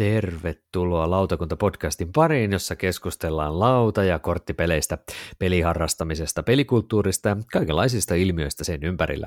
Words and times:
Tervetuloa 0.00 1.10
Lautakunta-podcastin 1.10 2.10
pariin, 2.14 2.52
jossa 2.52 2.76
keskustellaan 2.76 3.60
lauta- 3.60 4.04
ja 4.04 4.18
korttipeleistä, 4.18 4.98
peliharrastamisesta, 5.38 6.42
pelikulttuurista 6.42 7.28
ja 7.28 7.36
kaikenlaisista 7.52 8.14
ilmiöistä 8.14 8.64
sen 8.64 8.84
ympärillä. 8.84 9.26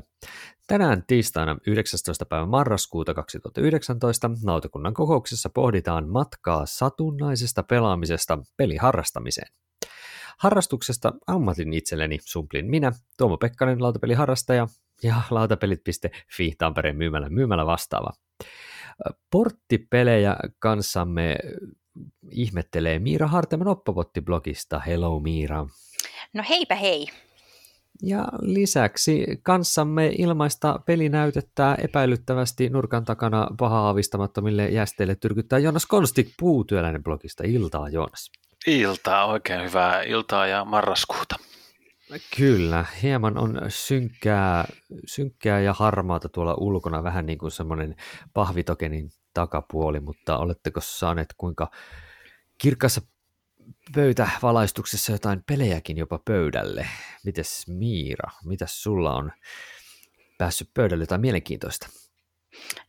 Tänään 0.68 1.04
tiistaina 1.08 1.58
19. 1.68 2.26
päivä 2.26 2.46
marraskuuta 2.46 3.14
2019 3.14 4.32
lautakunnan 4.44 4.94
kokouksessa 4.94 5.50
pohditaan 5.50 6.10
matkaa 6.10 6.66
satunnaisesta 6.66 7.64
pelaamisesta 7.64 8.40
peliharrastamiseen. 8.58 9.48
Harrastuksesta 10.40 11.14
ammatin 11.28 11.74
itselleni 11.74 12.18
sumplin 12.22 12.70
minä, 12.70 12.92
Tuomo 13.18 13.38
Pekkanen, 13.38 13.84
lautapeliharrastaja 13.84 14.68
ja 15.04 15.22
lautapelit.fi 15.30 16.54
Tampereen 16.58 16.98
myymällä 16.98 17.30
myymällä 17.30 17.66
vastaava. 17.66 18.10
Porttipelejä 19.32 20.38
kanssamme 20.60 21.38
ihmettelee 22.32 23.00
Miira 23.00 23.28
Harteman 23.28 23.68
Oppovotti-blogista. 23.68 24.80
Hello 24.80 25.20
Miira. 25.20 25.68
No 26.34 26.44
heipä 26.50 26.76
hei. 26.76 27.08
Ja 28.02 28.28
lisäksi 28.42 29.26
kanssamme 29.44 30.12
ilmaista 30.18 30.80
pelinäytettä 30.86 31.78
epäilyttävästi 31.84 32.70
nurkan 32.70 33.06
takana 33.06 33.48
paha 33.60 33.90
avistamattomille 33.90 34.70
jästeille 34.70 35.16
tyrkyttää 35.16 35.60
Jonas 35.60 35.86
Konstik 35.86 36.28
puutyöläinen 36.40 37.04
blogista. 37.04 37.44
Iltaa 37.46 37.90
Jonas. 37.90 38.32
Iltaa, 38.68 39.26
oikein 39.26 39.64
hyvää 39.64 40.02
iltaa 40.02 40.48
ja 40.48 40.66
marraskuuta. 40.66 41.36
Kyllä, 42.38 42.86
hieman 43.02 43.38
on 43.38 43.62
synkkää, 43.68 44.66
synkkää 45.06 45.60
ja 45.60 45.74
harmaata 45.74 46.30
tuolla 46.30 46.54
ulkona, 46.54 47.04
vähän 47.04 47.26
niin 47.26 47.38
kuin 47.38 47.52
semmoinen 47.52 47.96
pahvitokenin 48.34 49.10
takapuoli, 49.34 50.00
mutta 50.00 50.38
oletteko 50.38 50.82
saaneet 50.82 51.34
kuinka 51.38 51.72
kirkassa 52.58 53.02
pöytävalaistuksessa 53.96 55.12
jotain 55.12 55.44
pelejäkin 55.44 55.98
jopa 55.98 56.20
pöydälle? 56.26 56.88
Mites 57.26 57.68
Miira, 57.68 58.32
mitäs 58.46 58.84
sulla 58.84 59.16
on 59.16 59.32
päässyt 60.38 60.70
pöydälle 60.74 61.04
jotain 61.04 61.22
mielenkiintoista? 61.22 61.90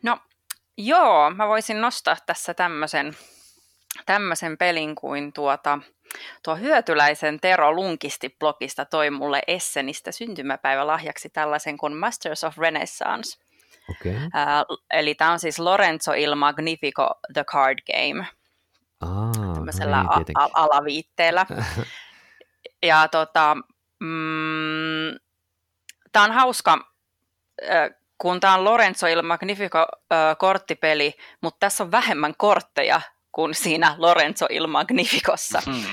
No 0.02 0.18
joo, 0.77 1.30
mä 1.30 1.48
voisin 1.48 1.80
nostaa 1.80 2.16
tässä 2.27 2.54
tämmöisen 2.54 3.16
tämmöisen 4.06 4.58
pelin 4.58 4.94
kuin 4.94 5.32
tuota, 5.32 5.78
tuo 6.44 6.56
hyötyläisen 6.56 7.40
Tero 7.40 7.72
Lunkisti-blogista 7.72 8.84
toi 8.90 9.10
mulle 9.10 9.42
Essenistä 9.46 10.12
syntymäpäivälahjaksi 10.12 11.28
tällaisen 11.28 11.78
kuin 11.78 11.96
Masters 11.96 12.44
of 12.44 12.58
Renaissance. 12.58 13.44
Okay. 13.90 14.12
Uh, 14.12 14.78
eli 14.90 15.14
tämä 15.14 15.32
on 15.32 15.38
siis 15.38 15.58
Lorenzo 15.58 16.12
il 16.12 16.34
Magnifico 16.34 17.10
The 17.32 17.44
Card 17.44 17.78
Game. 17.92 18.26
Ah, 19.00 19.54
tämmöisellä 19.54 20.02
niin, 20.02 20.38
a- 20.38 20.48
alaviitteellä. 20.54 21.46
ja 22.82 23.08
tota, 23.08 23.56
mm, 24.00 25.18
tämä 26.12 26.24
on 26.24 26.32
hauska, 26.32 26.78
kun 28.18 28.40
tämä 28.40 28.54
on 28.54 28.64
Lorenzo 28.64 29.06
il 29.06 29.22
Magnifico 29.22 29.86
korttipeli, 30.38 31.14
mutta 31.40 31.56
tässä 31.60 31.84
on 31.84 31.90
vähemmän 31.90 32.34
kortteja 32.36 33.00
kuin 33.34 33.54
siinä 33.54 33.94
Lorenzo 33.98 34.46
il 34.50 34.66
Magnificossa. 34.66 35.62
Mm. 35.66 35.84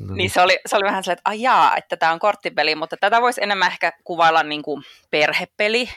No. 0.00 0.14
Niin 0.14 0.30
se 0.30 0.40
oli, 0.40 0.58
se 0.66 0.76
oli 0.76 0.84
vähän 0.84 1.04
sellainen, 1.04 1.18
että 1.18 1.30
ajaa, 1.30 1.76
että 1.76 1.96
tämä 1.96 2.12
on 2.12 2.18
korttipeli, 2.18 2.74
mutta 2.74 2.96
tätä 2.96 3.20
voisi 3.20 3.42
enemmän 3.42 3.72
ehkä 3.72 3.92
kuvailla 4.04 4.42
niin 4.42 4.62
kuin 4.62 4.82
perhepeli, 5.10 5.88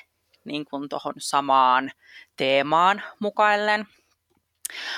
niin 0.45 0.65
kuin 0.65 0.89
tuohon 0.89 1.13
samaan 1.17 1.91
teemaan 2.35 3.03
mukaillen. 3.19 3.87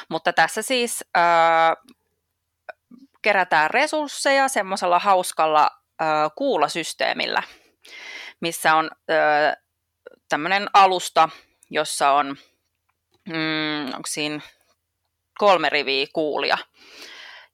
Mutta 0.09 0.33
tässä 0.33 0.61
siis 0.61 1.05
äh, 1.17 1.95
kerätään 3.21 3.69
resursseja 3.69 4.47
semmoisella 4.47 4.99
hauskalla 4.99 5.69
äh, 6.01 6.07
kuulasysteemillä, 6.35 7.43
missä 8.39 8.75
on 8.75 8.91
äh, 8.93 9.55
tämmöinen 10.29 10.67
alusta, 10.73 11.29
jossa 11.69 12.11
on, 12.11 12.37
mm, 13.27 13.85
onko 13.85 14.07
siinä 14.07 14.41
kolme 15.41 15.69
riviä 15.69 16.07
kuulia, 16.13 16.57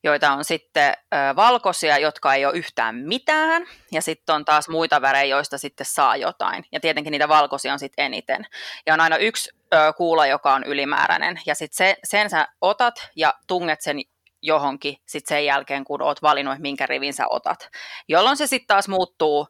joita 0.04 0.32
on 0.32 0.46
sitten 0.46 0.94
valkoisia, 1.36 1.98
jotka 1.98 2.34
ei 2.34 2.46
ole 2.46 2.58
yhtään 2.58 2.96
mitään, 2.96 3.66
ja 3.92 4.02
sitten 4.02 4.36
on 4.36 4.46
taas 4.46 4.70
muita 4.70 5.02
värejä, 5.02 5.36
joista 5.36 5.58
sitten 5.58 5.86
saa 5.86 6.16
jotain. 6.18 6.66
Ja 6.72 6.80
tietenkin 6.80 7.12
niitä 7.12 7.28
valkoisia 7.28 7.74
on 7.74 7.80
sitten 7.80 8.06
eniten. 8.06 8.46
Ja 8.86 8.94
on 8.94 9.00
aina 9.00 9.18
yksi 9.18 9.50
kuula, 9.98 10.28
joka 10.28 10.54
on 10.54 10.64
ylimääräinen, 10.64 11.40
ja 11.46 11.56
sitten 11.56 11.78
se, 11.78 11.96
sen 12.04 12.30
sä 12.30 12.48
otat 12.62 13.10
ja 13.16 13.34
tunget 13.48 13.82
sen 13.82 13.98
johonkin 14.42 14.98
sit 15.06 15.26
sen 15.28 15.46
jälkeen, 15.46 15.84
kun 15.84 16.02
oot 16.02 16.22
valinnut, 16.22 16.60
minkä 16.60 16.86
rivin 16.86 17.14
sä 17.14 17.28
otat. 17.30 17.70
Jolloin 18.08 18.38
se 18.38 18.48
sitten 18.48 18.68
taas 18.68 18.88
muuttuu 18.88 19.48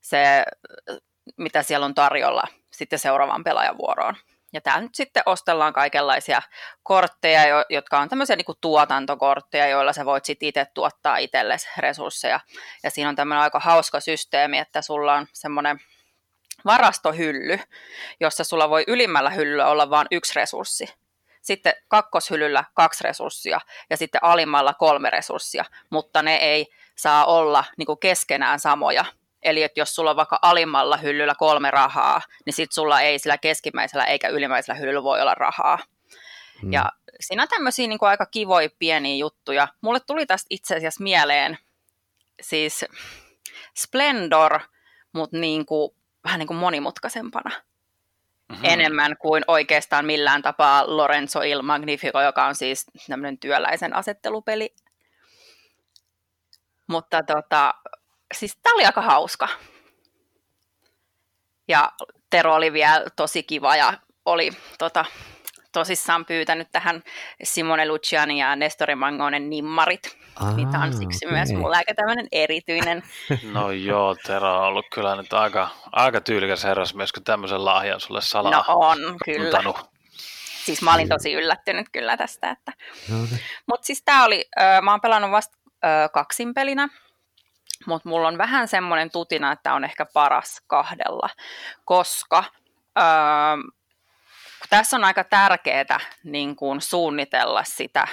se, 0.00 0.44
mitä 1.36 1.62
siellä 1.62 1.86
on 1.86 1.94
tarjolla 1.94 2.42
sitten 2.72 2.98
seuraavan 2.98 3.44
pelaajan 3.44 3.78
vuoroon. 3.78 4.16
Ja 4.52 4.60
täällä 4.60 4.82
nyt 4.82 4.94
sitten 4.94 5.22
ostellaan 5.26 5.72
kaikenlaisia 5.72 6.42
kortteja, 6.82 7.64
jotka 7.70 7.98
on 7.98 8.08
tämmöisiä 8.08 8.36
niin 8.36 8.44
kuin 8.44 8.58
tuotantokortteja, 8.60 9.68
joilla 9.68 9.92
sä 9.92 10.04
voit 10.04 10.24
sitten 10.24 10.48
itse 10.48 10.66
tuottaa 10.74 11.16
itsellesi 11.16 11.68
resursseja. 11.78 12.40
Ja 12.82 12.90
siinä 12.90 13.08
on 13.08 13.16
tämmöinen 13.16 13.42
aika 13.42 13.60
hauska 13.60 14.00
systeemi, 14.00 14.58
että 14.58 14.82
sulla 14.82 15.14
on 15.14 15.26
semmoinen 15.32 15.80
varastohylly, 16.64 17.58
jossa 18.20 18.44
sulla 18.44 18.70
voi 18.70 18.84
ylimmällä 18.86 19.30
hyllyllä 19.30 19.66
olla 19.66 19.90
vain 19.90 20.06
yksi 20.10 20.32
resurssi. 20.36 20.94
Sitten 21.42 21.72
kakkoshyllyllä 21.88 22.64
kaksi 22.74 23.04
resurssia 23.04 23.60
ja 23.90 23.96
sitten 23.96 24.24
alimmalla 24.24 24.74
kolme 24.74 25.10
resurssia, 25.10 25.64
mutta 25.90 26.22
ne 26.22 26.36
ei 26.36 26.66
saa 26.94 27.24
olla 27.24 27.64
niin 27.76 27.86
kuin 27.86 27.98
keskenään 27.98 28.60
samoja, 28.60 29.04
Eli 29.42 29.62
että 29.62 29.80
jos 29.80 29.94
sulla 29.94 30.10
on 30.10 30.16
vaikka 30.16 30.38
alimmalla 30.42 30.96
hyllyllä 30.96 31.34
kolme 31.38 31.70
rahaa, 31.70 32.22
niin 32.46 32.54
sitten 32.54 32.74
sulla 32.74 33.00
ei 33.00 33.18
sillä 33.18 33.38
keskimmäisellä 33.38 34.04
eikä 34.04 34.28
ylimmäisellä 34.28 34.78
hyllyllä 34.78 35.02
voi 35.02 35.20
olla 35.20 35.34
rahaa. 35.34 35.78
Hmm. 36.60 36.72
Ja 36.72 36.84
siinä 37.20 37.42
on 37.42 37.48
tämmöisiä 37.48 37.86
niin 37.86 37.98
aika 38.00 38.26
kivoja 38.26 38.68
pieniä 38.78 39.16
juttuja. 39.16 39.68
Mulle 39.80 40.00
tuli 40.00 40.26
tästä 40.26 40.46
itse 40.50 40.76
asiassa 40.76 41.02
mieleen 41.02 41.58
siis 42.40 42.84
Splendor, 43.76 44.60
mutta 45.12 45.36
niin 45.36 45.66
kuin, 45.66 45.90
vähän 46.24 46.38
niin 46.38 46.46
kuin 46.46 46.56
monimutkaisempana. 46.56 47.50
Mm-hmm. 47.50 48.64
Enemmän 48.64 49.16
kuin 49.16 49.44
oikeastaan 49.46 50.06
millään 50.06 50.42
tapaa 50.42 50.96
Lorenzo 50.96 51.42
il 51.42 51.62
Magnifico, 51.62 52.20
joka 52.20 52.46
on 52.46 52.54
siis 52.54 52.86
tämmöinen 53.08 53.38
työläisen 53.38 53.96
asettelupeli. 53.96 54.74
Mutta 56.86 57.22
tota, 57.22 57.74
siis 58.32 58.56
tämä 58.62 58.74
oli 58.74 58.84
aika 58.84 59.02
hauska. 59.02 59.48
Ja 61.68 61.92
Tero 62.30 62.54
oli 62.54 62.72
vielä 62.72 63.04
tosi 63.16 63.42
kiva 63.42 63.76
ja 63.76 63.94
oli 64.24 64.50
tota, 64.78 65.04
tosissaan 65.72 66.24
pyytänyt 66.24 66.68
tähän 66.72 67.02
Simone 67.42 67.88
Luciani 67.88 68.40
ja 68.40 68.56
Nestori 68.56 68.94
Mangonen 68.94 69.50
nimmarit. 69.50 70.18
Ah, 70.36 70.56
Niitä 70.56 70.78
on 70.78 70.92
siksi 70.92 71.26
okay. 71.26 71.38
myös 71.38 71.52
mulla 71.52 71.76
aika 71.76 71.94
tämmöinen 71.94 72.28
erityinen. 72.32 73.02
No 73.52 73.70
joo, 73.70 74.16
Tero 74.26 74.58
on 74.58 74.64
ollut 74.64 74.86
kyllä 74.94 75.16
nyt 75.16 75.32
aika, 75.32 75.68
aika 75.92 76.20
tyylikäs 76.20 76.64
herrasmies, 76.64 77.12
kun 77.12 77.24
tämmöisen 77.24 77.64
lahjan 77.64 78.00
sulle 78.00 78.20
salaa 78.20 78.52
No 78.52 78.64
on, 78.66 78.98
kyllä. 79.24 79.58
Antanut. 79.58 79.92
Siis 80.64 80.82
mä 80.82 80.94
olin 80.94 81.08
tosi 81.08 81.32
yllättynyt 81.32 81.86
kyllä 81.92 82.16
tästä. 82.16 82.50
Että. 82.50 82.72
No, 83.10 83.16
niin. 83.16 83.40
Mutta 83.66 83.86
siis 83.86 84.02
tää 84.04 84.24
oli, 84.24 84.44
äh, 84.60 84.82
mä 84.82 84.90
oon 84.90 85.00
pelannut 85.00 85.30
vasta 85.30 85.58
äh, 85.84 86.10
kaksinpelinä, 86.12 86.88
mutta 87.86 88.08
mulla 88.08 88.28
on 88.28 88.38
vähän 88.38 88.68
semmoinen 88.68 89.10
tutina, 89.10 89.52
että 89.52 89.74
on 89.74 89.84
ehkä 89.84 90.06
paras 90.14 90.62
kahdella, 90.66 91.28
koska 91.84 92.44
öö, 92.98 93.04
tässä 94.70 94.96
on 94.96 95.04
aika 95.04 95.24
tärkeää 95.24 96.00
niin 96.24 96.56
kuin 96.56 96.80
suunnitella 96.80 97.64
sitä, 97.64 98.08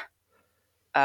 öö, 0.97 1.03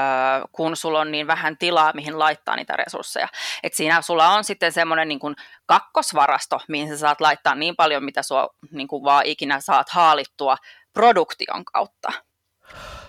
kun 0.53 0.77
sulla 0.77 1.01
on 1.01 1.13
niin 1.13 1.27
vähän 1.27 1.59
tilaa, 1.59 1.93
mihin 1.95 2.19
laittaa 2.19 2.57
niitä 2.57 2.77
resursseja. 2.77 3.29
Et 3.63 3.75
siinä 3.75 4.03
sulla 4.03 4.29
on 4.29 4.45
sitten 4.45 4.73
semmoinen 4.73 5.09
niin 5.09 5.21
kuin 5.21 5.37
kakkosvarasto, 5.67 6.61
mihin 6.69 6.89
sä 6.89 6.97
saat 6.97 7.21
laittaa 7.21 7.55
niin 7.55 7.77
paljon, 7.77 8.05
mitä 8.05 8.23
sua 8.23 8.49
niin 8.71 8.89
vaan 8.89 9.27
ikinä 9.27 9.61
saat 9.61 9.89
haalittua 9.89 10.57
produktion 10.93 11.65
kautta 11.65 12.13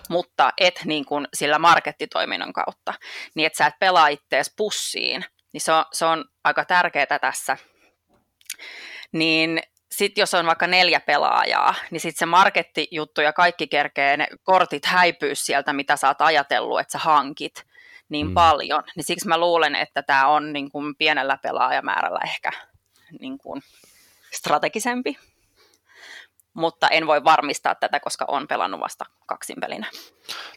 mutta 0.10 0.54
et 0.58 0.82
niin 0.86 1.06
kuin 1.06 1.28
sillä 1.34 1.60
markettitoiminnon 1.60 2.54
kautta, 2.54 2.94
niin 3.36 3.48
että 3.48 3.58
sä 3.58 3.68
et 3.68 3.80
pelaa 3.80 4.08
ittees 4.08 4.54
pussiin, 4.58 5.26
niin 5.56 5.62
se 5.62 5.72
on, 5.72 5.86
se 5.94 6.06
on 6.06 6.26
aika 6.44 6.66
tärkeää 6.66 7.20
tässä. 7.22 7.58
Niin 9.12 9.62
sitten 9.92 10.22
jos 10.22 10.34
on 10.34 10.46
vaikka 10.46 10.68
neljä 10.68 11.00
pelaajaa, 11.00 11.76
niin 11.92 12.00
sitten 12.00 12.20
se 12.20 12.26
markettijuttu 12.26 13.22
ja 13.22 13.34
kaikki 13.34 13.68
kerkee 13.68 14.18
ne 14.18 14.28
kortit 14.44 14.86
häipyy 14.86 15.36
sieltä, 15.36 15.74
mitä 15.74 15.96
sä 15.96 16.08
oot 16.08 16.22
ajatellut, 16.22 16.80
että 16.80 16.92
sä 16.92 16.98
hankit 16.98 17.66
niin 18.10 18.28
mm. 18.28 18.34
paljon. 18.34 18.84
Niin 18.96 19.04
siksi 19.04 19.28
mä 19.28 19.38
luulen, 19.38 19.76
että 19.76 20.04
tämä 20.04 20.28
on 20.28 20.54
niin 20.54 20.72
kuin 20.72 20.96
pienellä 20.96 21.38
pelaajamäärällä 21.38 22.20
ehkä 22.24 22.52
niin 23.20 23.38
kuin 23.38 23.62
strategisempi. 24.34 25.18
Mutta 26.56 26.88
en 26.88 27.08
voi 27.08 27.24
varmistaa 27.24 27.76
tätä, 27.76 28.00
koska 28.00 28.26
on 28.28 28.48
pelannut 28.48 28.80
vasta 28.80 29.06
kaksin 29.26 29.56
pelinä. 29.62 29.88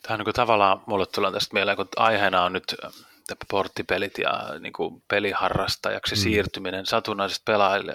Tämä 0.03 0.15
on 0.15 0.19
niin 0.19 0.25
kuin 0.25 0.35
tavallaan, 0.35 0.83
mulle 0.87 1.07
tulee 1.07 1.33
tästä 1.33 1.55
mieleen, 1.55 1.77
kun 1.77 1.89
aiheena 1.97 2.45
on 2.45 2.53
nyt 2.53 2.75
äh, 2.85 2.93
porttipelit 3.51 4.19
ja 4.19 4.45
niin 4.61 4.73
kuin 4.73 5.03
peliharrastajaksi 5.09 6.15
mm. 6.15 6.19
siirtyminen 6.19 6.87
satunnaisesta 6.87 7.53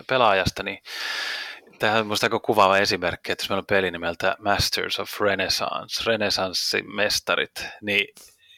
pelaajasta, 0.08 0.64
niin 0.64 0.80
Tämä 1.80 1.98
on 1.98 2.06
minusta 2.06 2.26
aika 2.26 2.40
kuvaava 2.40 2.78
esimerkki, 2.78 3.32
että 3.32 3.44
jos 3.44 3.50
meillä 3.50 3.60
on 3.60 3.66
peli 3.66 3.92
nimeltä 3.92 4.36
Masters 4.40 5.00
of 5.00 5.22
Renaissance, 5.22 6.04
renesanssimestarit, 6.06 7.68
niin 7.82 8.08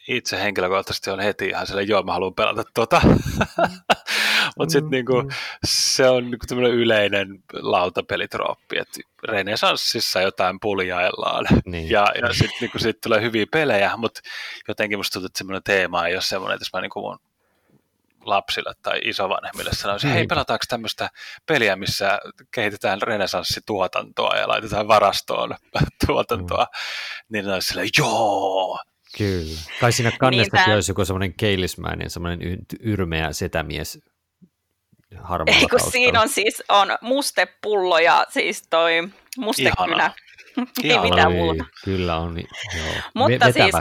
itse 0.07 0.41
henkilökohtaisesti 0.41 1.09
on 1.09 1.19
heti 1.19 1.47
ihan 1.47 1.67
sille, 1.67 1.83
joo, 1.83 2.03
mä 2.03 2.13
haluan 2.13 2.33
pelata 2.33 2.63
tota. 2.73 3.01
Mutta 4.57 4.71
sitten 4.71 4.91
niinku, 4.91 5.21
mm. 5.21 5.29
se 5.65 6.09
on 6.09 6.23
niinku 6.23 6.45
tämmöinen 6.47 6.73
yleinen 6.73 7.43
lautapelitrooppi, 7.53 8.77
että 8.77 8.99
renesanssissa 9.23 10.21
jotain 10.21 10.59
puljaillaan. 10.59 11.45
Niin. 11.65 11.89
Ja, 11.89 12.07
ja 12.21 12.33
sitten 12.33 12.57
niinku, 12.61 12.79
sit 12.79 13.01
tulee 13.01 13.21
hyviä 13.21 13.45
pelejä, 13.51 13.97
mutta 13.97 14.21
jotenkin 14.67 14.99
musta 14.99 15.13
tuntuu, 15.13 15.25
että 15.25 15.37
semmoinen 15.37 15.63
teema 15.63 16.07
ei 16.07 16.13
ole 16.13 16.21
semmoinen, 16.21 16.55
että 16.55 16.61
jos 16.63 16.73
mä 16.73 16.81
niinku 16.81 17.01
mun 17.01 17.19
lapsille 18.25 18.73
tai 18.81 18.99
isovanhemmille 19.03 19.71
sanoisin, 19.73 20.09
hei 20.09 20.27
pelataanko 20.27 20.65
tämmöistä 20.69 21.09
peliä, 21.45 21.75
missä 21.75 22.19
kehitetään 22.51 23.01
renesanssituotantoa 23.01 24.35
ja 24.35 24.47
laitetaan 24.47 24.87
varastoon 24.87 25.55
tuotantoa, 26.07 26.63
mm. 26.63 27.25
niin 27.29 27.45
ne 27.45 27.53
olisi 27.53 27.67
silleen, 27.67 27.89
joo, 27.97 28.79
Kyllä. 29.17 29.59
Kai 29.79 29.91
siinä 29.91 30.11
kannestakin 30.19 30.65
niin 30.65 30.75
olisi 30.75 30.91
joku 30.91 31.05
semmoinen 31.05 31.33
keilismäinen, 31.33 32.09
semmoinen 32.09 32.39
yrmeä 32.79 33.33
setämies 33.33 33.99
harmaalla 35.21 35.61
Ei, 35.61 35.67
kun 35.67 35.91
siinä 35.91 36.21
on 36.21 36.29
siis 36.29 36.63
on 36.69 36.87
mustepullo 37.01 37.99
ja 37.99 38.25
siis 38.29 38.63
toi 38.69 39.09
mustekynä. 39.37 40.11
Ei 40.83 40.99
mitään 40.99 41.31
muuta. 41.31 41.65
Kyllä 41.85 42.17
on, 42.17 42.37
joo. 42.77 42.95
Mutta 43.13 43.45
Vetävä. 43.45 43.51
siis, 43.51 43.75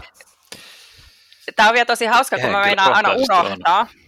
tämä 1.57 1.69
on 1.69 1.73
vielä 1.75 1.85
tosi 1.85 2.07
hauska, 2.07 2.39
kun 2.39 2.51
mä 2.51 2.61
meinaan 2.61 2.95
aina 2.95 3.13
unohtaa. 3.13 3.81
On. 3.81 4.04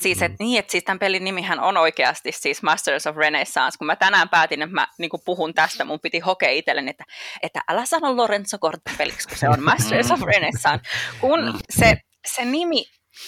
Siis, 0.00 0.20
mm. 0.20 0.36
niin, 0.38 0.58
että 0.58 0.72
siis 0.72 0.84
tämän 0.84 0.98
pelin 0.98 1.24
nimihän 1.24 1.60
on 1.60 1.76
oikeasti 1.76 2.32
siis 2.32 2.62
Masters 2.62 3.06
of 3.06 3.16
Renaissance. 3.16 3.78
Kun 3.78 3.86
mä 3.86 3.96
tänään 3.96 4.28
päätin, 4.28 4.62
että 4.62 4.74
mä 4.74 4.88
niin 4.98 5.10
puhun 5.24 5.54
tästä, 5.54 5.84
mun 5.84 6.00
piti 6.00 6.18
hokea 6.18 6.50
itselleni, 6.50 6.90
että, 6.90 7.04
että 7.42 7.60
älä 7.68 7.86
sano 7.86 8.16
Lorenzo 8.16 8.58
korttipeliksi, 8.60 9.28
kun 9.28 9.38
se 9.38 9.48
on 9.48 9.62
Masters 9.62 10.10
of 10.10 10.20
Renaissance. 10.20 10.90
Kun 11.20 11.44
mm. 11.44 11.58
se, 11.70 11.96
se 12.26 12.44
nimi 12.44 12.84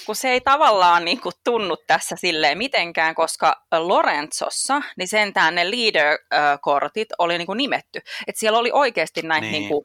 kun 0.07 0.17
se 0.17 0.31
ei 0.31 0.41
tavallaan 0.41 1.05
niin 1.05 1.21
kuin 1.21 1.35
tunnu 1.45 1.77
tässä 1.87 2.17
silleen 2.17 2.59
mitenkään, 2.59 3.15
koska 3.15 3.63
Lorenzossa, 3.79 4.83
niin 4.97 5.09
sentään 5.09 5.55
ne 5.55 5.71
leader-kortit 5.71 7.09
oli 7.19 7.39
niin 7.39 7.47
kuin 7.47 7.57
nimetty. 7.57 8.01
Että 8.27 8.41
siellä 8.41 8.59
oli 8.59 8.71
oikeasti 8.73 9.23
näitä 9.23 9.47
niin. 9.47 9.53
Niin 9.53 9.69
kuin, 9.69 9.85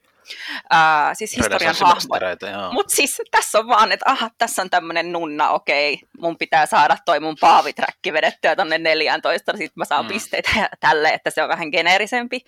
Uh, 0.73 1.13
siis 1.13 1.37
historian 1.37 1.75
hahmoja. 1.79 2.71
Mutta 2.71 2.95
siis 2.95 3.21
tässä 3.31 3.59
on 3.59 3.67
vaan, 3.67 3.91
että 3.91 4.11
aha, 4.11 4.29
tässä 4.37 4.61
on 4.61 4.69
tämmöinen 4.69 5.11
nunna, 5.11 5.49
okei, 5.49 5.99
mun 6.19 6.37
pitää 6.37 6.65
saada 6.65 6.97
toi 7.05 7.19
mun 7.19 7.37
paaviträkki 7.39 8.13
vedettyä 8.13 8.55
tonne 8.55 8.77
14, 8.77 9.51
sitten 9.51 9.71
mä 9.75 9.85
saan 9.85 10.05
mm. 10.05 10.09
pisteitä 10.09 10.69
tälle, 10.79 11.09
että 11.09 11.29
se 11.29 11.43
on 11.43 11.49
vähän 11.49 11.69
geneerisempi. 11.69 12.45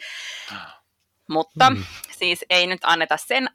Mutta 1.29 1.69
mm. 1.69 1.83
siis 2.11 2.45
ei 2.49 2.67
nyt 2.67 2.81
anneta 2.83 3.17
sen 3.17 3.49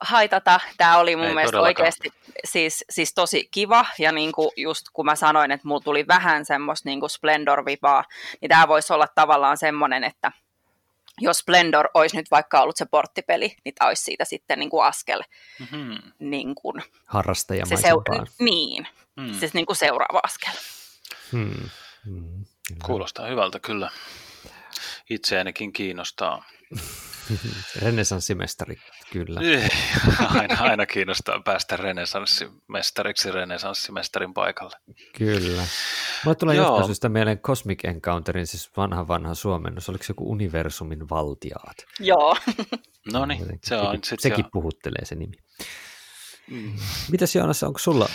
haitata. 0.00 0.60
Tämä 0.76 0.98
oli 0.98 1.16
mun 1.16 1.26
ei 1.26 1.34
mielestä 1.34 1.52
todellakaan. 1.52 1.70
oikeasti 1.70 2.12
siis, 2.44 2.84
siis 2.90 3.14
tosi 3.14 3.48
kiva, 3.50 3.86
ja 3.98 4.12
niin 4.12 4.32
kuin 4.32 4.50
just 4.56 4.86
kun 4.92 5.04
mä 5.04 5.16
sanoin, 5.16 5.50
että 5.50 5.68
mulla 5.68 5.80
tuli 5.80 6.06
vähän 6.06 6.44
semmoista 6.44 6.88
niin 6.88 7.00
kuin 7.00 7.10
Splendor-vipaa, 7.10 8.04
niin 8.40 8.48
tämä 8.48 8.68
voisi 8.68 8.92
olla 8.92 9.06
tavallaan 9.14 9.56
semmoinen, 9.56 10.04
että 10.04 10.32
jos 11.20 11.38
Splendor 11.38 11.88
olisi 11.94 12.16
nyt 12.16 12.30
vaikka 12.30 12.60
ollut 12.62 12.76
se 12.76 12.86
porttipeli, 12.86 13.56
niin 13.64 13.74
tämä 13.74 13.88
olisi 13.88 14.02
siitä 14.02 14.24
sitten 14.24 14.58
niin 14.58 14.70
kuin 14.70 14.84
askel 14.84 15.22
mm-hmm. 15.58 15.98
niin 16.18 16.54
kuin, 16.54 16.82
se 17.68 17.76
seu- 17.76 18.02
Niin, 18.38 18.86
mm. 19.16 19.34
se 19.40 19.50
niin 19.52 19.66
kuin 19.66 19.76
seuraava 19.76 20.20
askel. 20.22 20.52
Hmm. 21.32 21.70
Hmm. 22.06 22.44
Kuulostaa 22.86 23.26
hyvältä 23.26 23.58
kyllä. 23.58 23.90
Itseänikin 25.10 25.72
kiinnostaa. 25.72 26.44
Renesanssimestari, 27.82 28.76
kyllä. 29.12 29.40
aina, 30.38 30.56
aina 30.60 30.86
kiinnostaa 30.86 31.40
päästä 31.44 31.76
renesanssimestariksi 31.76 33.30
renesanssimestarin 33.30 34.34
paikalle. 34.34 34.76
Kyllä. 35.18 35.62
Mulle 36.24 36.36
tulee 36.36 36.56
jostain 36.56 36.84
syystä 36.84 37.08
mieleen 37.08 37.38
Cosmic 37.38 37.84
Encounterin, 37.84 38.46
siis 38.46 38.70
vanha 38.76 39.08
vanha 39.08 39.34
suomennos, 39.34 39.88
oliko 39.88 40.04
se 40.04 40.10
joku 40.10 40.30
universumin 40.30 41.08
valtiaat? 41.08 41.76
Joo. 42.00 42.36
no 43.12 43.26
niin, 43.26 43.58
se 43.64 43.76
on. 43.76 43.98
Sekin, 44.04 44.22
sekin 44.22 44.44
on. 44.44 44.50
puhuttelee 44.52 45.04
se 45.04 45.14
nimi. 45.14 45.36
Mm. 46.50 46.72
Mitäs 47.10 47.34
Joonas, 47.34 47.62
onko 47.62 47.78
sulla 47.78 48.08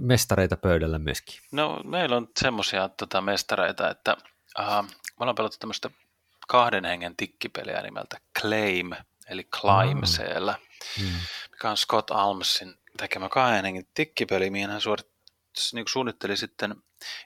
mestareita 0.00 0.56
pöydällä 0.56 0.98
myöskin? 0.98 1.40
No 1.52 1.80
meillä 1.84 2.16
on 2.16 2.28
semmoisia 2.40 2.88
tota, 2.88 3.20
mestareita, 3.20 3.90
että 3.90 4.16
uh, 4.58 4.84
me 4.84 5.20
ollaan 5.20 5.34
pelattu 5.34 5.58
tämmöistä 5.60 5.90
kahden 6.48 6.84
hengen 6.84 7.16
tikkipeliä 7.16 7.82
nimeltä 7.82 8.16
Claim, 8.40 8.90
eli 9.28 9.44
Climb 9.44 10.04
siellä, 10.04 10.58
mm. 11.00 11.12
mikä 11.50 11.70
on 11.70 11.76
Scott 11.76 12.10
Almsin 12.10 12.74
tekemä 12.96 13.28
kahden 13.28 13.64
hengen 13.64 13.86
tikkipeli, 13.94 14.50
mihin 14.50 14.70
hän 14.70 14.80
suorit, 14.80 15.08
niin 15.72 15.84
suunnitteli 15.88 16.36
sitten 16.36 16.74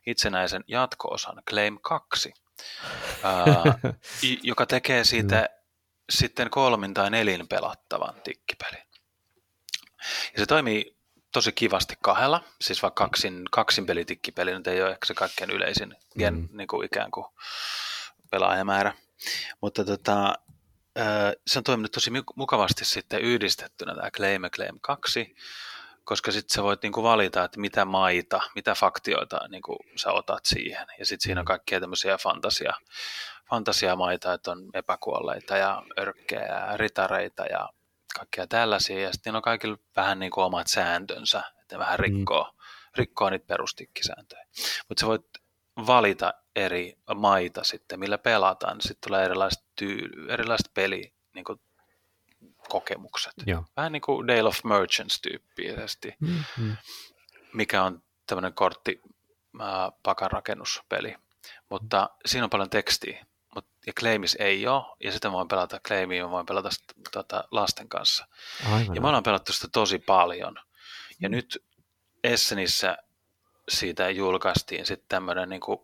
itsenäisen 0.07 0.65
jatko-osan 0.69 1.43
Claim 1.51 1.79
2, 1.83 2.35
ää, 3.23 3.65
joka 4.43 4.67
tekee 4.67 5.05
siitä 5.05 5.41
mm. 5.41 5.49
sitten 6.11 6.51
kolmin 6.51 6.95
tai 6.95 7.11
nelin 7.11 7.49
pelattavan 7.49 8.15
tikkipelin. 8.25 8.83
Ja 10.33 10.39
se 10.39 10.47
toimii 10.47 10.97
tosi 11.33 11.53
kivasti 11.53 11.95
kahdella, 12.03 12.45
siis 12.61 12.83
vaikka 12.83 13.05
kaksin, 13.05 13.43
kaksin 13.51 13.87
pelitikkipeli 13.87 14.55
nyt 14.55 14.67
ei 14.67 14.83
ole 14.83 14.91
ehkä 14.91 15.07
se 15.07 15.15
kaikkein 15.15 15.51
yleisin 15.51 15.97
mm. 16.15 16.49
niin 16.53 16.69
kuin 16.69 16.87
ikään 16.87 17.11
kuin 17.11 17.27
pelaajamäärä. 18.31 18.95
Mutta 19.61 19.85
tota, 19.85 20.35
se 21.47 21.59
on 21.59 21.65
toiminut 21.65 21.93
tosi 21.93 22.11
mukavasti 22.37 22.85
sitten 22.85 23.21
yhdistettynä 23.21 23.95
tämä 23.95 24.11
Claim 24.11 24.43
Claim 24.43 24.79
2, 24.81 25.37
koska 26.05 26.33
sitten 26.33 26.55
sä 26.55 26.63
voit 26.63 26.83
niinku 26.83 27.03
valita, 27.03 27.45
että 27.45 27.61
mitä 27.61 27.85
maita, 27.85 28.41
mitä 28.55 28.75
faktioita 28.75 29.49
niinku 29.49 29.77
sä 29.97 30.13
otat 30.13 30.45
siihen. 30.45 30.87
Ja 30.99 31.07
sitten 31.07 31.25
siinä 31.25 31.41
on 31.41 31.45
kaikkia 31.45 31.81
tämmöisiä 31.81 32.19
fantasia, 32.19 32.73
fantasiamaita, 33.51 34.33
että 34.33 34.51
on 34.51 34.71
epäkuolleita 34.75 35.57
ja 35.57 35.83
örkkejä 36.01 36.47
ja 36.47 36.77
ritareita 36.77 37.45
ja 37.45 37.69
kaikkia 38.15 38.47
tällaisia. 38.47 39.01
Ja 39.01 39.13
sitten 39.13 39.37
on 39.37 39.43
kaikilla 39.43 39.79
vähän 39.97 40.19
niin 40.19 40.31
kuin 40.31 40.45
omat 40.45 40.67
sääntönsä, 40.67 41.43
että 41.61 41.77
ne 41.77 41.79
vähän 41.79 42.01
mm. 42.01 42.03
rikkoo, 42.03 42.45
mm. 42.45 42.59
rikkoo 42.97 43.31
niitä 43.31 43.47
perustikkisääntöjä. 43.47 44.47
Mutta 44.89 45.01
sä 45.01 45.07
voit 45.07 45.27
valita 45.87 46.35
eri 46.57 46.99
maita 47.15 47.65
sitten, 47.65 48.01
millä 48.01 48.19
pelataan, 48.19 48.77
niin 48.77 48.89
sitten 48.89 49.09
tulee 49.09 49.25
erilaiset, 49.25 49.65
tyy- 49.77 50.33
erilaiset 50.33 50.75
peli 50.75 51.13
niin 51.35 51.45
kuin, 51.45 51.61
kokemukset. 52.69 53.33
Joo. 53.47 53.65
Vähän 53.77 53.93
niin 53.93 54.03
kuin 54.03 54.27
Dale 54.29 54.49
of 54.49 54.65
Merchants 54.65 55.21
tyyppisesti, 55.21 56.15
mm-hmm. 56.21 56.77
mikä 57.55 57.83
on 57.83 58.03
tämmöinen 58.27 58.53
kortti 58.53 59.01
äh, 59.61 59.67
pakarakennuspeli. 60.03 61.17
Mutta 61.69 62.11
siinä 62.27 62.45
on 62.45 62.51
paljon 62.51 62.71
tekstiä, 62.71 63.27
Mut, 63.55 63.67
ja 63.87 63.93
Claimis 63.93 64.37
ei 64.41 64.67
ole, 64.67 64.97
ja 65.05 65.13
sitä 65.13 65.33
voin 65.33 65.49
pelata 65.49 65.81
Claimia, 65.81 66.31
voin 66.31 66.47
pelata 66.47 66.69
tota, 67.13 67.45
lasten 67.51 67.89
kanssa. 67.89 68.27
Aivan. 68.73 68.95
Ja 68.95 69.01
me 69.01 69.07
ollaan 69.07 69.23
pelattu 69.23 69.53
sitä 69.53 69.69
tosi 69.73 69.99
paljon. 69.99 70.55
Ja 71.21 71.29
mm. 71.29 71.33
nyt 71.33 71.65
Essenissä 72.25 72.99
siitä 73.69 74.11
julkaistiin 74.11 74.87
sitten 74.87 75.09
tämmöinen 75.09 75.49
niin 75.49 75.61
kuin, 75.61 75.81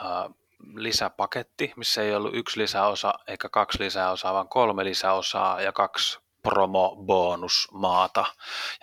äh, 0.00 0.34
lisäpaketti, 0.74 1.72
missä 1.76 2.02
ei 2.02 2.14
ollut 2.14 2.34
yksi 2.34 2.60
lisäosa 2.60 3.14
eikä 3.26 3.48
kaksi 3.48 3.84
lisäosaa, 3.84 4.34
vaan 4.34 4.48
kolme 4.48 4.84
lisäosaa 4.84 5.60
ja 5.60 5.72
kaksi 5.72 6.18
promo-bonusmaata 6.42 8.24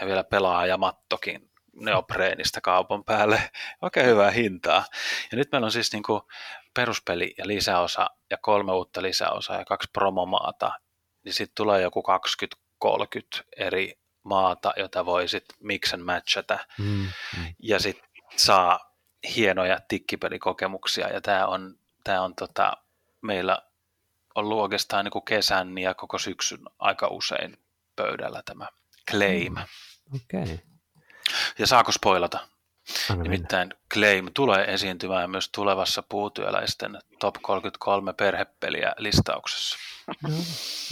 ja 0.02 0.08
vielä 0.08 0.24
pelaajamattokin 0.24 1.52
neopreenista 1.76 2.62
kaupan 2.62 3.04
päälle. 3.04 3.52
Oikein 3.82 4.06
hyvää 4.06 4.32
hintaa. 4.32 4.86
Ja 5.32 5.38
nyt 5.38 5.52
meillä 5.52 5.66
on 5.66 5.72
siis 5.72 5.94
niin 5.94 6.04
kuin 6.04 6.22
peruspeli 6.74 7.34
ja 7.38 7.48
lisäosa 7.48 8.10
ja 8.30 8.38
kolme 8.38 8.74
uutta 8.74 9.02
lisäosaa 9.02 9.58
ja 9.58 9.66
kaksi 9.66 9.90
promomaata. 9.94 10.72
Niin 11.24 11.34
sitten 11.34 11.56
tulee 11.56 11.82
joku 11.82 12.04
20-30 12.86 13.44
eri 13.58 14.00
maata, 14.24 14.74
jota 14.78 15.06
voi 15.06 15.28
sitten 15.28 15.58
and 15.94 16.04
matchata. 16.04 16.60
Mm, 16.78 16.86
mm. 17.38 17.54
Ja 17.60 17.80
sitten 17.80 18.10
saa 18.36 18.88
hienoja 19.36 19.80
tikkipelikokemuksia 19.88 21.08
ja 21.08 21.22
tämä 21.22 21.46
on, 21.46 21.80
tää 22.04 22.22
on 22.22 22.36
tota, 22.36 22.74
meillä 23.22 23.58
ollut 24.36 24.60
oikeastaan 24.60 25.06
niin 25.06 25.12
kuin 25.12 25.26
kesän 25.26 25.78
ja 25.78 25.94
koko 25.94 26.18
syksyn 26.18 26.60
aika 26.80 27.08
usein 27.08 27.58
pöydällä 27.96 28.42
tämä 28.46 28.68
claim. 29.12 29.54
Mm. 29.54 29.66
Okay. 30.16 30.58
Ja 31.60 31.68
saako 31.68 31.92
spoilata? 31.92 32.48
Anna 33.10 33.24
Nimittäin 33.24 33.68
mennä. 33.68 33.84
Claim 33.94 34.28
tulee 34.34 34.74
esiintymään 34.74 35.30
myös 35.30 35.50
tulevassa 35.50 36.04
puutyöläisten 36.10 37.00
Top 37.20 37.36
33 37.42 38.14
perhepeliä 38.14 38.94
listauksessa. 38.98 39.78
No, 40.24 40.30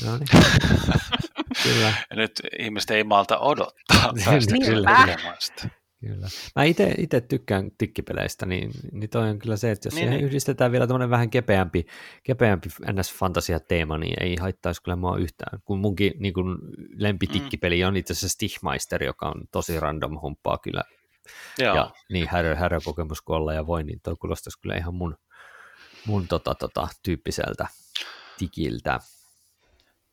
no 0.05 0.17
niin. 0.17 0.27
Kyllä. 1.63 1.93
Nyt 2.13 2.41
ihmiset 2.59 2.91
ei 2.91 3.03
malta 3.03 3.37
odottaa 3.37 4.13
päästä 4.25 4.55
kyllä. 4.65 5.17
Kyllä. 6.07 6.27
Mä 6.55 6.63
itse 6.63 7.21
tykkään 7.21 7.71
tikkipeleistä, 7.77 8.45
niin, 8.45 8.71
niin 8.91 9.09
toi 9.09 9.29
on 9.29 9.39
kyllä 9.39 9.57
se, 9.57 9.71
että 9.71 9.87
jos 9.87 9.93
niin, 9.93 10.01
siihen 10.01 10.17
niin. 10.17 10.25
yhdistetään 10.25 10.71
vielä 10.71 10.87
tämmöinen 10.87 11.09
vähän 11.09 11.29
kepeämpi, 11.29 11.85
kepeämpi 12.23 12.69
NS-fantasia-teema, 12.69 13.97
niin 13.97 14.23
ei 14.23 14.35
haittaisi 14.35 14.83
kyllä 14.83 14.95
mua 14.95 15.17
yhtään. 15.17 15.59
Kun 15.65 15.79
munkin 15.79 16.13
niin 16.19 16.33
kun 16.33 16.59
lempitikkipeli 16.95 17.81
mm. 17.81 17.87
on 17.87 17.97
itse 17.97 18.13
asiassa 18.13 18.29
Stichmeister, 18.29 19.03
joka 19.03 19.27
on 19.27 19.43
tosi 19.51 19.79
random 19.79 20.19
humppaa 20.21 20.57
kyllä. 20.57 20.83
Joo. 21.59 21.75
Ja 21.75 21.91
niin 22.11 22.27
härö, 22.27 22.55
härö 22.55 22.79
kokemus 22.83 23.21
kun 23.21 23.35
olla 23.35 23.53
ja 23.53 23.67
voi, 23.67 23.83
niin 23.83 23.99
toi 24.03 24.15
kuulostaisi 24.15 24.59
kyllä 24.59 24.75
ihan 24.75 24.93
mun, 24.93 25.17
mun 26.05 26.27
tota, 26.27 26.55
tota, 26.55 26.87
tyyppiseltä 27.03 27.67
tikiltä. 28.37 28.99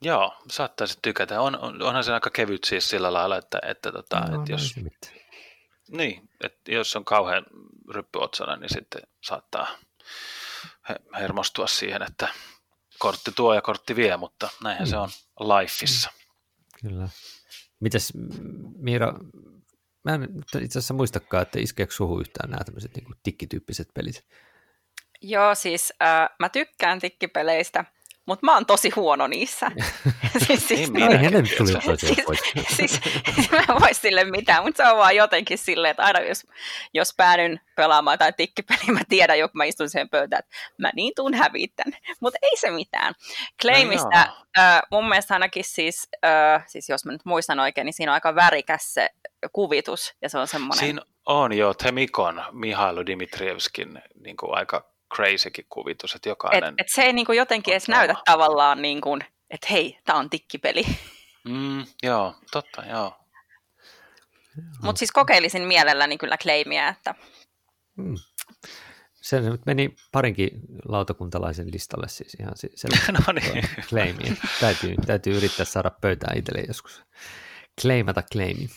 Joo, 0.02 0.34
saattaisi 0.50 0.99
tykätä. 1.02 1.40
On, 1.40 1.58
on, 1.58 1.82
onhan 1.82 2.04
se 2.04 2.12
aika 2.12 2.30
kevyt 2.30 2.64
siis 2.64 2.90
sillä 2.90 3.12
lailla, 3.12 3.37
että, 3.37 3.58
että, 3.62 3.92
tota, 3.92 4.20
no, 4.20 4.38
että 4.38 4.52
jos, 4.52 4.75
niin, 5.90 6.28
että 6.44 6.72
jos 6.72 6.96
on 6.96 7.04
kauhean 7.04 7.46
ryppyotsana, 7.90 8.56
niin 8.56 8.74
sitten 8.74 9.02
saattaa 9.20 9.68
hermostua 11.18 11.66
siihen, 11.66 12.02
että 12.02 12.28
kortti 12.98 13.32
tuo 13.36 13.54
ja 13.54 13.62
kortti 13.62 13.96
vie, 13.96 14.16
mutta 14.16 14.48
näinhän 14.64 14.88
mm. 14.88 14.90
se 14.90 14.96
on 14.96 15.08
lifeissa. 15.40 16.10
Mm. 16.82 16.88
Kyllä. 16.88 17.08
Mites 17.80 18.12
Miira, 18.76 19.14
mä 20.04 20.14
en 20.14 20.28
itse 20.62 20.78
asiassa 20.78 20.94
muistakaan, 20.94 21.42
että 21.42 21.60
iskeekö 21.60 21.94
suhu 21.94 22.20
yhtään 22.20 22.50
nämä 22.50 22.64
tämmöiset 22.64 22.96
niin 22.96 23.06
tikkityyppiset 23.22 23.88
pelit? 23.94 24.26
Joo, 25.20 25.54
siis 25.54 25.92
äh, 26.02 26.28
mä 26.38 26.48
tykkään 26.48 26.98
tikkipeleistä– 26.98 27.84
mutta 28.26 28.46
mä 28.46 28.54
oon 28.54 28.66
tosi 28.66 28.90
huono 28.90 29.26
niissä. 29.26 29.70
siis, 30.46 30.68
siis, 30.68 30.92
niin, 30.92 31.18
hänen 31.18 31.48
tuli 31.58 31.72
siis, 31.96 32.16
siis, 32.76 33.00
siis, 33.34 33.50
mä 33.50 33.58
en 33.58 33.80
voi 33.80 33.94
sille 33.94 34.24
mitään, 34.24 34.64
mutta 34.64 34.84
se 34.84 34.90
on 34.90 34.98
vaan 34.98 35.16
jotenkin 35.16 35.58
silleen, 35.58 35.90
että 35.90 36.02
aina 36.02 36.20
jos, 36.20 36.46
jos 36.94 37.14
päädyn 37.16 37.60
pelaamaan 37.76 38.18
tai 38.18 38.32
tikkipeliä, 38.32 38.92
mä 38.92 39.00
tiedän 39.08 39.38
jo, 39.38 39.48
kun 39.48 39.58
mä 39.58 39.64
istun 39.64 39.90
siihen 39.90 40.08
pöytään, 40.08 40.40
että 40.40 40.54
mä 40.78 40.90
niin 40.96 41.12
tuun 41.16 41.34
hävitän. 41.34 41.92
Mutta 42.20 42.38
ei 42.42 42.56
se 42.56 42.70
mitään. 42.70 43.14
Claimista 43.62 44.24
no 44.26 44.32
äh, 44.58 44.82
mun 44.90 45.08
mielestä 45.08 45.34
ainakin 45.34 45.64
siis, 45.64 46.08
äh, 46.24 46.64
siis 46.66 46.88
jos 46.88 47.04
mä 47.04 47.12
nyt 47.12 47.24
muistan 47.24 47.60
oikein, 47.60 47.84
niin 47.84 47.94
siinä 47.94 48.12
on 48.12 48.14
aika 48.14 48.34
värikäs 48.34 48.94
se 48.94 49.10
kuvitus, 49.52 50.14
ja 50.22 50.28
se 50.28 50.38
on 50.38 50.48
semmoinen... 50.48 50.78
Siinä 50.78 51.02
on 51.26 51.52
jo 51.52 51.74
Temikon 51.74 52.44
Mihailu 52.52 53.06
Dimitrievskin 53.06 54.02
niin 54.24 54.36
kuin 54.36 54.54
aika 54.54 54.91
crazykin 55.16 55.66
kuvitus, 55.69 56.14
että 56.14 56.28
jokainen... 56.28 56.64
Et, 56.64 56.81
et 56.81 56.87
se 56.95 57.02
ei 57.02 57.12
niin 57.12 57.26
kuin 57.26 57.38
jotenkin 57.38 57.73
edes 57.73 57.88
näytä 57.88 58.14
tavallaan, 58.25 58.83
niin 58.83 59.00
kuin, 59.00 59.21
että 59.50 59.66
hei, 59.71 59.99
tämä 60.04 60.19
on 60.19 60.31
tikkipeli. 60.31 60.85
Mm, 61.45 61.85
joo, 62.02 62.35
totta, 62.50 62.85
joo. 62.85 63.16
Mutta 64.83 64.99
siis 64.99 65.12
kokeilisin 65.12 65.62
mielelläni 65.62 66.19
kyllä 66.19 66.37
claimia, 66.37 66.88
että... 66.88 67.14
Mm. 67.97 68.14
Se 69.23 69.40
nyt 69.40 69.66
meni 69.66 69.95
parinkin 70.12 70.50
lautakuntalaisen 70.88 71.73
listalle 71.73 72.09
siis 72.09 72.35
ihan 72.35 72.52
se, 72.57 72.88
no 73.12 73.33
niin. 73.33 73.69
claimia. 73.88 74.33
Täytyy, 74.61 74.95
täytyy 75.07 75.37
yrittää 75.37 75.66
saada 75.66 75.90
pöytään 75.90 76.38
itselleen 76.38 76.69
joskus. 76.69 77.02
Claimata 77.81 78.23
claimi. 78.33 78.69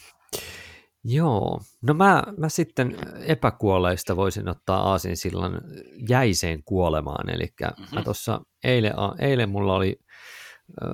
Joo, 1.08 1.62
no 1.82 1.94
mä, 1.94 2.24
mä 2.38 2.50
sitten 2.50 2.98
epäkuolleista 3.26 4.16
voisin 4.16 4.50
ottaa 4.50 4.92
aasin 4.92 5.18
sillan 5.18 5.62
jäiseen 6.10 6.64
kuolemaan, 6.64 7.30
eli 7.30 7.54
mm-hmm. 7.62 7.96
mä 7.96 8.04
tuossa 8.04 8.42
eilen, 8.64 8.94
eilen 9.20 9.50
mulla 9.50 9.76
oli 9.76 10.00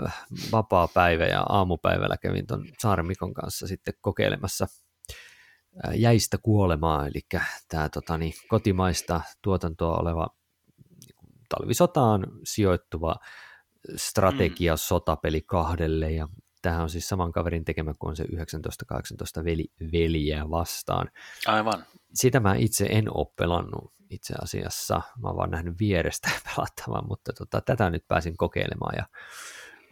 äh, 0.06 0.26
vapaa 0.52 0.88
päivä 0.88 1.26
ja 1.26 1.42
aamupäivällä 1.42 2.18
kävin 2.18 2.48
tuon 2.48 2.66
Saaren 2.80 3.06
Mikon 3.06 3.34
kanssa 3.34 3.68
sitten 3.68 3.94
kokeilemassa 4.02 4.68
äh, 5.88 6.00
jäistä 6.00 6.38
kuolemaa, 6.38 7.08
eli 7.08 7.22
tämä 7.68 7.90
tota, 7.90 8.18
niin, 8.18 8.34
kotimaista 8.48 9.22
tuotantoa 9.42 9.98
oleva 9.98 10.28
talvisotaan 11.50 12.28
sijoittuva 12.44 13.16
strategia 13.96 14.74
mm. 14.74 14.78
sotapeli 14.78 15.42
kahdelle 15.42 16.12
ja 16.12 16.28
Tämähän 16.62 16.84
on 16.84 16.90
siis 16.90 17.10
saman 17.10 17.32
kaverin 17.32 17.66
tekemä 17.66 17.94
kuin 18.00 18.16
se 18.16 18.24
1918 18.24 19.44
veli, 19.44 19.66
veliä 19.92 20.50
vastaan. 20.50 21.12
Aivan. 21.48 21.86
Sitä 22.14 22.40
mä 22.40 22.56
itse 22.56 22.86
en 22.86 23.18
ole 23.18 23.28
pelannut 23.36 23.94
itse 24.10 24.34
asiassa. 24.42 25.02
Mä 25.22 25.28
oon 25.28 25.38
vaan 25.38 25.52
nähnyt 25.52 25.80
vierestä 25.80 26.30
pelattavan, 26.56 27.08
mutta 27.08 27.34
tota, 27.34 27.62
tätä 27.62 27.90
nyt 27.90 28.08
pääsin 28.08 28.38
kokeilemaan 28.38 28.96
ja 28.98 29.06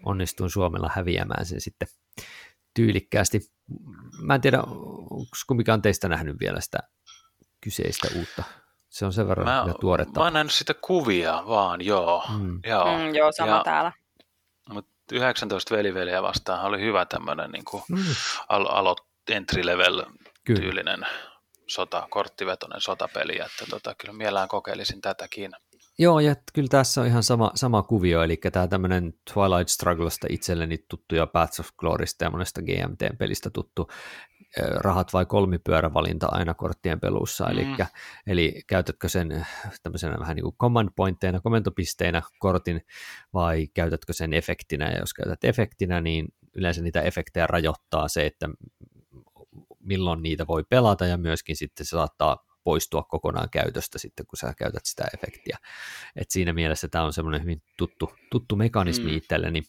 onnistuin 0.05 0.49
Suomella 0.49 0.91
häviämään 0.95 1.45
sen 1.45 1.61
sitten 1.61 1.87
tyylikkäästi. 2.73 3.39
Mä 4.21 4.35
en 4.35 4.41
tiedä, 4.41 4.61
onko 4.61 5.25
kumpikaan 5.47 5.81
teistä 5.81 6.09
nähnyt 6.09 6.39
vielä 6.39 6.61
sitä 6.61 6.79
kyseistä 7.61 8.07
uutta 8.17 8.43
se 8.89 9.05
on 9.05 9.13
sen 9.13 9.27
verran 9.27 9.67
mä, 9.67 9.73
tuoretta. 9.81 10.19
Mä 10.19 10.23
oon 10.23 10.33
nähnyt 10.33 10.53
sitä 10.53 10.73
kuvia 10.73 11.43
vaan, 11.47 11.85
joo. 11.85 12.23
Mm. 12.39 12.59
Joo, 12.65 12.97
mm, 12.97 13.15
joo 13.15 13.31
sama 13.31 13.51
ja, 13.51 13.63
täällä. 13.63 13.91
19 15.11 15.75
veliveliä 15.75 16.23
vastaan 16.23 16.65
oli 16.65 16.81
hyvä 16.81 17.05
tämmöinen 17.05 17.51
niin 17.51 17.65
kuin 17.65 17.83
mm. 17.89 18.05
al- 18.49 18.65
alo- 18.65 19.07
entry 19.29 19.65
level 19.65 20.03
tyylinen 20.45 21.05
sota, 21.67 22.07
korttivetoinen 22.09 22.81
sotapeli, 22.81 23.35
että 23.35 23.65
tota, 23.69 23.95
kyllä 23.95 24.13
mielellään 24.13 24.47
kokeilisin 24.47 25.01
tätäkin. 25.01 25.51
Joo, 26.01 26.19
ja 26.19 26.35
kyllä 26.53 26.67
tässä 26.67 27.01
on 27.01 27.07
ihan 27.07 27.23
sama, 27.23 27.51
sama 27.55 27.83
kuvio, 27.83 28.23
eli 28.23 28.37
tämä 28.51 28.67
tämmöinen 28.67 29.13
Twilight 29.33 29.69
Strugglesta 29.69 30.27
itselleni 30.29 30.77
tuttu 30.89 31.15
ja 31.15 31.27
Paths 31.27 31.59
of 31.59 31.67
Glorysta 31.77 32.23
ja 32.23 32.29
monesta 32.29 32.61
GMT-pelistä 32.61 33.49
tuttu 33.49 33.87
rahat 34.75 35.13
vai 35.13 35.25
kolmipyörävalinta 35.25 36.27
aina 36.31 36.53
korttien 36.53 36.99
pelussa, 36.99 37.45
mm. 37.45 37.51
eli, 37.51 37.67
eli 38.27 38.61
käytätkö 38.67 39.09
sen 39.09 39.47
tämmöisenä 39.83 40.19
vähän 40.19 40.35
niin 40.35 40.43
kuin 40.43 40.55
command 40.57 40.89
pointteina, 40.95 41.41
komentopisteinä 41.41 42.21
kortin, 42.39 42.81
vai 43.33 43.67
käytätkö 43.73 44.13
sen 44.13 44.33
efektinä, 44.33 44.91
ja 44.91 44.99
jos 44.99 45.13
käytät 45.13 45.43
efektinä, 45.43 46.01
niin 46.01 46.27
yleensä 46.55 46.81
niitä 46.81 47.01
efektejä 47.01 47.47
rajoittaa 47.47 48.07
se, 48.07 48.25
että 48.25 48.49
milloin 49.79 50.21
niitä 50.21 50.47
voi 50.47 50.63
pelata, 50.69 51.05
ja 51.05 51.17
myöskin 51.17 51.55
sitten 51.55 51.85
se 51.85 51.89
saattaa 51.89 52.48
poistua 52.63 53.03
kokonaan 53.03 53.49
käytöstä 53.49 53.99
sitten, 53.99 54.25
kun 54.25 54.37
sä 54.37 54.53
käytät 54.57 54.85
sitä 54.85 55.05
efektiä. 55.13 55.57
Et 56.15 56.31
siinä 56.31 56.53
mielessä 56.53 56.87
tämä 56.87 57.03
on 57.03 57.13
semmoinen 57.13 57.41
hyvin 57.41 57.61
tuttu, 57.77 58.11
tuttu 58.31 58.55
mekanismi 58.55 59.11
mm. 59.11 59.17
itselleni. 59.17 59.61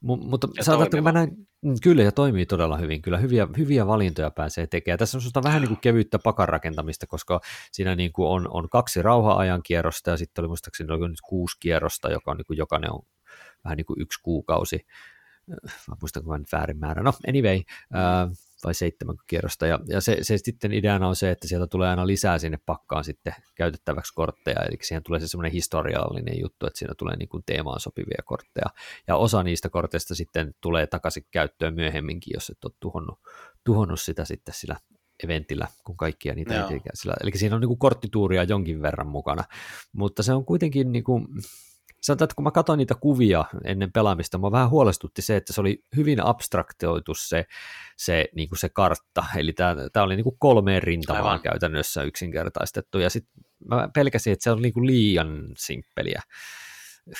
M- 0.00 0.28
mutta 0.30 0.48
sanotaan, 0.60 0.86
että 0.86 1.00
mä 1.00 1.12
näin, 1.12 1.48
mm, 1.62 1.74
kyllä 1.82 2.02
ja 2.02 2.12
toimii 2.12 2.46
todella 2.46 2.76
hyvin, 2.76 3.02
kyllä 3.02 3.18
hyviä, 3.18 3.48
hyviä 3.58 3.86
valintoja 3.86 4.30
pääsee 4.30 4.66
tekemään. 4.66 4.98
Tässä 4.98 5.18
on 5.36 5.42
vähän 5.44 5.62
niin 5.62 5.68
kuin 5.68 5.80
kevyttä 5.80 6.18
pakarakentamista, 6.18 7.06
koska 7.06 7.40
siinä 7.72 7.96
niin 7.96 8.12
kuin 8.12 8.28
on, 8.28 8.48
on 8.50 8.68
kaksi 8.68 9.02
rauha-ajan 9.02 9.62
kierrosta 9.62 10.10
ja 10.10 10.16
sitten 10.16 10.42
oli 10.42 10.48
muistaakseni 10.48 10.92
oli 10.92 11.08
nyt 11.08 11.20
kuusi 11.28 11.56
kierrosta, 11.60 12.10
joka 12.10 12.30
on 12.30 12.36
niin 12.36 12.46
kuin 12.46 12.56
jokainen 12.56 12.92
on 12.92 13.02
vähän 13.64 13.76
niin 13.76 13.86
kuin 13.86 14.00
yksi 14.00 14.20
kuukausi. 14.22 14.86
Mä 15.88 15.96
muistanko 16.00 16.30
mä 16.30 16.38
nyt 16.38 16.52
väärin 16.52 16.78
määrä. 16.78 17.02
No 17.02 17.12
anyway, 17.28 17.60
äh, 17.94 18.30
vai 18.64 18.74
seitsemän 18.74 19.16
kierrosta, 19.26 19.66
ja, 19.66 19.78
ja 19.88 20.00
se, 20.00 20.16
se 20.22 20.38
sitten 20.38 20.72
ideana 20.72 21.08
on 21.08 21.16
se, 21.16 21.30
että 21.30 21.48
sieltä 21.48 21.66
tulee 21.66 21.88
aina 21.88 22.06
lisää 22.06 22.38
sinne 22.38 22.58
pakkaan 22.66 23.04
sitten 23.04 23.34
käytettäväksi 23.54 24.14
kortteja, 24.14 24.64
eli 24.68 24.76
siihen 24.82 25.02
tulee 25.02 25.20
se 25.20 25.28
semmoinen 25.28 25.52
historiallinen 25.52 26.40
juttu, 26.40 26.66
että 26.66 26.78
siinä 26.78 26.94
tulee 26.98 27.16
niin 27.16 27.28
kuin 27.28 27.42
teemaan 27.46 27.80
sopivia 27.80 28.22
kortteja, 28.24 28.66
ja 29.08 29.16
osa 29.16 29.42
niistä 29.42 29.68
korteista 29.68 30.14
sitten 30.14 30.54
tulee 30.60 30.86
takaisin 30.86 31.26
käyttöön 31.30 31.74
myöhemminkin, 31.74 32.32
jos 32.34 32.50
et 32.50 32.64
ole 32.64 32.72
tuhonnut, 32.80 33.18
tuhonnut 33.64 34.00
sitä 34.00 34.24
sitten 34.24 34.54
sillä 34.54 34.76
eventillä, 35.24 35.68
kun 35.84 35.96
kaikkia 35.96 36.34
niitä 36.34 36.68
ei 36.68 36.80
sillä. 36.94 37.14
Eli 37.22 37.30
siinä 37.34 37.54
on 37.54 37.60
niin 37.60 37.68
kuin 37.68 37.78
korttituuria 37.78 38.42
jonkin 38.42 38.82
verran 38.82 39.06
mukana, 39.06 39.44
mutta 39.92 40.22
se 40.22 40.32
on 40.32 40.44
kuitenkin 40.44 40.92
niin 40.92 41.04
kuin, 41.04 41.26
sanotaan, 42.02 42.26
että 42.26 42.34
kun 42.34 42.44
mä 42.44 42.50
katsoin 42.50 42.78
niitä 42.78 42.94
kuvia 42.94 43.44
ennen 43.64 43.92
pelaamista, 43.92 44.38
mä 44.38 44.50
vähän 44.50 44.70
huolestutti 44.70 45.22
se, 45.22 45.36
että 45.36 45.52
se 45.52 45.60
oli 45.60 45.84
hyvin 45.96 46.24
abstraktioitu 46.24 47.14
se, 47.14 47.44
se, 47.96 48.24
niin 48.34 48.48
kuin 48.48 48.58
se 48.58 48.68
kartta, 48.68 49.24
eli 49.36 49.52
tämä 49.52 50.04
oli 50.04 50.16
niin 50.16 50.24
kuin 50.24 50.36
kolmeen 50.38 50.82
rintamaan 50.82 51.26
Aivan. 51.26 51.40
käytännössä 51.40 52.02
yksinkertaistettu, 52.02 52.98
ja 52.98 53.10
sitten 53.10 53.44
mä 53.68 53.88
pelkäsin, 53.94 54.32
että 54.32 54.44
se 54.44 54.50
on 54.50 54.62
niin 54.62 54.74
kuin 54.74 54.86
liian 54.86 55.48
simppeliä 55.56 56.22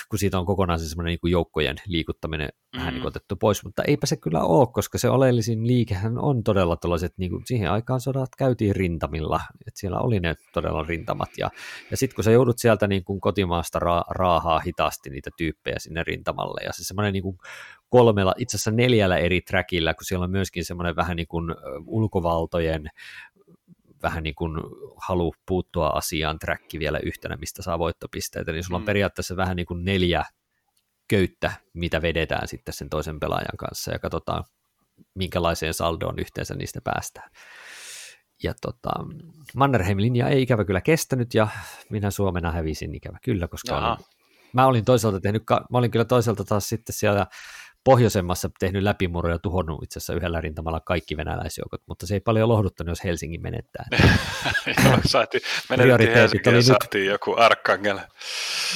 kun 0.08 0.18
siitä 0.18 0.38
on 0.38 0.46
kokonaan 0.46 0.78
se 0.78 0.88
semmoinen 0.88 1.18
niin 1.22 1.30
joukkojen 1.30 1.76
liikuttaminen 1.86 2.48
mm. 2.72 2.78
vähän 2.78 2.94
niin 2.94 3.06
otettu 3.06 3.36
pois, 3.36 3.64
mutta 3.64 3.82
eipä 3.86 4.06
se 4.06 4.16
kyllä 4.16 4.40
ole, 4.40 4.68
koska 4.72 4.98
se 4.98 5.10
oleellisin 5.10 5.66
liikehän 5.66 6.18
on 6.18 6.44
todella 6.44 6.76
tällaiset, 6.76 7.12
niin 7.16 7.30
kuin 7.30 7.46
siihen 7.46 7.70
aikaan 7.70 8.00
sodat 8.00 8.36
käytiin 8.38 8.76
rintamilla, 8.76 9.40
että 9.66 9.80
siellä 9.80 10.00
oli 10.00 10.20
ne 10.20 10.34
todella 10.52 10.82
rintamat, 10.82 11.30
ja, 11.38 11.50
ja 11.90 11.96
sitten 11.96 12.14
kun 12.14 12.24
sä 12.24 12.30
joudut 12.30 12.58
sieltä 12.58 12.86
niin 12.86 13.04
kuin 13.04 13.20
kotimaasta 13.20 13.78
ra- 13.78 14.04
raahaa 14.08 14.58
hitaasti 14.60 15.10
niitä 15.10 15.30
tyyppejä 15.36 15.78
sinne 15.78 16.04
rintamalle, 16.04 16.60
ja 16.64 16.72
se 16.72 16.84
semmoinen 16.84 17.12
niin 17.12 17.22
kuin 17.22 17.38
kolmella, 17.88 18.34
itse 18.38 18.56
asiassa 18.56 18.70
neljällä 18.70 19.16
eri 19.16 19.40
trackillä, 19.40 19.94
kun 19.94 20.04
siellä 20.04 20.24
on 20.24 20.30
myöskin 20.30 20.64
semmoinen 20.64 20.96
vähän 20.96 21.16
niin 21.16 21.26
kuin 21.26 21.54
ulkovaltojen 21.86 22.90
vähän 24.02 24.22
niin 24.22 24.34
kuin 24.34 24.52
halu 24.96 25.34
puuttua 25.46 25.88
asiaan 25.88 26.38
träkki 26.38 26.78
vielä 26.78 26.98
yhtenä, 26.98 27.36
mistä 27.36 27.62
saa 27.62 27.78
voittopisteitä, 27.78 28.52
niin 28.52 28.64
sulla 28.64 28.76
on 28.76 28.82
mm. 28.82 28.86
periaatteessa 28.86 29.36
vähän 29.36 29.56
niin 29.56 29.66
kuin 29.66 29.84
neljä 29.84 30.24
köyttä, 31.08 31.52
mitä 31.74 32.02
vedetään 32.02 32.48
sitten 32.48 32.74
sen 32.74 32.88
toisen 32.88 33.20
pelaajan 33.20 33.56
kanssa 33.58 33.92
ja 33.92 33.98
katsotaan, 33.98 34.44
minkälaiseen 35.14 35.74
saldoon 35.74 36.18
yhteensä 36.18 36.54
niistä 36.54 36.80
päästään. 36.84 37.30
Ja 38.42 38.54
tota, 38.60 38.90
Mannerheim 39.56 39.98
linja 39.98 40.28
ei 40.28 40.42
ikävä 40.42 40.64
kyllä 40.64 40.80
kestänyt 40.80 41.34
ja 41.34 41.48
minä 41.90 42.10
Suomena 42.10 42.52
hävisin 42.52 42.94
ikävä 42.94 43.18
kyllä, 43.24 43.48
koska 43.48 43.78
olin, 43.78 44.04
mä 44.52 44.66
olin 44.66 44.84
toisaalta 44.84 45.20
tehnyt, 45.20 45.42
mä 45.70 45.78
olin 45.78 45.90
kyllä 45.90 46.04
toisaalta 46.04 46.44
taas 46.44 46.68
sitten 46.68 46.94
siellä 46.94 47.26
pohjoisemmassa 47.84 48.50
tehnyt 48.58 48.82
läpimurroja 48.82 49.34
ja 49.34 49.38
tuhonnut 49.38 49.82
itse 49.82 49.98
asiassa 49.98 50.14
yhdellä 50.14 50.40
rintamalla 50.40 50.80
kaikki 50.80 51.16
venäläisjoukot, 51.16 51.82
mutta 51.86 52.06
se 52.06 52.14
ei 52.14 52.20
paljon 52.20 52.48
lohduttanut, 52.48 52.88
jos 52.88 53.04
Helsingin 53.04 53.42
menettää. 53.42 53.86
Joo, 54.84 54.98
saatiin, 55.06 55.42
menetettiin 55.70 56.14
Helsingin 56.14 56.54
ja 56.54 56.62
saatiin 56.62 57.04
nyt... 57.04 57.12
joku 57.12 57.34
Arkangel. 57.38 57.98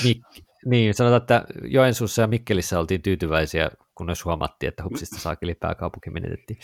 Niin, 0.05 0.23
niin, 0.65 0.95
sanotaan, 0.95 1.23
että 1.23 1.45
Joensuussa 1.65 2.23
ja 2.23 2.27
Mikkelissä 2.27 2.81
oltiin 2.81 3.03
tyytyväisiä, 3.03 3.71
kunnes 3.95 4.25
huomattiin, 4.25 4.69
että 4.69 4.85
hupsista 4.85 5.19
saakeli 5.19 5.55
pääkaupunki 5.55 6.11
menetettiin. 6.11 6.59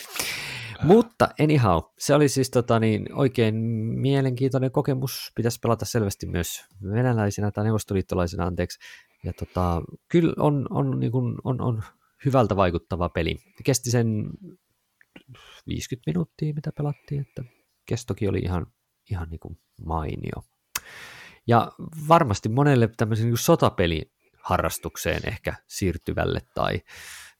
Mutta 0.82 1.28
anyhow, 1.42 1.78
se 1.98 2.14
oli 2.14 2.28
siis 2.28 2.50
tota, 2.50 2.80
niin, 2.80 3.06
oikein 3.12 3.54
mielenkiintoinen 4.00 4.70
kokemus. 4.70 5.32
Pitäisi 5.34 5.60
pelata 5.60 5.84
selvästi 5.84 6.26
myös 6.26 6.64
venäläisenä 6.92 7.50
tai 7.50 7.64
neuvostoliittolaisena, 7.64 8.46
anteeksi. 8.46 8.78
Ja 9.24 9.32
tota, 9.32 9.82
kyllä 10.08 10.34
on, 10.38 10.66
on, 10.70 11.00
niin 11.00 11.12
kuin, 11.12 11.34
on, 11.44 11.60
on 11.60 11.82
hyvältä 12.24 12.56
vaikuttava 12.56 13.08
peli. 13.08 13.36
Kesti 13.64 13.90
sen 13.90 14.30
50 15.66 16.10
minuuttia, 16.10 16.54
mitä 16.54 16.72
pelattiin, 16.76 17.20
että 17.20 17.44
kestokin 17.86 18.30
oli 18.30 18.38
ihan, 18.38 18.66
ihan 19.10 19.28
niin 19.30 19.40
kuin 19.40 19.58
mainio. 19.86 20.42
Ja 21.46 21.72
varmasti 22.08 22.48
monelle 22.48 22.88
tämmöisen 22.96 23.26
niin 23.26 23.38
sotapeliharrastukseen 23.38 25.22
ehkä 25.28 25.54
siirtyvälle 25.66 26.40
tai 26.54 26.80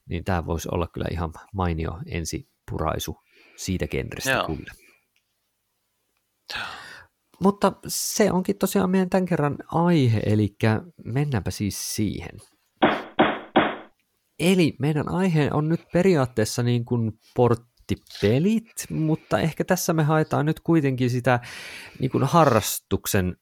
niin 0.09 0.23
tämä 0.23 0.45
voisi 0.45 0.69
olla 0.71 0.87
kyllä 0.87 1.07
ihan 1.11 1.33
mainio 1.53 1.99
ensipuraisu 2.05 3.17
siitä 3.55 3.87
genrestä 3.87 4.31
Joo. 4.31 4.45
kyllä. 4.45 4.73
Mutta 7.39 7.73
se 7.87 8.31
onkin 8.31 8.57
tosiaan 8.57 8.89
meidän 8.89 9.09
tämän 9.09 9.25
kerran 9.25 9.57
aihe, 9.67 10.21
eli 10.25 10.55
mennäänpä 11.05 11.51
siis 11.51 11.95
siihen. 11.95 12.37
Eli 14.39 14.75
meidän 14.79 15.09
aihe 15.09 15.49
on 15.53 15.69
nyt 15.69 15.81
periaatteessa 15.93 16.63
niin 16.63 16.85
kuin 16.85 17.19
porttipelit, 17.35 18.71
mutta 18.89 19.39
ehkä 19.39 19.63
tässä 19.63 19.93
me 19.93 20.03
haetaan 20.03 20.45
nyt 20.45 20.59
kuitenkin 20.59 21.09
sitä 21.09 21.39
niin 21.99 22.11
kuin 22.11 22.23
harrastuksen 22.23 23.37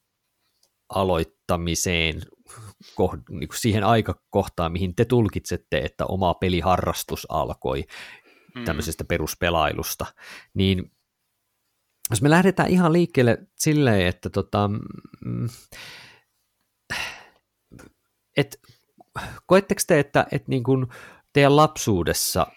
aloittamiseen, 0.89 2.21
niin 3.29 3.47
kuin 3.47 3.59
siihen 3.59 3.83
aikakohtaan, 3.83 4.71
mihin 4.71 4.95
te 4.95 5.05
tulkitsette, 5.05 5.77
että 5.77 6.05
oma 6.05 6.33
peliharrastus 6.33 7.27
alkoi 7.29 7.83
mm. 8.55 8.63
tämmöisestä 8.63 9.03
peruspelailusta, 9.03 10.05
niin 10.53 10.91
jos 12.09 12.21
me 12.21 12.29
lähdetään 12.29 12.69
ihan 12.69 12.93
liikkeelle 12.93 13.37
silleen, 13.55 14.07
että 14.07 14.29
tota, 14.29 14.69
mm, 15.25 15.49
et, 18.37 18.59
koetteko 19.45 19.81
te, 19.87 19.99
että, 19.99 20.27
että 20.31 20.49
niin 20.49 20.63
kuin 20.63 20.87
teidän 21.33 21.55
lapsuudessa 21.55 22.47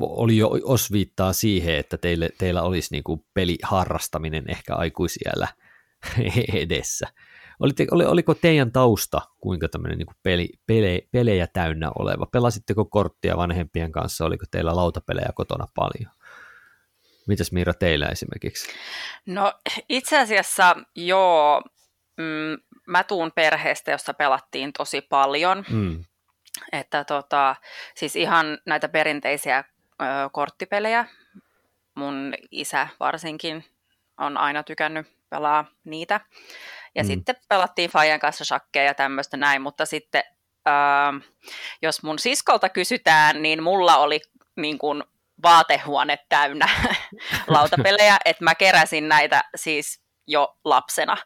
oli 0.00 0.36
jo 0.36 0.50
osviittaa 0.64 1.32
siihen, 1.32 1.76
että 1.76 1.98
teille, 1.98 2.30
teillä 2.38 2.62
olisi 2.62 2.88
niin 2.90 3.04
kuin 3.04 3.24
peliharrastaminen 3.34 4.44
ehkä 4.48 4.74
aikuisiellä 4.74 5.48
edessä? 6.62 7.06
Oliko 8.06 8.34
teidän 8.34 8.72
tausta 8.72 9.20
kuinka 9.40 9.68
tämmöinen 9.68 9.98
niin 9.98 10.16
peli, 10.22 10.48
pele, 10.66 11.02
pelejä 11.10 11.46
täynnä 11.46 11.90
oleva? 11.98 12.26
Pelasitteko 12.26 12.84
korttia 12.84 13.36
vanhempien 13.36 13.92
kanssa? 13.92 14.24
Oliko 14.24 14.44
teillä 14.50 14.76
lautapelejä 14.76 15.30
kotona 15.34 15.66
paljon? 15.74 16.12
Mitäs 17.26 17.52
Miira 17.52 17.74
teillä 17.74 18.06
esimerkiksi? 18.06 18.68
No 19.26 19.52
itse 19.88 20.18
asiassa 20.18 20.76
joo, 20.94 21.62
mm, 22.16 22.78
mä 22.86 23.04
tuun 23.04 23.32
perheestä, 23.34 23.90
jossa 23.90 24.14
pelattiin 24.14 24.72
tosi 24.72 25.00
paljon. 25.00 25.64
Mm. 25.70 26.04
Että 26.72 27.04
tota, 27.04 27.56
siis 27.94 28.16
ihan 28.16 28.58
näitä 28.66 28.88
perinteisiä 28.88 29.58
ö, 29.58 30.04
korttipelejä. 30.32 31.06
Mun 31.94 32.34
isä 32.50 32.88
varsinkin 33.00 33.64
on 34.18 34.36
aina 34.36 34.62
tykännyt 34.62 35.06
pelaa 35.30 35.64
niitä. 35.84 36.20
Ja 36.94 37.02
mm. 37.02 37.06
sitten 37.06 37.36
pelattiin 37.48 37.90
Fajan 37.90 38.20
kanssa 38.20 38.44
shakkeja 38.44 38.84
ja 38.84 38.94
tämmöistä 38.94 39.36
näin, 39.36 39.62
mutta 39.62 39.86
sitten 39.86 40.22
äh, 40.68 41.30
jos 41.82 42.02
mun 42.02 42.18
siskolta 42.18 42.68
kysytään, 42.68 43.42
niin 43.42 43.62
mulla 43.62 43.96
oli 43.96 44.20
niin 44.56 44.78
kuin 44.78 45.04
vaatehuone 45.42 46.18
täynnä 46.28 46.68
lautapelejä, 47.46 48.16
että 48.24 48.44
mä 48.44 48.54
keräsin 48.54 49.08
näitä 49.08 49.44
siis 49.56 50.00
jo 50.26 50.56
lapsena 50.64 51.16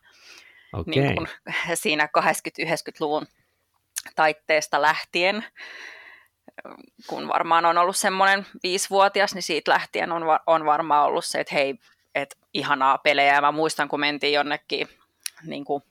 okay. 0.72 0.94
niin 0.94 1.16
kuin 1.16 1.28
siinä 1.74 2.08
80-90-luvun 2.18 3.26
taitteesta 4.16 4.82
lähtien, 4.82 5.44
kun 7.06 7.28
varmaan 7.28 7.64
on 7.64 7.78
ollut 7.78 7.96
semmoinen 7.96 8.46
viisivuotias, 8.62 9.34
niin 9.34 9.42
siitä 9.42 9.70
lähtien 9.70 10.12
on, 10.12 10.22
on 10.46 10.64
varmaan 10.64 11.06
ollut 11.06 11.24
se, 11.24 11.40
että 11.40 11.54
hei, 11.54 11.74
että 12.14 12.36
ihanaa 12.54 12.98
pelejä. 12.98 13.34
Ja 13.34 13.40
mä 13.40 13.52
muistan, 13.52 13.88
kun 13.88 14.00
mentiin 14.00 14.32
jonnekin 14.32 14.88
niin 15.42 15.64
kuin 15.64 15.82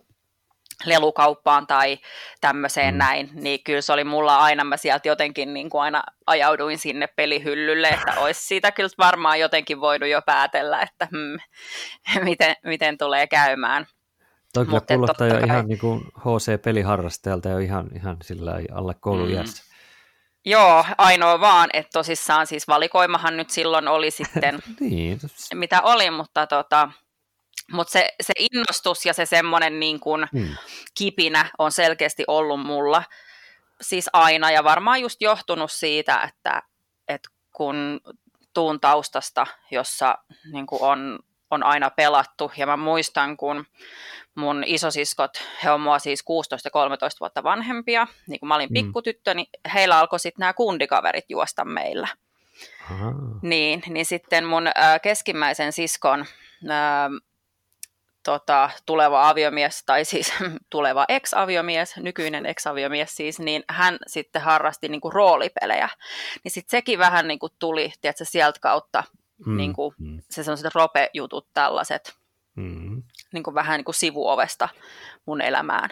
lelukauppaan 0.86 1.68
tai 1.68 2.00
tämmöiseen 2.42 2.94
mm. 2.94 2.98
näin, 2.98 3.30
niin 3.34 3.64
kyllä 3.64 3.82
se 3.82 3.94
oli 3.94 4.04
mulla 4.04 4.38
aina, 4.38 4.64
mä 4.64 4.78
sieltä 4.78 5.08
jotenkin 5.08 5.54
niin 5.54 5.70
kuin 5.70 5.82
aina 5.82 6.04
ajauduin 6.28 6.78
sinne 6.78 7.08
pelihyllylle, 7.08 7.88
että 7.88 8.20
olisi 8.20 8.48
siitä 8.48 8.72
kyllä 8.72 8.90
varmaan 8.98 9.40
jotenkin 9.40 9.82
voinut 9.82 10.10
jo 10.10 10.22
päätellä, 10.22 10.82
että 10.82 11.08
hmm, 11.12 11.40
miten, 12.30 12.56
miten 12.64 12.98
tulee 12.98 13.28
käymään. 13.28 13.88
Toi 14.54 14.66
kyllä 14.66 14.82
kuulostaa 14.82 15.28
jo 15.28 15.34
kai... 15.34 15.44
ihan 15.44 15.68
niin 15.68 15.80
kuin 15.80 16.02
HC-peliharrastajalta 16.18 17.50
jo 17.50 17.58
ihan, 17.58 17.90
ihan 17.96 18.18
sillä 18.24 18.54
alle 18.74 18.96
koulujässä. 19.00 19.64
Mm. 19.64 19.70
Joo, 20.46 20.86
ainoa 20.98 21.40
vaan, 21.40 21.70
että 21.74 21.90
tosissaan 21.94 22.48
siis 22.48 22.68
valikoimahan 22.68 23.38
nyt 23.38 23.50
silloin 23.50 23.88
oli 23.88 24.12
sitten, 24.12 24.60
niin. 24.80 25.20
mitä 25.54 25.82
oli, 25.82 26.12
mutta 26.12 26.48
tota, 26.48 26.92
mutta 27.72 27.92
se, 27.92 28.10
se 28.22 28.34
innostus 28.40 29.06
ja 29.06 29.14
se 29.14 29.26
semmoinen 29.26 29.80
niin 29.80 30.00
kuin 30.00 30.28
hmm. 30.38 30.56
kipinä 30.98 31.50
on 31.58 31.72
selkeästi 31.72 32.24
ollut 32.28 32.66
mulla 32.66 33.04
siis 33.82 34.10
aina 34.14 34.52
ja 34.52 34.64
varmaan 34.64 35.02
just 35.02 35.22
johtunut 35.22 35.72
siitä, 35.72 36.22
että, 36.22 36.64
että 37.08 37.30
kun 37.52 38.00
tuun 38.54 38.80
taustasta, 38.80 39.48
jossa 39.72 40.18
niin 40.52 40.66
kuin 40.66 40.82
on, 40.82 41.20
on 41.52 41.64
aina 41.64 41.90
pelattu 41.90 42.52
ja 42.58 42.66
mä 42.66 42.78
muistan, 42.78 43.38
kun 43.38 43.66
mun 44.36 44.64
isosiskot, 44.66 45.32
he 45.64 45.72
on 45.72 45.82
mua 45.82 46.00
siis 46.00 46.24
16-13 46.24 46.24
vuotta 47.20 47.44
vanhempia, 47.44 48.08
niin 48.28 48.40
kun 48.40 48.48
mä 48.48 48.56
olin 48.56 48.70
hmm. 48.70 48.74
pikkutyttö, 48.74 49.34
niin 49.34 49.48
heillä 49.74 50.00
alkoi 50.00 50.20
sitten 50.20 50.40
nämä 50.40 50.54
kundikaverit 50.54 51.26
juosta 51.30 51.66
meillä. 51.66 52.08
Niin, 53.42 53.84
niin 53.88 54.06
sitten 54.06 54.46
mun 54.46 54.68
äh, 54.68 55.02
keskimmäisen 55.02 55.74
siskon 55.74 56.20
äh, 56.70 57.10
tota, 58.24 58.70
tuleva 58.86 59.30
aviomies, 59.30 59.84
tai 59.86 60.06
siis 60.06 60.34
tuleva 60.70 61.06
ex-aviomies, 61.10 61.98
nykyinen 61.98 62.46
ex-aviomies 62.46 63.16
siis, 63.16 63.40
niin 63.40 63.64
hän 63.70 63.98
sitten 64.08 64.42
harrasti 64.42 64.90
niin 64.90 65.02
kuin 65.02 65.14
roolipelejä. 65.14 65.90
Niin 66.44 66.52
sitten 66.52 66.72
sekin 66.72 67.00
vähän 67.00 67.28
niin 67.28 67.40
kuin 67.40 67.52
tuli, 67.60 67.94
tiedätkö, 68.02 68.26
sieltä 68.26 68.60
kautta 68.60 69.04
mm, 69.46 69.58
niin 69.58 69.74
kuin, 69.74 69.96
mm. 69.98 70.22
se 70.30 70.44
sellaiset 70.44 70.76
rope-jutut 70.76 71.48
tällaiset, 71.54 72.16
mm. 72.56 73.04
niin 73.34 73.44
kuin 73.44 73.54
vähän 73.54 73.78
niin 73.78 73.86
kuin 73.86 73.96
sivuovesta 73.96 74.70
mun 75.26 75.42
elämään. 75.42 75.90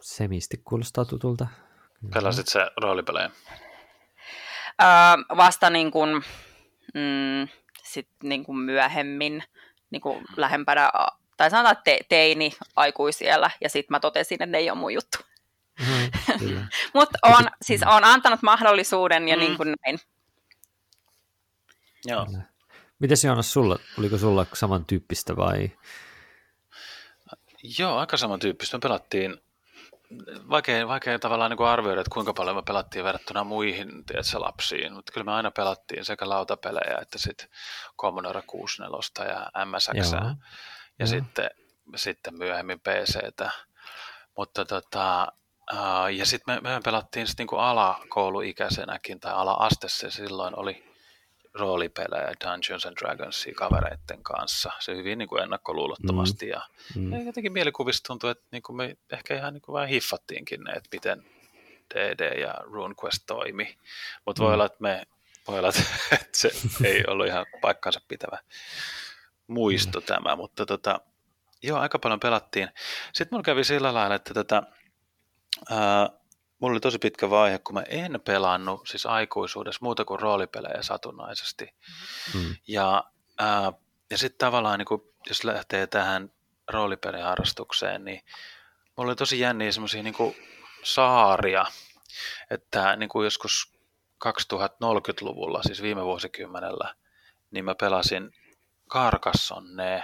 Semisti 0.00 0.60
kuulostaa 0.64 1.04
tutulta. 1.04 1.46
Pelasit 2.14 2.48
se 2.48 2.70
roolipelejä? 2.82 3.30
Öö, 4.82 5.36
vasta 5.36 5.70
niin 5.70 5.90
kuin, 5.90 6.10
mm, 6.94 7.48
sit 7.82 8.08
niin 8.22 8.44
kuin 8.44 8.58
myöhemmin 8.58 9.42
niin 9.90 10.02
kuin 10.02 10.24
lähempänä, 10.36 10.90
tai 11.36 11.50
sanotaan 11.50 11.76
te, 11.84 11.98
teini 12.08 12.52
aikuisiellä, 12.76 13.50
ja 13.60 13.68
sitten 13.68 13.94
mä 13.94 14.00
totesin, 14.00 14.34
että 14.34 14.46
ne 14.46 14.58
ei 14.58 14.70
ole 14.70 14.78
mun 14.78 14.94
juttu. 14.94 15.18
Mm, 15.80 16.10
Mutta 16.94 17.18
on, 17.22 17.44
siis 17.62 17.82
on 17.82 18.04
antanut 18.04 18.42
mahdollisuuden 18.42 19.28
ja 19.28 19.36
mm. 19.36 19.40
niin 19.40 19.56
kuin 19.56 19.74
näin. 19.86 19.98
Joo. 22.04 22.26
Mites 22.98 23.24
Joonas 23.24 23.52
sulla, 23.52 23.78
oliko 23.98 24.18
sulla 24.18 24.46
samantyyppistä 24.54 25.36
vai? 25.36 25.70
Joo, 27.78 27.96
aika 27.96 28.16
samantyyppistä. 28.16 28.76
Me 28.76 28.80
pelattiin 28.80 29.40
vaikea, 30.50 30.88
vaikea 30.88 31.18
tavallaan 31.18 31.50
niin 31.50 31.66
arvioida, 31.66 32.00
että 32.00 32.14
kuinka 32.14 32.34
paljon 32.34 32.56
me 32.56 32.62
pelattiin 32.62 33.04
verrattuna 33.04 33.44
muihin 33.44 34.04
tiedätkö, 34.04 34.40
lapsiin, 34.40 34.92
mutta 34.92 35.12
kyllä 35.12 35.24
me 35.24 35.32
aina 35.32 35.50
pelattiin 35.50 36.04
sekä 36.04 36.28
lautapelejä 36.28 36.98
että 37.02 37.18
sitten 37.18 37.48
Commodore 37.98 38.42
64 38.46 39.50
ja 39.54 39.64
MSX 39.64 40.12
ja 40.12 40.36
Joo. 40.98 41.06
sitten, 41.06 41.50
sitten 41.96 42.34
myöhemmin 42.34 42.80
PCtä. 42.80 43.50
Mutta 44.36 44.64
tota, 44.64 45.32
ja 46.16 46.26
sitten 46.26 46.54
me, 46.54 46.70
me 46.70 46.80
pelattiin 46.84 47.26
sitten 47.26 47.46
niin 47.50 47.60
alakouluikäisenäkin 47.60 49.20
tai 49.20 49.32
ala-astessa 49.32 50.10
silloin 50.10 50.58
oli 50.58 50.89
roolipelejä 51.54 52.34
Dungeons 52.44 52.86
and 52.86 52.96
Dragonsia 52.96 53.54
kavereiden 53.56 54.22
kanssa. 54.22 54.70
Se 54.78 54.96
hyvin 54.96 55.18
niin 55.18 55.28
kuin 55.28 55.42
ennakkoluulottomasti 55.42 56.46
mm. 56.46 56.50
ja, 56.50 56.60
mm. 56.96 57.12
ja 57.12 57.22
jotenkin 57.22 57.52
mielikuvista 57.52 58.06
tuntuu, 58.06 58.30
että 58.30 58.44
niin 58.50 58.62
kuin 58.62 58.76
me 58.76 58.96
ehkä 59.12 59.36
ihan 59.36 59.54
niin 59.54 59.62
kuin 59.62 59.74
vähän 59.74 59.88
hiffattiinkin 59.88 60.60
ne, 60.60 60.72
että 60.72 60.88
miten 60.92 61.24
DD 61.94 62.40
ja 62.40 62.54
RuneQuest 62.60 63.22
toimi. 63.26 63.78
Mutta 64.26 64.42
mm. 64.42 64.44
voi 64.46 64.54
olla, 64.54 64.66
että 64.66 64.78
me 64.80 65.02
voi 65.48 65.58
olla, 65.58 65.68
että 66.12 66.28
se 66.32 66.50
ei 66.84 67.04
ollut 67.08 67.26
ihan 67.26 67.46
paikkansa 67.60 68.00
pitävä 68.08 68.38
muisto 69.46 70.00
mm. 70.00 70.06
tämä, 70.06 70.36
mutta 70.36 70.66
tota, 70.66 71.00
joo, 71.62 71.78
aika 71.78 71.98
paljon 71.98 72.20
pelattiin. 72.20 72.68
Sitten 73.12 73.28
mulla 73.30 73.42
kävi 73.42 73.64
sillä 73.64 73.94
lailla, 73.94 74.14
että 74.14 74.34
tota, 74.34 74.62
ää, 75.70 76.10
mulla 76.60 76.72
oli 76.72 76.80
tosi 76.80 76.98
pitkä 76.98 77.30
vaihe, 77.30 77.58
kun 77.58 77.74
mä 77.74 77.82
en 77.88 78.20
pelannut 78.24 78.88
siis 78.88 79.06
aikuisuudessa 79.06 79.78
muuta 79.82 80.04
kuin 80.04 80.20
roolipelejä 80.20 80.82
satunnaisesti. 80.82 81.74
Mm. 82.34 82.56
Ja, 82.68 83.04
ää, 83.38 83.72
ja 84.10 84.18
sitten 84.18 84.38
tavallaan, 84.38 84.78
niin 84.78 84.86
kun, 84.86 85.12
jos 85.28 85.44
lähtee 85.44 85.86
tähän 85.86 86.32
roolipeliharrastukseen, 86.68 88.04
niin 88.04 88.24
mulla 88.96 89.10
oli 89.10 89.16
tosi 89.16 89.40
jänniä 89.40 89.72
semmoisia 89.72 90.02
niin 90.02 90.14
saaria, 90.82 91.64
että 92.50 92.96
niin 92.96 93.08
kuin 93.08 93.24
joskus 93.24 93.72
2030-luvulla, 94.28 95.62
siis 95.62 95.82
viime 95.82 96.04
vuosikymmenellä, 96.04 96.94
niin 97.50 97.64
mä 97.64 97.74
pelasin 97.74 98.32
Carcassonnea. 98.90 100.02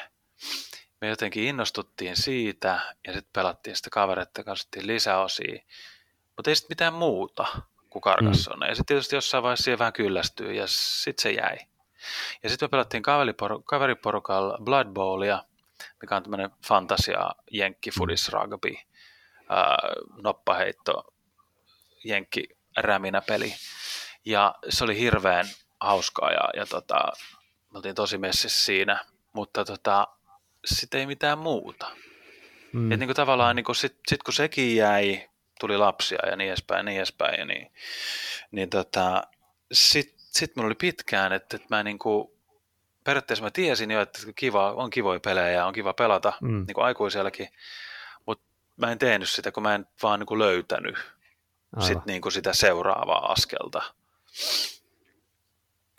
Me 1.00 1.08
jotenkin 1.08 1.44
innostuttiin 1.44 2.16
siitä 2.16 2.80
ja 3.06 3.12
sitten 3.12 3.32
pelattiin 3.32 3.76
sitä 3.76 3.90
kavereiden 3.90 4.44
kanssa 4.44 4.68
lisäosia. 4.80 5.62
Mutta 6.36 6.50
ei 6.50 6.56
sitten 6.56 6.74
mitään 6.74 6.94
muuta 6.94 7.46
kuin 7.90 8.02
Carcassonne. 8.02 8.66
Mm. 8.66 8.70
Ja 8.70 8.74
sitten 8.74 8.86
tietysti 8.86 9.16
jossain 9.16 9.42
vaiheessa 9.42 9.64
siihen 9.64 9.78
vähän 9.78 9.92
kyllästyy 9.92 10.52
ja 10.52 10.64
sitten 10.66 11.22
se 11.22 11.30
jäi. 11.30 11.58
Ja 12.42 12.48
sitten 12.48 12.66
me 12.66 12.70
pelattiin 12.70 13.02
kaveriporukalla 13.64 14.58
Blood 14.64 14.86
Bowlia, 14.86 15.44
mikä 16.02 16.16
on 16.16 16.22
tämmöinen 16.22 16.50
fantasia 16.66 17.30
jenkki 17.52 17.90
fudis 17.90 18.28
rugby, 18.28 18.74
noppaheitto, 20.22 21.14
jenkki 22.04 22.48
räminä 22.76 23.20
peli. 23.20 23.54
Ja 24.24 24.54
se 24.68 24.84
oli 24.84 24.98
hirveän 24.98 25.46
hauskaa 25.80 26.30
ja, 26.30 26.48
ja 26.56 26.66
tota, 26.66 27.12
me 27.72 27.76
oltiin 27.76 27.94
tosi 27.94 28.18
messissä 28.18 28.64
siinä, 28.64 29.04
mutta 29.32 29.64
tota, 29.64 30.08
sitten 30.64 31.00
ei 31.00 31.06
mitään 31.06 31.38
muuta. 31.38 31.86
Mm. 32.72 32.92
Et 32.92 33.00
niin 33.00 33.08
kuin 33.08 33.16
tavallaan 33.16 33.56
niin 33.56 33.64
kuin 33.64 33.76
sit, 33.76 33.98
sit 34.08 34.22
kun 34.22 34.34
sekin 34.34 34.76
jäi, 34.76 35.28
tuli 35.60 35.76
lapsia 35.76 36.28
ja 36.30 36.36
niin 36.36 36.48
edespäin, 36.48 36.86
niin 36.86 36.96
edespäin. 36.96 37.38
Ja 37.38 37.44
niin, 37.44 37.72
niin 38.50 38.70
tota, 38.70 39.22
sitten 39.72 40.16
sit 40.18 40.56
mulla 40.56 40.66
oli 40.66 40.74
pitkään, 40.74 41.32
että, 41.32 41.56
että 41.56 41.68
mä 41.70 41.82
niinku, 41.82 42.36
periaatteessa 43.04 43.44
mä 43.44 43.50
tiesin 43.50 43.90
jo, 43.90 44.00
että 44.00 44.18
kiva, 44.36 44.72
on 44.72 44.90
kivoja 44.90 45.20
pelejä 45.20 45.50
ja 45.50 45.66
on 45.66 45.72
kiva 45.72 45.92
pelata 45.92 46.32
mm. 46.40 46.64
niin 46.66 46.74
kuin 46.74 46.84
aikuisielläkin, 46.84 47.48
mutta 48.26 48.44
mä 48.76 48.92
en 48.92 48.98
tehnyt 48.98 49.28
sitä, 49.28 49.52
kun 49.52 49.62
mä 49.62 49.74
en 49.74 49.86
vaan 50.02 50.20
niin 50.20 50.26
kuin 50.26 50.38
löytänyt 50.38 50.96
sit 51.80 52.06
niin 52.06 52.22
kuin 52.22 52.32
sitä 52.32 52.52
seuraavaa 52.52 53.32
askelta. 53.32 53.82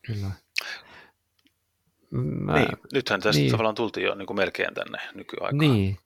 Kyllä. 0.01 0.31
Mä... 2.11 2.53
Niin, 2.53 2.67
nythän 2.93 3.21
tästä 3.21 3.39
niin. 3.39 3.51
tavallaan 3.51 3.75
tultiin 3.75 4.05
jo 4.05 4.15
niin 4.15 4.25
kuin 4.25 4.37
melkein 4.37 4.73
tänne 4.73 4.99
nykyaikaan. 5.13 5.57
Niin, 5.57 5.99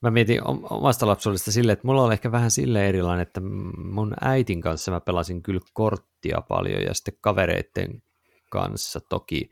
mä 0.00 0.10
mietin 0.10 0.40
omasta 0.70 1.06
lapsuudesta 1.06 1.52
silleen, 1.52 1.72
että 1.72 1.86
mulla 1.86 2.02
on 2.02 2.12
ehkä 2.12 2.32
vähän 2.32 2.50
sille 2.50 2.88
erilainen, 2.88 3.22
että 3.22 3.40
mun 3.84 4.14
äitin 4.20 4.60
kanssa 4.60 4.90
mä 4.90 5.00
pelasin 5.00 5.42
kyllä 5.42 5.60
korttia 5.72 6.42
paljon 6.48 6.82
ja 6.82 6.94
sitten 6.94 7.14
kavereiden 7.20 8.02
kanssa 8.50 9.00
toki 9.00 9.50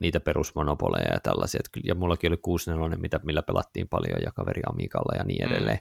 niitä 0.00 0.20
perusmonopoleja 0.20 1.12
ja 1.12 1.20
tällaisia, 1.20 1.60
ja 1.84 1.94
mullakin 1.94 2.30
oli 2.30 2.36
64, 2.36 2.98
mitä, 2.98 3.20
millä 3.24 3.42
pelattiin 3.42 3.88
paljon 3.88 4.18
ja 4.24 4.32
kaveri 4.32 4.62
Amikalla 4.70 5.18
ja 5.18 5.24
niin 5.24 5.48
mm. 5.48 5.52
edelleen. 5.52 5.78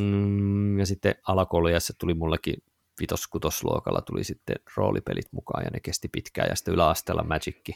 Mm, 0.00 0.78
ja 0.78 0.86
sitten 0.86 1.14
alakoulujassa 1.28 1.92
tuli 1.98 2.14
mullekin 2.14 2.54
vitos-kutosluokalla 3.00 4.00
tuli 4.00 4.24
sitten 4.24 4.56
roolipelit 4.76 5.32
mukaan 5.32 5.64
ja 5.64 5.70
ne 5.70 5.80
kesti 5.80 6.08
pitkään 6.08 6.48
ja 6.50 6.56
sitten 6.56 6.74
yläasteella 6.74 7.24
Magicki 7.24 7.72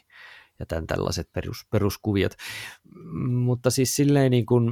ja 0.59 0.67
tämän 0.67 0.87
tällaiset 0.87 1.33
perus, 1.33 1.67
peruskuviot. 1.71 2.33
Mutta 3.29 3.71
siis 3.71 3.97
silleen 3.97 4.31
niin 4.31 4.47
kuin, 4.47 4.71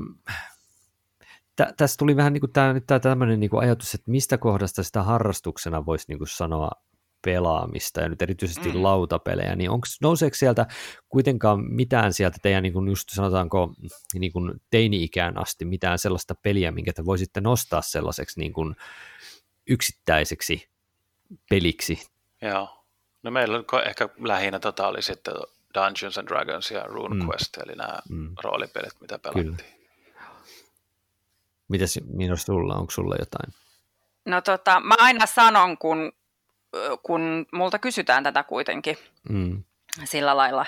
tä, 1.56 1.72
tässä 1.76 1.96
tuli 1.98 2.16
vähän 2.16 2.32
niin 2.32 2.40
kuin 2.40 2.52
tämä, 2.52 2.72
nyt 2.72 2.86
tämä 2.86 3.00
tämmöinen 3.00 3.40
niin 3.40 3.50
kuin 3.50 3.62
ajatus, 3.62 3.94
että 3.94 4.10
mistä 4.10 4.38
kohdasta 4.38 4.82
sitä 4.82 5.02
harrastuksena 5.02 5.86
voisi 5.86 6.04
niin 6.08 6.18
kuin 6.18 6.28
sanoa 6.28 6.70
pelaamista 7.24 8.00
ja 8.00 8.08
nyt 8.08 8.22
erityisesti 8.22 8.72
mm. 8.72 8.82
lautapelejä, 8.82 9.56
niin 9.56 9.70
onko, 9.70 9.86
nouseeko 10.02 10.34
sieltä 10.34 10.66
kuitenkaan 11.08 11.74
mitään 11.74 12.12
sieltä 12.12 12.38
teidän 12.42 12.62
niin 12.62 12.72
kuin 12.72 12.88
just 12.88 13.08
sanotaanko 13.10 13.74
niin 14.14 14.32
kuin 14.32 14.60
teini-ikään 14.70 15.38
asti 15.38 15.64
mitään 15.64 15.98
sellaista 15.98 16.34
peliä, 16.34 16.70
minkä 16.70 16.92
te 16.92 17.04
voisitte 17.04 17.40
nostaa 17.40 17.82
sellaiseksi 17.82 18.40
niin 18.40 18.52
kuin 18.52 18.76
yksittäiseksi 19.66 20.68
peliksi? 21.50 22.06
Joo. 22.42 22.84
No 23.22 23.30
meillä 23.30 23.58
on 23.58 23.64
ehkä 23.86 24.08
lähinnä 24.18 24.58
tota 24.58 24.88
oli 24.88 25.02
sitten 25.02 25.34
Dungeons 25.76 26.18
and 26.18 26.28
Dragons 26.28 26.70
ja 26.70 26.82
RuneQuest, 26.84 27.56
mm. 27.56 27.62
eli 27.62 27.76
nämä 27.76 27.98
mm. 28.08 28.34
roolipelit, 28.42 29.00
mitä 29.00 29.18
pelattiin. 29.18 29.56
Kyllä. 29.56 29.76
Mitäs 31.68 31.98
Minos 32.04 32.42
sulla, 32.42 32.74
onko 32.74 32.90
sulla 32.90 33.16
jotain? 33.18 33.54
No 34.24 34.40
tota, 34.40 34.80
mä 34.80 34.94
aina 34.98 35.26
sanon, 35.26 35.78
kun, 35.78 36.12
kun 37.02 37.46
multa 37.52 37.78
kysytään 37.78 38.22
tätä 38.24 38.42
kuitenkin, 38.42 38.98
mm. 39.28 39.64
sillä 40.04 40.36
lailla. 40.36 40.66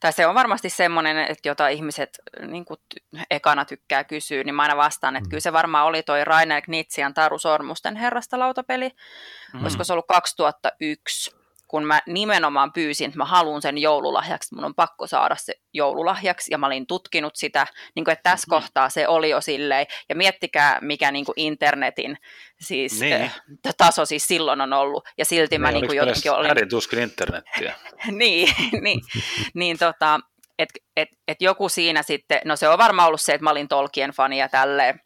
Tai 0.00 0.12
se 0.12 0.26
on 0.26 0.34
varmasti 0.34 0.70
semmoinen, 0.70 1.18
että 1.18 1.48
jota 1.48 1.68
ihmiset 1.68 2.18
niin 2.46 2.64
kuin, 2.64 2.80
ekana 3.30 3.64
tykkää 3.64 4.04
kysyä, 4.04 4.44
niin 4.44 4.54
mä 4.54 4.62
aina 4.62 4.76
vastaan, 4.76 5.16
että 5.16 5.26
mm. 5.26 5.30
kyllä 5.30 5.40
se 5.40 5.52
varmaan 5.52 5.86
oli 5.86 6.02
toi 6.02 6.24
Rainer 6.24 6.62
Knitsian 6.62 7.14
Taru 7.14 7.38
Sormusten 7.38 7.96
herrasta 7.96 8.38
lautapeli. 8.38 8.90
Mm. 9.54 9.62
Olisiko 9.62 9.84
se 9.84 9.92
ollut 9.92 10.06
2001? 10.06 11.37
Kun 11.68 11.84
mä 11.84 12.00
nimenomaan 12.06 12.72
pyysin, 12.72 13.06
että 13.06 13.18
mä 13.18 13.24
haluan 13.24 13.62
sen 13.62 13.78
joululahjaksi, 13.78 14.54
mun 14.54 14.64
on 14.64 14.74
pakko 14.74 15.06
saada 15.06 15.36
se 15.36 15.54
joululahjaksi, 15.72 16.52
ja 16.52 16.58
mä 16.58 16.66
olin 16.66 16.86
tutkinut 16.86 17.36
sitä, 17.36 17.66
niin 17.94 18.04
kuin, 18.04 18.12
että 18.12 18.30
tässä 18.30 18.46
mm. 18.46 18.50
kohtaa 18.50 18.88
se 18.88 19.08
oli 19.08 19.30
jo 19.30 19.40
silleen, 19.40 19.86
ja 20.08 20.14
miettikää, 20.14 20.78
mikä 20.80 21.12
niin 21.12 21.24
kuin 21.24 21.34
internetin 21.36 22.16
siis, 22.60 23.00
niin. 23.00 23.12
eh, 23.12 23.32
taso 23.76 24.06
siis 24.06 24.26
silloin 24.26 24.60
on 24.60 24.72
ollut, 24.72 25.08
ja 25.18 25.24
silti 25.24 25.58
mä 25.58 25.72
niin 25.72 25.86
kuin 25.86 25.96
jotenkin 25.96 26.32
olin... 26.32 26.68
tuskin 26.68 26.98
internettiä. 26.98 27.74
niin, 28.10 28.54
niin, 28.84 29.00
niin 29.54 29.78
tota, 29.78 30.20
että 30.58 30.80
et, 30.96 31.08
et 31.28 31.42
joku 31.42 31.68
siinä 31.68 32.02
sitten, 32.02 32.40
no 32.44 32.56
se 32.56 32.68
on 32.68 32.78
varmaan 32.78 33.08
ollut 33.08 33.20
se, 33.20 33.34
että 33.34 33.44
mä 33.44 33.50
olin 33.50 33.68
Tolkien 33.68 34.10
fani 34.10 34.38
ja 34.38 34.48
tälleen, 34.48 35.00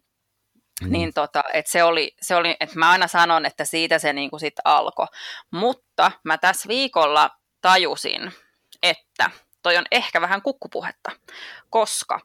Mm. 0.81 0.91
Niin 0.91 1.13
tota, 1.13 1.43
että 1.53 1.71
se 1.71 1.83
oli, 1.83 2.15
se 2.21 2.35
oli, 2.35 2.55
että 2.59 2.79
mä 2.79 2.91
aina 2.91 3.07
sanon, 3.07 3.45
että 3.45 3.65
siitä 3.65 3.99
se 3.99 4.13
niin 4.13 4.29
kuin 4.29 4.39
sit 4.39 4.55
alkoi. 4.65 5.07
Mutta 5.51 6.11
mä 6.23 6.37
tässä 6.37 6.67
viikolla 6.67 7.29
tajusin, 7.61 8.31
että 8.83 9.31
toi 9.63 9.77
on 9.77 9.85
ehkä 9.91 10.21
vähän 10.21 10.41
kukkupuhetta, 10.41 11.11
koska 11.69 12.19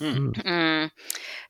mm-hmm. 0.00 0.32
mm, 0.44 0.90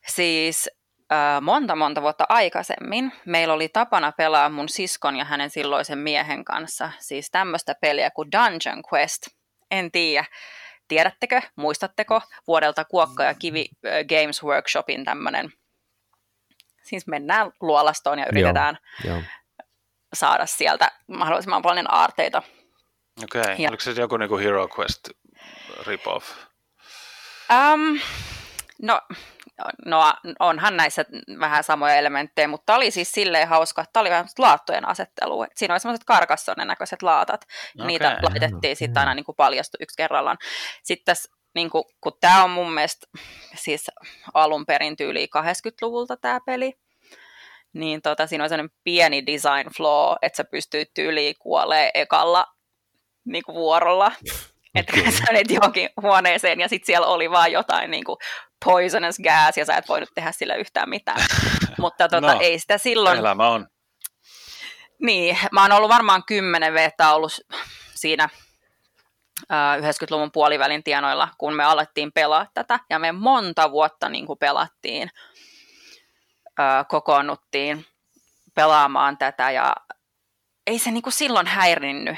siis 0.06 0.70
äh, 1.12 1.40
monta 1.42 1.76
monta 1.76 2.02
vuotta 2.02 2.26
aikaisemmin 2.28 3.12
meillä 3.26 3.54
oli 3.54 3.68
tapana 3.68 4.12
pelaa 4.12 4.48
mun 4.48 4.68
siskon 4.68 5.16
ja 5.16 5.24
hänen 5.24 5.50
silloisen 5.50 5.98
miehen 5.98 6.44
kanssa 6.44 6.92
siis 6.98 7.30
tämmöistä 7.30 7.74
peliä 7.80 8.10
kuin 8.10 8.28
Dungeon 8.32 8.82
Quest. 8.92 9.22
En 9.70 9.92
tiedä, 9.92 10.24
tiedättekö, 10.88 11.42
muistatteko 11.56 12.20
vuodelta 12.46 12.84
Kuokka 12.84 13.24
ja 13.24 13.34
Kivi 13.34 13.68
äh, 13.86 13.92
Games 13.92 14.42
Workshopin 14.42 15.04
tämmöinen 15.04 15.52
siis 16.82 17.06
mennään 17.06 17.52
luolastoon 17.60 18.18
ja 18.18 18.26
yritetään 18.32 18.78
Joo, 19.04 19.16
jo. 19.16 19.22
saada 20.14 20.46
sieltä 20.46 20.90
mahdollisimman 21.06 21.62
paljon 21.62 21.94
aarteita. 21.94 22.42
Okei, 23.24 23.40
okay. 23.40 23.66
oliko 23.68 23.80
se 23.80 23.90
joku 23.90 24.16
niinku 24.16 24.38
Hero 24.38 24.68
Quest 24.78 25.08
rip-off? 25.86 26.30
Um, 27.50 28.00
no, 28.82 29.00
no, 29.86 30.14
onhan 30.38 30.76
näissä 30.76 31.04
vähän 31.40 31.64
samoja 31.64 31.94
elementtejä, 31.94 32.48
mutta 32.48 32.74
oli 32.74 32.90
siis 32.90 33.12
silleen 33.12 33.48
hauska, 33.48 33.82
että 33.82 34.00
oli 34.00 34.10
vähän 34.10 34.26
laattojen 34.38 34.88
asettelu. 34.88 35.46
Siinä 35.54 35.74
oli 35.74 35.80
semmoiset 35.80 36.04
karkassonen 36.04 36.68
näköiset 36.68 37.02
laatat, 37.02 37.46
okay. 37.76 37.86
niitä 37.86 38.18
laitettiin 38.22 38.76
sitten 38.76 39.00
aina 39.00 39.14
niin 39.14 39.24
kuin 39.24 39.36
paljastu 39.36 39.76
yksi 39.80 39.96
kerrallaan. 39.96 40.38
Sitten 40.82 41.04
tässä 41.04 41.39
niin 41.54 41.70
kuin, 41.70 41.84
kun 42.00 42.12
tämä 42.20 42.44
on 42.44 42.50
mun 42.50 42.72
mielestä 42.72 43.06
siis 43.54 43.90
alun 44.34 44.66
perin 44.66 44.96
tyyli 44.96 45.28
80-luvulta 45.36 46.16
tämä 46.16 46.40
peli, 46.46 46.72
niin 47.72 48.02
tota, 48.02 48.26
siinä 48.26 48.44
on 48.44 48.50
sellainen 48.50 48.76
pieni 48.84 49.26
design 49.26 49.70
flaw, 49.76 50.16
että 50.22 50.36
sä 50.36 50.44
pystyt 50.44 50.90
tyyliin 50.94 51.34
kuolee 51.38 51.90
ekalla 51.94 52.46
niin 53.24 53.42
kuin 53.44 53.54
vuorolla. 53.54 54.12
Että 54.74 54.92
okay. 55.00 55.12
sä 55.18 55.24
menet 55.26 55.50
johonkin 55.50 55.90
huoneeseen 56.02 56.60
ja 56.60 56.68
sitten 56.68 56.86
siellä 56.86 57.06
oli 57.06 57.30
vaan 57.30 57.52
jotain 57.52 57.90
niin 57.90 58.04
kuin 58.04 58.16
poisonous 58.64 59.18
gas 59.18 59.56
ja 59.56 59.64
sä 59.64 59.76
et 59.76 59.88
voinut 59.88 60.08
tehdä 60.14 60.32
sillä 60.32 60.54
yhtään 60.54 60.88
mitään. 60.88 61.20
Mutta 61.78 62.08
tota, 62.08 62.34
no, 62.34 62.40
ei 62.40 62.58
sitä 62.58 62.78
silloin... 62.78 63.18
Elämä 63.18 63.48
on. 63.48 63.66
Niin, 65.02 65.38
mä 65.52 65.62
oon 65.62 65.72
ollut 65.72 65.88
varmaan 65.88 66.22
kymmenen 66.26 66.74
vettä 66.74 67.14
ollut 67.14 67.40
siinä 67.94 68.28
90-luvun 69.80 70.32
puolivälin 70.32 70.82
tienoilla, 70.82 71.28
kun 71.38 71.54
me 71.54 71.64
alettiin 71.64 72.12
pelaa 72.12 72.46
tätä. 72.54 72.80
Ja 72.90 72.98
me 72.98 73.12
monta 73.12 73.70
vuotta 73.70 74.08
niin 74.08 74.26
kuin 74.26 74.38
pelattiin, 74.38 75.10
kokoonnuttiin 76.88 77.86
pelaamaan 78.54 79.18
tätä 79.18 79.50
ja 79.50 79.76
ei 80.66 80.78
se 80.78 80.90
niin 80.90 81.02
kuin 81.02 81.12
silloin 81.12 81.46
häirinnyt, 81.46 82.16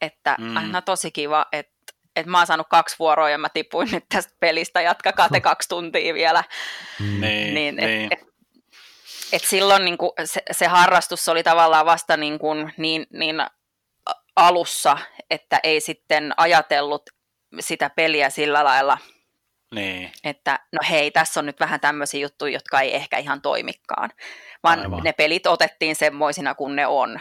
että 0.00 0.36
mm. 0.38 0.56
aina 0.56 0.82
tosi 0.82 1.10
kiva, 1.10 1.46
että 1.52 1.80
että 2.16 2.30
mä 2.30 2.38
oon 2.38 2.46
saanut 2.46 2.66
kaksi 2.70 2.96
vuoroa 2.98 3.30
ja 3.30 3.38
mä 3.38 3.48
tipuin 3.48 3.88
nyt 3.92 4.04
tästä 4.08 4.32
pelistä, 4.40 4.80
jatkakaa 4.80 5.28
te 5.28 5.40
kaksi 5.50 5.68
tuntia 5.68 6.14
vielä. 6.14 6.44
Niin, 7.00 7.54
niin, 7.54 7.76
niin. 7.76 8.12
Et, 8.12 8.12
et, 8.12 8.28
et 9.32 9.44
silloin 9.44 9.84
niin 9.84 9.98
kuin 9.98 10.12
se, 10.24 10.42
se 10.50 10.66
harrastus 10.66 11.28
oli 11.28 11.42
tavallaan 11.42 11.86
vasta 11.86 12.16
niin, 12.16 12.38
kuin 12.38 12.74
niin, 12.76 13.06
niin 13.12 13.36
alussa, 14.40 14.98
että 15.30 15.60
ei 15.62 15.80
sitten 15.80 16.34
ajatellut 16.36 17.02
sitä 17.60 17.90
peliä 17.90 18.30
sillä 18.30 18.64
lailla, 18.64 18.98
niin. 19.74 20.12
että 20.24 20.60
no 20.72 20.78
hei, 20.90 21.10
tässä 21.10 21.40
on 21.40 21.46
nyt 21.46 21.60
vähän 21.60 21.80
tämmöisiä 21.80 22.20
juttuja, 22.20 22.52
jotka 22.52 22.80
ei 22.80 22.94
ehkä 22.94 23.18
ihan 23.18 23.42
toimikaan, 23.42 24.10
vaan 24.62 24.80
Aivan. 24.80 25.02
ne 25.04 25.12
pelit 25.12 25.46
otettiin 25.46 25.96
semmoisina 25.96 26.54
kuin 26.54 26.76
ne 26.76 26.86
on. 26.86 27.20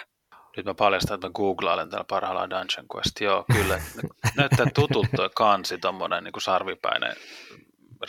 Nyt 0.58 0.66
mä 0.66 0.74
paljastan, 0.74 1.16
että 1.16 1.28
mä 1.28 1.34
googlailen 1.34 1.90
täällä 1.90 2.06
parhaillaan 2.10 2.50
Dungeon 2.50 2.86
Quest. 2.96 3.22
Joo, 3.22 3.46
kyllä. 3.54 3.82
Näyttää 4.38 4.66
tutulta 4.76 5.10
tuo 5.16 5.30
kansi, 5.36 5.78
tommonen 5.78 6.24
niin 6.24 6.32
kuin 6.32 6.42
sarvipäinen 6.42 7.16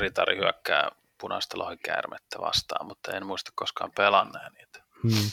ritari 0.01 0.37
hyökkää 0.37 0.90
punaista 1.20 1.59
lohikäärmettä 1.59 2.38
vastaan, 2.40 2.87
mutta 2.87 3.16
en 3.16 3.27
muista 3.27 3.53
koskaan 3.55 3.92
pelanneen 3.96 4.53
niitä. 4.53 4.83
Hmm. 5.03 5.31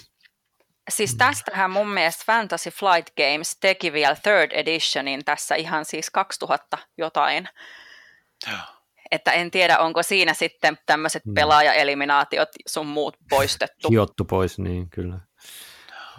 Siis 0.90 1.16
tästähän 1.16 1.72
mun 1.72 1.90
mielestä 1.90 2.24
Fantasy 2.28 2.70
Flight 2.70 3.16
Games 3.16 3.58
teki 3.60 3.94
vielä 3.94 4.16
third 4.24 4.52
editionin 4.52 5.26
tässä 5.26 5.56
ihan 5.56 5.86
siis 5.86 6.10
2000 6.10 6.78
jotain. 6.98 7.50
Joo. 8.48 8.58
Että 9.12 9.32
en 9.32 9.52
tiedä, 9.52 9.80
onko 9.80 10.04
siinä 10.04 10.34
sitten 10.34 10.78
tämmöiset 10.86 11.26
hmm. 11.26 11.34
pelaajaeliminaatiot 11.34 12.50
sun 12.68 12.88
muut 12.88 13.18
poistettu. 13.30 13.90
Hiottu 13.90 14.26
pois, 14.26 14.60
niin 14.60 14.90
kyllä. 14.90 15.20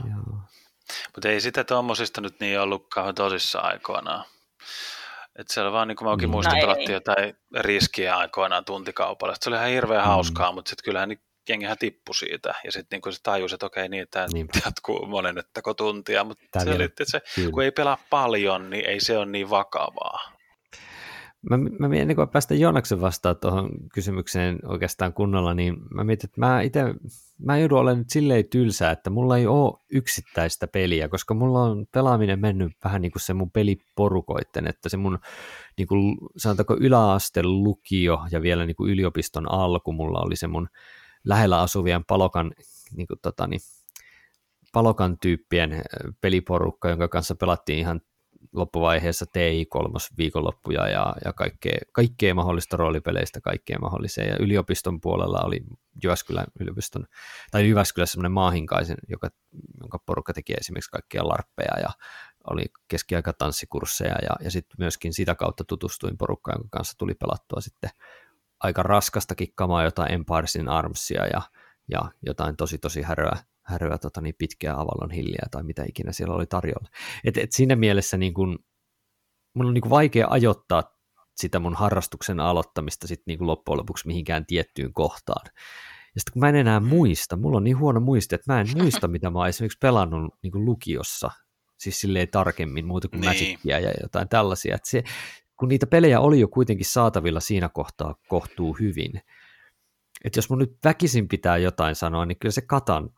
Joo. 0.04 0.40
Mutta 1.14 1.28
ei 1.28 1.40
sitä 1.40 1.64
tuommoisista 1.64 2.20
nyt 2.20 2.40
niin 2.40 2.60
ollut 2.60 2.86
kauhean 2.94 3.14
tosissa 3.14 3.58
aikoinaan. 3.58 4.24
Että 5.38 5.54
siellä 5.54 5.72
vaan, 5.72 5.88
niin 5.88 5.96
kuin 5.96 6.08
mäkin 6.08 6.28
mm. 6.28 6.30
muistin, 6.30 6.54
no 6.54 6.60
pelattiin 6.60 6.92
jotain 6.92 7.36
riskiä 7.56 8.16
aikoinaan 8.16 8.64
tuntikaupalla. 8.64 9.34
Se 9.40 9.50
oli 9.50 9.56
ihan 9.56 9.68
hirveän 9.68 10.02
mm. 10.02 10.06
hauskaa, 10.06 10.52
mutta 10.52 10.68
sitten 10.68 10.84
kyllähän 10.84 11.08
niin 11.08 11.22
jengihän 11.48 11.78
tippui 11.78 12.14
siitä. 12.14 12.54
Ja 12.64 12.72
sitten 12.72 13.00
niin 13.04 13.12
se 13.12 13.22
tajusi, 13.22 13.54
että 13.54 13.66
okei, 13.66 13.88
niin 13.88 14.06
tämä 14.10 14.26
niin. 14.32 14.48
jatkuu 14.64 15.06
monenettako 15.06 15.74
tuntia. 15.74 16.24
Mutta 16.24 16.60
se 16.60 16.70
oli, 16.70 16.84
että 16.84 17.04
se, 17.06 17.20
kun 17.52 17.62
ei 17.62 17.70
pelaa 17.70 17.98
paljon, 18.10 18.70
niin 18.70 18.84
ei 18.84 19.00
se 19.00 19.18
ole 19.18 19.26
niin 19.26 19.50
vakavaa. 19.50 20.38
Mä, 21.50 21.58
mä 21.58 21.94
ennen 21.94 22.16
kuin 22.16 22.28
päästä 22.28 22.54
Joonaksen 22.54 23.00
vastaan 23.00 23.36
tuohon 23.36 23.70
kysymykseen 23.94 24.58
oikeastaan 24.64 25.12
kunnolla, 25.12 25.54
niin 25.54 25.76
mä 25.94 26.04
mietin, 26.04 26.30
että 26.30 26.40
mä 26.40 26.62
itse, 26.62 26.80
mä 27.38 27.58
joudun 27.58 27.78
olemaan 27.78 27.98
nyt 27.98 28.10
silleen 28.10 28.48
tylsää, 28.50 28.90
että 28.90 29.10
mulla 29.10 29.36
ei 29.36 29.46
ole 29.46 29.80
yksittäistä 29.92 30.66
peliä, 30.66 31.08
koska 31.08 31.34
mulla 31.34 31.62
on 31.62 31.86
pelaaminen 31.92 32.40
mennyt 32.40 32.72
vähän 32.84 33.02
niin 33.02 33.12
kuin 33.12 33.22
se 33.22 33.34
mun 33.34 33.50
peliporukoitten, 33.50 34.66
että 34.66 34.88
se 34.88 34.96
mun 34.96 35.18
niin 35.78 35.88
kuin, 35.88 36.18
sanotaanko 36.36 36.76
yläasteen 36.80 37.64
lukio 37.64 38.18
ja 38.30 38.42
vielä 38.42 38.66
niin 38.66 38.76
kuin 38.76 38.90
yliopiston 38.90 39.52
alku, 39.52 39.92
mulla 39.92 40.20
oli 40.20 40.36
se 40.36 40.46
mun 40.46 40.68
lähellä 41.24 41.60
asuvien 41.60 42.04
palokan 42.04 42.52
niin 42.96 43.06
kuin, 43.06 43.18
tota, 43.22 43.46
niin, 43.46 43.60
palokan 44.72 45.18
tyyppien 45.18 45.82
peliporukka, 46.20 46.88
jonka 46.88 47.08
kanssa 47.08 47.34
pelattiin 47.34 47.78
ihan 47.78 48.00
loppuvaiheessa 48.52 49.24
TI3 49.24 50.14
viikonloppuja 50.18 50.88
ja, 50.88 51.14
ja 51.24 51.32
kaikkea, 51.32 51.78
kaikkea 51.92 52.34
mahdollista 52.34 52.76
roolipeleistä, 52.76 53.40
kaikkea 53.40 53.78
mahdollisia. 53.78 54.24
Ja 54.24 54.36
yliopiston 54.40 55.00
puolella 55.00 55.40
oli 55.44 55.60
Jyväskylän 56.04 56.46
yliopiston, 56.60 57.06
tai 57.50 57.68
Jyväskylässä 57.68 58.12
semmoinen 58.12 58.32
maahinkaisen, 58.32 58.96
joka, 59.08 59.28
jonka 59.80 59.98
porukka 60.06 60.32
teki 60.32 60.52
esimerkiksi 60.60 60.90
kaikkia 60.90 61.28
larppeja 61.28 61.80
ja 61.80 61.88
oli 62.50 62.64
keskiaikatanssikursseja 62.88 64.14
ja, 64.22 64.44
ja 64.44 64.50
sitten 64.50 64.76
myöskin 64.78 65.12
sitä 65.12 65.34
kautta 65.34 65.64
tutustuin 65.64 66.18
porukkaan, 66.18 66.58
jonka 66.58 66.78
kanssa 66.78 66.98
tuli 66.98 67.14
pelattua 67.14 67.60
sitten 67.60 67.90
aika 68.60 68.82
raskastakin 68.82 69.52
kamaa, 69.54 69.84
jotain 69.84 70.12
Empires 70.12 70.56
in 70.56 70.68
Armsia 70.68 71.26
ja, 71.26 71.42
ja 71.88 72.10
jotain 72.26 72.56
tosi 72.56 72.78
tosi 72.78 73.02
häröä, 73.02 73.36
häröä 73.62 73.98
tota 73.98 74.20
niin, 74.20 74.34
pitkää 74.38 74.74
Avalon 74.74 75.10
hilliä 75.10 75.46
tai 75.50 75.62
mitä 75.62 75.84
ikinä 75.88 76.12
siellä 76.12 76.34
oli 76.34 76.46
tarjolla. 76.46 76.88
Et, 77.24 77.36
et 77.36 77.52
siinä 77.52 77.76
mielessä 77.76 78.16
niin 78.16 78.34
kun, 78.34 78.58
mun 79.54 79.66
on 79.66 79.74
niin 79.74 79.82
kun 79.82 79.90
vaikea 79.90 80.26
ajoittaa 80.30 80.98
sitä 81.36 81.58
mun 81.58 81.74
harrastuksen 81.74 82.40
aloittamista 82.40 83.06
sit 83.06 83.22
niin 83.26 83.46
loppujen 83.46 83.78
lopuksi 83.78 84.06
mihinkään 84.06 84.46
tiettyyn 84.46 84.92
kohtaan. 84.92 85.46
Ja 86.14 86.20
sitten 86.20 86.32
kun 86.32 86.40
mä 86.40 86.48
en 86.48 86.56
enää 86.56 86.80
muista, 86.80 87.36
mulla 87.36 87.56
on 87.56 87.64
niin 87.64 87.78
huono 87.78 88.00
muisti, 88.00 88.34
että 88.34 88.52
mä 88.52 88.60
en 88.60 88.66
muista, 88.76 89.08
mitä 89.14 89.30
mä 89.30 89.38
oon 89.38 89.48
esimerkiksi 89.48 89.78
pelannut 89.78 90.34
niin 90.42 90.64
lukiossa, 90.64 91.30
siis 91.78 92.00
silleen 92.00 92.28
tarkemmin, 92.28 92.86
muuta 92.86 93.08
kuin 93.08 93.20
niin. 93.20 93.30
Magicia 93.30 93.78
ja 93.78 93.92
jotain 94.02 94.28
tällaisia. 94.28 94.74
Että 94.74 94.90
se, 94.90 95.04
kun 95.58 95.68
niitä 95.68 95.86
pelejä 95.86 96.20
oli 96.20 96.40
jo 96.40 96.48
kuitenkin 96.48 96.86
saatavilla 96.86 97.40
siinä 97.40 97.68
kohtaa 97.68 98.14
kohtuu 98.28 98.76
hyvin, 98.80 99.20
että 100.24 100.38
jos 100.38 100.50
mun 100.50 100.58
nyt 100.58 100.78
väkisin 100.84 101.28
pitää 101.28 101.56
jotain 101.56 101.94
sanoa, 101.94 102.26
niin 102.26 102.38
kyllä 102.38 102.52
se 102.52 102.60
Katan 102.60 103.10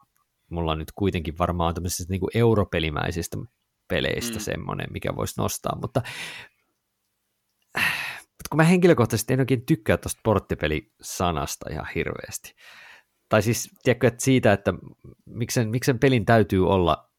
mulla 0.50 0.72
on 0.72 0.78
nyt 0.78 0.92
kuitenkin 0.92 1.38
varmaan 1.38 1.74
tämmöisistä 1.74 2.12
niin 2.12 2.20
kuin 2.20 2.30
europelimäisistä 2.34 3.36
peleistä 3.88 4.38
mm. 4.38 4.40
semmoinen, 4.40 4.86
mikä 4.92 5.16
voisi 5.16 5.40
nostaa, 5.40 5.78
mutta, 5.82 6.02
mutta 8.14 8.48
kun 8.50 8.56
mä 8.56 8.64
henkilökohtaisesti 8.64 9.32
en 9.32 9.40
oikein 9.40 9.66
tykkää 9.66 9.96
tuosta 9.96 10.20
porttipelisanasta 10.24 11.70
ihan 11.70 11.86
hirveästi. 11.94 12.54
Tai 13.28 13.42
siis, 13.42 13.70
tiedätkö, 13.82 14.06
että 14.06 14.24
siitä, 14.24 14.52
että 14.52 14.74
miksen, 15.26 15.68
miksen 15.68 15.98
pelin 15.98 16.24
täytyy 16.24 16.68
olla 16.68 17.09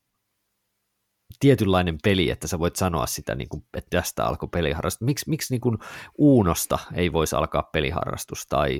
tietynlainen 1.40 1.98
peli, 2.04 2.30
että 2.30 2.48
sä 2.48 2.60
voit 2.60 2.76
sanoa 2.76 3.06
sitä, 3.06 3.36
niin 3.36 3.50
kuin, 3.50 3.64
että 3.78 3.98
tästä 3.98 4.26
alkoi 4.26 4.50
peliharrastus. 4.52 5.06
Miks, 5.06 5.28
miksi 5.28 5.54
niin 5.54 5.62
kuin 5.62 5.78
Uunosta 6.18 6.80
ei 6.94 7.14
voisi 7.14 7.36
alkaa 7.36 7.70
peliharrastus, 7.74 8.46
tai 8.50 8.80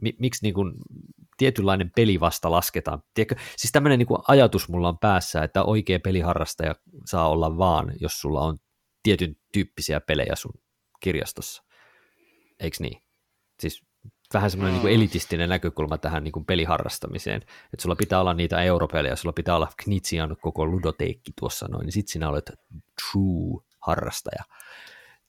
mi, 0.00 0.12
miksi 0.18 0.42
niin 0.42 0.54
kuin 0.54 0.72
tietynlainen 1.36 1.90
peli 1.96 2.20
vasta 2.20 2.50
lasketaan. 2.50 3.02
Tiedätkö, 3.14 3.44
siis 3.56 3.72
tämmöinen 3.72 3.98
niin 3.98 4.08
ajatus 4.28 4.68
mulla 4.68 4.88
on 4.88 4.98
päässä, 4.98 5.42
että 5.42 5.64
oikea 5.64 6.00
peliharrastaja 6.04 6.74
saa 7.06 7.28
olla 7.28 7.58
vaan, 7.58 7.92
jos 8.00 8.20
sulla 8.20 8.40
on 8.40 8.58
tietyn 9.02 9.36
tyyppisiä 9.52 10.00
pelejä 10.00 10.36
sun 10.36 10.52
kirjastossa. 11.00 11.62
Eikö 12.60 12.76
niin? 12.80 13.02
Siis 13.60 13.82
vähän 14.34 14.50
semmoinen 14.50 14.82
niin 14.82 14.96
elitistinen 14.96 15.48
näkökulma 15.48 15.98
tähän 15.98 16.24
niin 16.24 16.32
kuin 16.32 16.44
peliharrastamiseen, 16.44 17.36
että 17.42 17.82
sulla 17.82 17.96
pitää 17.96 18.20
olla 18.20 18.34
niitä 18.34 18.62
europelejä, 18.62 19.16
sulla 19.16 19.32
pitää 19.32 19.56
olla 19.56 19.68
Knitsian 19.76 20.36
koko 20.40 20.66
ludoteekki 20.66 21.32
tuossa 21.40 21.66
noin, 21.70 21.84
niin 21.84 21.92
sit 21.92 22.08
sinä 22.08 22.28
olet 22.28 22.52
true 23.02 23.64
harrastaja. 23.80 24.44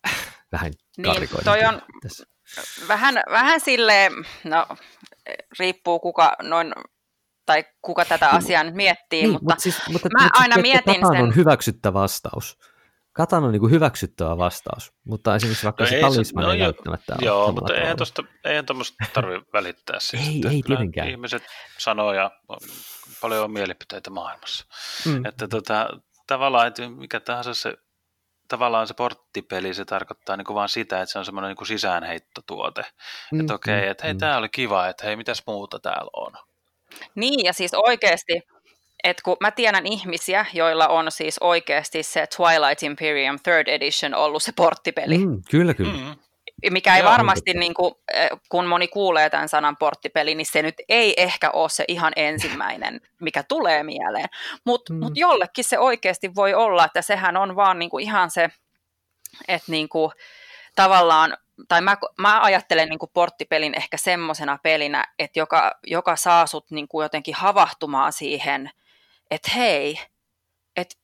Vähän 0.51 0.71
niin, 0.97 1.29
toi 1.43 1.65
on 1.65 1.81
tässä. 2.01 2.25
vähän, 2.87 3.15
vähän 3.29 3.59
silleen, 3.59 4.11
no 4.43 4.67
riippuu 5.59 5.99
kuka 5.99 6.35
noin 6.41 6.73
tai 7.45 7.65
kuka 7.81 8.05
tätä 8.05 8.25
niin, 8.25 8.35
asiaa 8.35 8.63
nyt 8.63 8.75
miettii, 8.75 9.21
niin, 9.21 9.31
mutta, 9.31 9.45
mutta, 9.45 9.61
siis, 9.61 9.81
mutta 9.91 10.09
mä 10.19 10.23
mutta, 10.23 10.39
aina 10.39 10.55
mietin 10.57 11.07
sen. 11.13 11.23
on 11.23 11.35
hyväksyttävä 11.35 11.99
vastaus. 11.99 12.57
Katan 13.13 13.43
on 13.43 13.51
niin 13.51 13.71
hyväksyttävä 13.71 14.37
vastaus, 14.37 14.93
mutta 15.03 15.35
esimerkiksi 15.35 15.65
vaikka 15.65 15.83
no 15.83 15.89
se 15.89 15.99
talisman 15.99 16.43
no, 16.43 16.51
ei 16.51 16.59
välttämättä 16.59 17.13
ole 17.13 17.25
Joo, 17.25 17.51
mutta 17.51 17.75
eihän 17.75 17.97
tuosta 17.97 18.23
eihän 18.45 18.65
tuommoista 18.65 19.05
tarvitse 19.13 19.49
välittää. 19.53 19.99
Siis, 19.99 20.27
ei, 20.27 20.41
ei 20.51 20.61
tietenkään. 20.61 21.09
Ihmiset 21.09 21.43
sanoo 21.77 22.13
ja 22.13 22.31
on 22.49 22.57
paljon 23.21 23.43
on 23.43 23.51
mielipiteitä 23.51 24.09
maailmassa. 24.09 24.65
Mm. 25.05 25.25
Että 25.25 25.47
tota, 25.47 25.89
tavallaan, 26.27 26.67
että 26.67 26.89
mikä 26.89 27.19
tahansa 27.19 27.53
se 27.53 27.77
tavallaan 28.47 28.87
se 28.87 28.93
porttipeli, 28.93 29.73
se 29.73 29.85
tarkoittaa 29.85 30.37
niin 30.37 30.45
kuin 30.45 30.55
vaan 30.55 30.69
sitä, 30.69 31.01
että 31.01 31.13
se 31.13 31.19
on 31.19 31.25
semmoinen 31.25 31.49
niin 31.49 31.57
kuin 31.57 31.67
sisäänheittotuote. 31.67 32.85
Mm, 33.31 33.39
että 33.39 33.53
okei, 33.53 33.75
okay, 33.75 33.85
mm, 33.85 33.91
että 33.91 34.03
hei, 34.03 34.13
mm. 34.13 34.19
tämä 34.19 34.37
oli 34.37 34.49
kiva, 34.49 34.87
että 34.87 35.05
hei, 35.05 35.15
mitäs 35.15 35.43
muuta 35.47 35.79
täällä 35.79 36.09
on. 36.13 36.33
Niin, 37.15 37.45
ja 37.45 37.53
siis 37.53 37.73
oikeasti, 37.73 38.41
että 39.03 39.21
kun 39.23 39.37
mä 39.39 39.51
tiedän 39.51 39.85
ihmisiä, 39.85 40.45
joilla 40.53 40.87
on 40.87 41.11
siis 41.11 41.37
oikeasti 41.41 42.03
se 42.03 42.27
Twilight 42.37 42.83
Imperium 42.83 43.39
Third 43.43 43.67
Edition 43.67 44.13
ollut 44.15 44.43
se 44.43 44.51
porttipeli. 44.55 45.17
Mm, 45.17 45.41
kyllä, 45.51 45.73
kyllä. 45.73 45.93
Mm. 45.93 46.15
mikä 46.71 46.95
ei 46.95 47.01
Joo, 47.01 47.11
varmasti, 47.11 47.49
mutta- 47.51 47.59
niin 47.59 47.73
kuin, 47.73 47.93
kun 48.49 48.65
moni 48.65 48.87
kuulee 48.87 49.29
tämän 49.29 49.49
sanan 49.49 49.77
porttipeli, 49.77 50.35
niin 50.35 50.45
se 50.45 50.61
nyt 50.61 50.75
ei 50.89 51.13
ehkä 51.17 51.49
ole 51.51 51.69
se 51.69 51.85
ihan 51.87 52.13
ensimmäinen, 52.15 53.01
mikä 53.21 53.43
tulee 53.43 53.83
mieleen. 53.83 54.27
Mutta 54.65 54.93
Mm. 54.93 54.99
mut 54.99 55.11
jollekin 55.15 55.63
se 55.63 55.79
oikeasti 55.79 56.35
voi 56.35 56.53
olla, 56.53 56.85
että 56.85 57.01
sehän 57.01 57.37
on 57.37 57.55
vaan 57.55 57.79
niin 57.79 57.89
kuin 57.89 58.03
ihan 58.03 58.31
se, 58.31 58.49
että 59.47 59.71
niin 59.71 59.89
kuin, 59.89 60.11
tavallaan, 60.75 61.37
tai 61.67 61.81
mä, 61.81 61.97
mä 62.17 62.41
ajattelen 62.41 62.89
niin 62.89 62.99
kuin 62.99 63.11
porttipelin 63.13 63.73
ehkä 63.77 63.97
semmoisena 63.97 64.57
pelinä, 64.63 65.05
että 65.19 65.39
joka, 65.39 65.71
joka 65.83 66.15
saa 66.15 66.47
sut 66.47 66.71
niin 66.71 66.87
kuin 66.87 67.03
jotenkin 67.03 67.35
havahtumaan 67.35 68.13
siihen, 68.13 68.71
että 69.31 69.51
hei, 69.51 69.99
että 70.77 70.95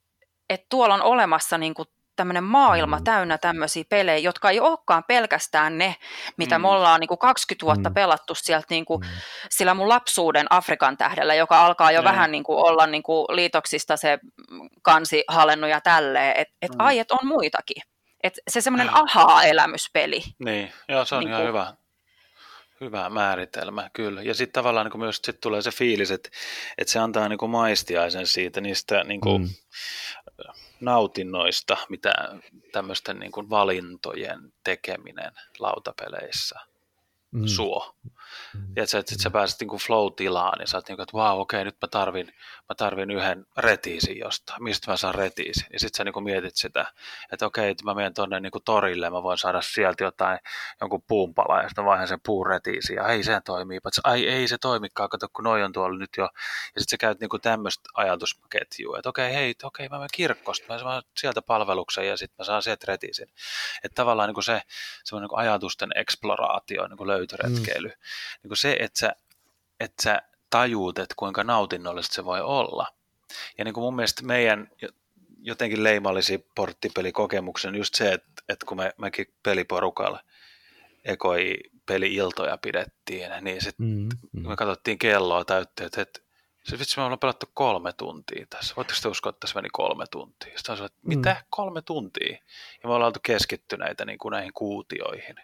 että 0.49 0.65
tuolla 0.69 0.93
on 0.93 1.01
olemassa 1.01 1.57
niin 1.57 1.73
kuin 1.73 1.87
tämmöinen 2.15 2.43
maailma 2.43 2.97
Mm. 2.97 3.03
täynnä 3.03 3.37
tämmöisiä 3.37 3.83
pelejä, 3.89 4.17
jotka 4.17 4.49
ei 4.49 4.59
olekaan 4.59 5.03
pelkästään 5.07 5.77
ne, 5.77 5.95
mitä 6.37 6.57
Mm. 6.57 6.61
me 6.61 6.67
ollaan 6.67 6.99
niin 6.99 7.07
kuin 7.07 7.17
20 7.17 7.65
vuotta 7.65 7.89
Mm. 7.89 7.93
pelattu 7.93 8.35
sieltä 8.35 8.65
niin 8.69 8.85
kuin 8.85 9.01
Mm. 9.01 9.07
sillä 9.49 9.73
mun 9.73 9.89
lapsuuden 9.89 10.47
Afrikan 10.49 10.97
tähdellä, 10.97 11.35
joka 11.35 11.65
alkaa 11.65 11.91
jo 11.91 12.01
Mm. 12.01 12.05
vähän 12.05 12.31
niin 12.31 12.43
kuin 12.43 12.57
olla 12.57 12.87
niin 12.87 13.03
kuin 13.03 13.25
liitoksista 13.29 13.97
se 13.97 14.19
kansi 14.81 15.23
halennut 15.27 15.69
ja 15.69 15.81
tälleen, 15.81 16.33
että 16.37 16.53
et, 16.61 16.71
Mm. 16.71 16.79
ai, 16.79 16.99
että 16.99 17.13
on 17.21 17.27
muitakin. 17.27 17.83
Et 18.23 18.33
se 18.49 18.61
semmoinen 18.61 18.89
Ah. 18.89 19.01
ahaa-elämyspeli. 19.15 20.21
Niin, 20.45 20.73
joo, 20.89 21.05
se 21.05 21.15
on 21.15 21.19
Niin 21.19 21.29
ihan 21.29 21.41
kuin- 21.41 21.47
hyvä, 21.47 21.73
hyvä 22.81 23.09
määritelmä, 23.09 23.89
kyllä. 23.93 24.21
Ja 24.21 24.33
sitten 24.33 24.53
tavallaan 24.53 24.89
niin 24.89 24.99
myös 24.99 25.19
sit 25.23 25.41
tulee 25.41 25.61
se 25.61 25.71
fiilis, 25.71 26.11
että, 26.11 26.29
että 26.77 26.91
se 26.91 26.99
antaa 26.99 27.29
niin 27.29 27.39
kuin 27.39 27.51
maistiaisen 27.51 28.27
siitä 28.27 28.61
niistä 28.61 29.03
niin 29.03 29.21
kuin 29.21 29.41
Mm. 29.41 29.49
nautinnoista, 30.79 31.77
mitä 31.89 32.13
tämmöisten 32.71 33.19
niin 33.19 33.31
valintojen 33.49 34.53
tekeminen 34.63 35.31
lautapeleissä 35.59 36.59
Mm. 37.31 37.47
suo. 37.47 37.95
Mm. 38.53 38.73
Tiedätkö, 38.73 38.97
että 38.97 39.09
sit 39.09 39.21
sä 39.21 39.29
pääset 39.29 39.59
niinku 39.59 39.77
flow-tilaan 39.77 40.59
ja 40.59 40.67
sä 40.67 40.77
oot 40.77 40.87
niinku, 40.87 41.01
että 41.01 41.17
vau, 41.17 41.39
okei, 41.39 41.63
nyt 41.63 41.77
mä 41.81 41.87
tarvin, 41.87 42.27
mä 42.69 42.75
tarvin 42.77 43.11
yhden 43.11 43.45
retiisin 43.57 44.17
jostain. 44.17 44.63
Mistä 44.63 44.91
mä 44.91 44.97
saan 44.97 45.15
retiisin? 45.15 45.67
Ja 45.73 45.79
sit 45.79 45.95
sä 45.95 46.03
niinku 46.03 46.21
mietit 46.21 46.55
sitä, 46.55 46.85
että 47.31 47.45
okei, 47.45 47.69
että 47.69 47.83
mä 47.83 47.93
menen 47.93 48.13
tonne 48.13 48.39
niinku 48.39 48.59
torille 48.59 49.05
ja 49.05 49.11
mä 49.11 49.23
voin 49.23 49.37
saada 49.37 49.61
sieltä 49.61 50.03
jotain, 50.03 50.39
jonkun 50.81 51.01
puunpala 51.07 51.61
ja 51.61 51.69
sitten 51.69 51.85
vaihan 51.85 52.07
sen 52.07 52.19
puun 52.25 52.47
retiisin 52.47 52.95
ja 52.95 53.07
ei 53.07 53.23
se 53.23 53.41
toimii. 53.45 53.79
But 53.83 53.93
ai 54.03 54.27
ei 54.27 54.47
se 54.47 54.57
toimikaan, 54.57 55.09
kato 55.09 55.27
kun 55.33 55.43
noi 55.43 55.63
on 55.63 55.73
tuolla 55.73 55.97
nyt 55.97 56.09
jo. 56.17 56.29
Ja 56.75 56.81
sit 56.81 56.89
sä 56.89 56.97
käyt 56.97 57.19
niinku 57.19 57.39
tämmöistä 57.39 57.89
ajatusketjua, 57.93 58.97
että 58.97 59.09
okei, 59.09 59.33
hei, 59.33 59.55
okei, 59.63 59.89
mä 59.89 59.95
menen 59.97 60.09
kirkkosta, 60.13 60.65
mä 60.73 60.79
saan 60.79 61.03
sieltä 61.17 61.41
palveluksen 61.41 62.07
ja 62.07 62.17
sitten 62.17 62.35
mä 62.39 62.45
saan 62.45 62.63
sieltä 62.63 62.85
retiisin. 62.87 63.27
Että 63.83 63.95
tavallaan 63.95 64.29
niinku 64.29 64.41
se 64.41 64.61
semmoinen 65.03 65.23
niinku 65.23 65.35
ajatusten 65.35 65.89
eksploraatio, 65.95 66.87
niinku 66.87 67.07
löytöretkeily. 67.07 67.87
Mm. 67.87 67.93
Niinku 68.43 68.55
se, 68.55 68.77
että 68.79 68.99
sä, 68.99 69.15
että 69.79 70.03
sä 70.03 70.21
tajuut, 70.49 70.99
että 70.99 71.15
kuinka 71.17 71.43
nautinnollista 71.43 72.15
se 72.15 72.25
voi 72.25 72.41
olla. 72.41 72.87
Ja 73.57 73.65
niin 73.65 73.73
kuin 73.73 73.83
mun 73.83 73.95
mielestä 73.95 74.25
meidän 74.25 74.71
jo- 74.81 74.89
jotenkin 75.41 75.83
leimallisi 75.83 76.45
porttipelikokemuksen 76.55 77.75
just 77.75 77.95
se, 77.95 78.13
että, 78.13 78.43
että 78.49 78.65
kun 78.65 78.77
me, 78.77 78.93
mekin 78.97 79.33
peliporukalla 79.43 80.19
ekoi 81.05 81.55
peli-iltoja 81.85 82.57
pidettiin, 82.57 83.31
niin 83.41 83.61
sitten 83.63 83.85
Mm. 83.85 84.09
Mm. 84.31 84.47
me 84.49 84.55
katsottiin 84.55 84.99
kelloa 84.99 85.45
täyttä, 85.45 85.85
että, 85.85 86.01
että 86.01 86.19
se 86.63 86.79
vitsi, 86.79 86.97
me 86.97 87.03
ollaan 87.03 87.19
pelattu 87.19 87.45
kolme 87.53 87.93
tuntia 87.93 88.45
tässä. 88.49 88.73
Voitteko 88.77 88.99
te 89.01 89.07
uskoa, 89.07 89.29
että 89.29 89.39
tässä 89.39 89.55
meni 89.55 89.69
kolme 89.71 90.05
tuntia? 90.11 90.53
Sitten 90.57 90.71
on 90.73 90.77
se, 90.77 90.85
että 90.85 90.97
mitä? 91.03 91.33
Mm. 91.33 91.45
Kolme 91.49 91.81
tuntia? 91.81 92.37
Ja 92.83 92.89
me 92.89 92.93
ollaan 92.93 93.07
oltu 93.07 93.19
keskittyneitä 93.23 94.05
niin 94.05 94.19
kuin 94.19 94.31
näihin 94.31 94.53
kuutioihin. 94.53 95.35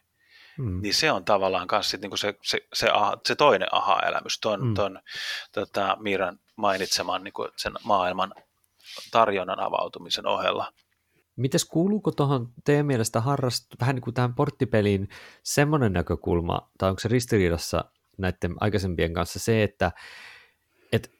Mm. 0.58 0.82
Niin 0.82 0.94
se 0.94 1.12
on 1.12 1.26
tavallaan 1.26 1.68
myös 1.72 1.96
niinku 2.02 2.18
se, 2.18 2.34
se, 2.44 2.60
se, 2.74 2.90
aha, 2.90 3.18
se 3.26 3.36
toinen 3.36 3.68
aha-elämys, 3.72 4.40
ton, 4.40 4.68
Mm. 4.68 4.74
ton 4.74 5.00
tota, 5.52 5.98
Miiran 6.00 6.40
mainitseman 6.56 7.24
niinku 7.24 7.48
sen 7.56 7.74
maailman 7.84 8.34
tarjonnan 9.12 9.60
avautumisen 9.60 10.28
ohella. 10.28 10.74
Mites 11.36 11.66
kuuluuko 11.66 12.12
tuohon 12.12 12.50
teidän 12.64 12.86
mielestä 12.86 13.22
harrast, 13.22 13.66
vähän 13.80 13.96
niin 13.96 14.04
kuin 14.04 14.14
tähän 14.14 14.36
porttipeliin 14.36 15.10
semmoinen 15.44 15.94
näkökulma, 15.94 16.70
tai 16.78 16.90
onko 16.90 17.00
se 17.00 17.08
ristiriidassa 17.08 17.86
näiden 18.18 18.56
aikaisempien 18.60 19.14
kanssa 19.14 19.40
se, 19.40 19.64
että 19.64 19.92
et, 20.92 21.12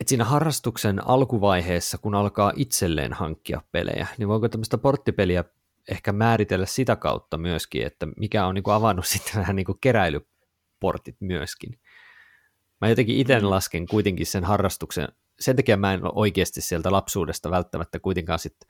et 0.00 0.08
siinä 0.08 0.24
harrastuksen 0.24 1.08
alkuvaiheessa, 1.08 1.98
kun 1.98 2.14
alkaa 2.14 2.52
itselleen 2.56 3.12
hankkia 3.12 3.62
pelejä, 3.72 4.06
niin 4.18 4.28
voiko 4.28 4.48
tämmöistä 4.48 4.78
porttipeliä 4.78 5.44
ehkä 5.88 6.12
määritellä 6.12 6.66
sitä 6.66 6.96
kautta 6.96 7.38
myöskin, 7.38 7.86
että 7.86 8.06
mikä 8.16 8.46
on 8.46 8.54
niin 8.54 8.62
kuin 8.62 8.74
avannut 8.74 9.06
sitten 9.12 9.40
vähän 9.40 9.56
niin 9.56 9.66
kuin 9.66 9.78
keräilyportit 9.80 11.16
myöskin. 11.20 11.78
Mä 12.80 12.88
jotenkin 12.88 13.16
itse 13.16 13.40
Mm. 13.40 13.50
lasken 13.50 13.86
kuitenkin 13.86 14.26
sen 14.26 14.44
harrastuksen, 14.44 15.08
sen 15.40 15.56
takia 15.56 15.76
mä 15.76 15.92
en 15.92 16.00
oikeasti 16.04 16.60
sieltä 16.60 16.92
lapsuudesta 16.92 17.50
välttämättä 17.50 17.98
kuitenkaan 17.98 18.38
sitten 18.38 18.68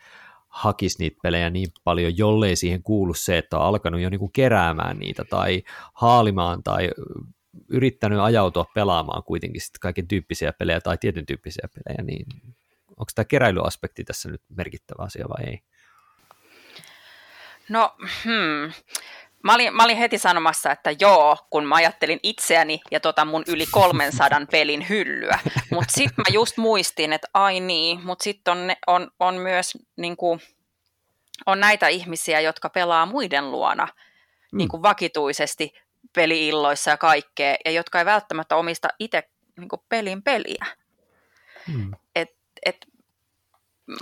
hakisi 0.48 0.96
niitä 0.98 1.18
pelejä 1.22 1.50
niin 1.50 1.68
paljon, 1.84 2.18
jollei 2.18 2.56
siihen 2.56 2.82
kuulu 2.82 3.14
se, 3.14 3.38
että 3.38 3.58
on 3.58 3.64
alkanut 3.64 4.00
jo 4.00 4.10
niinku 4.10 4.28
keräämään 4.28 4.98
niitä 4.98 5.24
tai 5.24 5.62
haalimaan 5.94 6.62
tai 6.62 6.90
yrittänyt 7.68 8.18
ajautua 8.18 8.64
pelaamaan 8.74 9.22
kuitenkin 9.22 9.60
sit 9.60 9.78
kaiken 9.78 10.08
tyyppisiä 10.08 10.52
pelejä 10.52 10.80
tai 10.80 10.98
tietyn 10.98 11.26
tyyppisiä 11.26 11.68
pelejä, 11.74 12.02
niin 12.02 12.26
onko 12.88 13.12
tämä 13.14 13.24
keräilyaspekti 13.24 14.04
tässä 14.04 14.30
nyt 14.30 14.42
merkittävä 14.48 15.02
asia 15.02 15.26
vai 15.28 15.44
ei? 15.44 15.60
No, 17.68 17.94
hmm. 18.24 18.72
Mä 19.42 19.54
olin, 19.54 19.76
mä 19.76 19.84
olin 19.84 19.96
heti 19.96 20.18
sanomassa, 20.18 20.70
että 20.70 20.90
joo, 21.00 21.36
kun 21.50 21.66
mä 21.66 21.74
ajattelin 21.74 22.20
itseäni 22.22 22.80
ja 22.90 23.00
tota 23.00 23.24
mun 23.24 23.44
yli 23.46 23.66
300 23.70 24.40
pelin 24.50 24.88
hyllyä. 24.88 25.38
Mutta 25.70 25.92
sitten 25.92 26.14
mä 26.28 26.32
just 26.32 26.56
muistin, 26.56 27.12
että 27.12 27.28
ai 27.34 27.60
niin, 27.60 28.04
mutta 28.04 28.22
sitten 28.22 28.52
on, 28.52 28.72
on, 28.86 29.10
on 29.20 29.34
myös 29.34 29.78
niinku, 29.96 30.38
on 31.46 31.60
näitä 31.60 31.88
ihmisiä, 31.88 32.40
jotka 32.40 32.68
pelaa 32.68 33.06
muiden 33.06 33.50
luona 33.50 33.88
Mm. 34.54 34.58
niinku 34.58 34.82
vakituisesti 34.82 35.74
peliilloissa 36.14 36.90
ja 36.90 36.96
kaikkea, 36.96 37.56
ja 37.64 37.70
jotka 37.70 37.98
ei 37.98 38.04
välttämättä 38.04 38.56
omista 38.56 38.88
itse 38.98 39.22
niinku 39.58 39.84
pelin 39.88 40.22
peliä. 40.22 40.66
Hmm. 41.72 41.92
Et, 42.14 42.30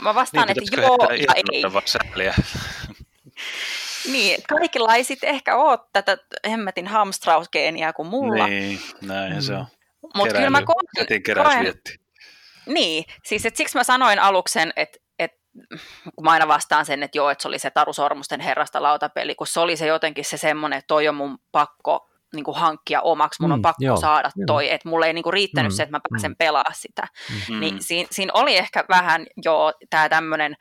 mä 0.02 0.14
vastaan, 0.14 0.48
Niin, 0.48 0.62
että 0.62 0.80
joo 0.80 1.10
ja 1.10 1.34
ei. 1.52 1.62
Niin, 4.12 4.42
kaikilla 4.48 4.94
ei 4.94 5.04
sitten 5.04 5.30
ehkä 5.30 5.56
ole 5.56 5.78
tätä 5.92 6.16
hemmetin 6.50 6.86
hamstrausgeeniä 6.86 7.92
kuin 7.92 8.08
mulla. 8.08 8.46
Niin, 8.46 8.80
näin 9.00 9.42
se 9.42 9.54
on. 9.54 9.66
Mutta 10.14 10.34
kyllä 10.34 10.50
mä 10.50 10.62
koen, 10.62 11.74
niin, 12.66 13.04
siis 13.24 13.46
et 13.46 13.56
siksi 13.56 13.76
mä 13.76 13.84
sanoin 13.84 14.18
aluksen, 14.18 14.72
että 14.76 14.98
et, 15.18 15.32
kun 16.16 16.24
mä 16.24 16.30
aina 16.30 16.48
vastaan 16.48 16.86
sen, 16.86 17.02
että 17.02 17.18
joo, 17.18 17.30
että 17.30 17.42
se 17.42 17.48
oli 17.48 17.58
se 17.58 17.70
Taru 17.70 17.92
Sormusten 17.92 18.40
herrasta 18.40 18.82
lautapeli, 18.82 19.34
kun 19.34 19.46
se 19.46 19.60
oli 19.60 19.76
se 19.76 19.86
jotenkin 19.86 20.24
se 20.24 20.36
semmoinen, 20.36 20.78
että 20.78 20.86
toi 20.86 21.08
on 21.08 21.14
mun 21.14 21.38
pakko 21.52 22.08
niin 22.34 22.44
kuin 22.44 22.56
hankkia 22.56 23.00
omaksi, 23.00 23.42
mun 23.42 23.52
on 23.52 23.58
Mm, 23.58 23.62
pakko 23.62 23.84
joo, 23.84 23.96
saada 23.96 24.30
joo. 24.36 24.46
toi, 24.46 24.70
että 24.70 24.88
mulle 24.88 25.06
ei 25.06 25.12
niin 25.12 25.22
kuin 25.22 25.32
riittänyt 25.32 25.72
Mm, 25.72 25.76
se, 25.76 25.82
että 25.82 25.96
mä 25.96 26.00
pääsen 26.10 26.30
mm. 26.30 26.36
pelaamaan 26.36 26.74
sitä. 26.74 27.08
Mm. 27.48 27.60
Niin 27.60 27.82
siinä, 27.82 28.08
siinä 28.10 28.32
oli 28.34 28.56
ehkä 28.56 28.84
vähän 28.88 29.26
jo 29.44 29.72
tämä 29.90 30.08
tämmöinen, 30.08 30.56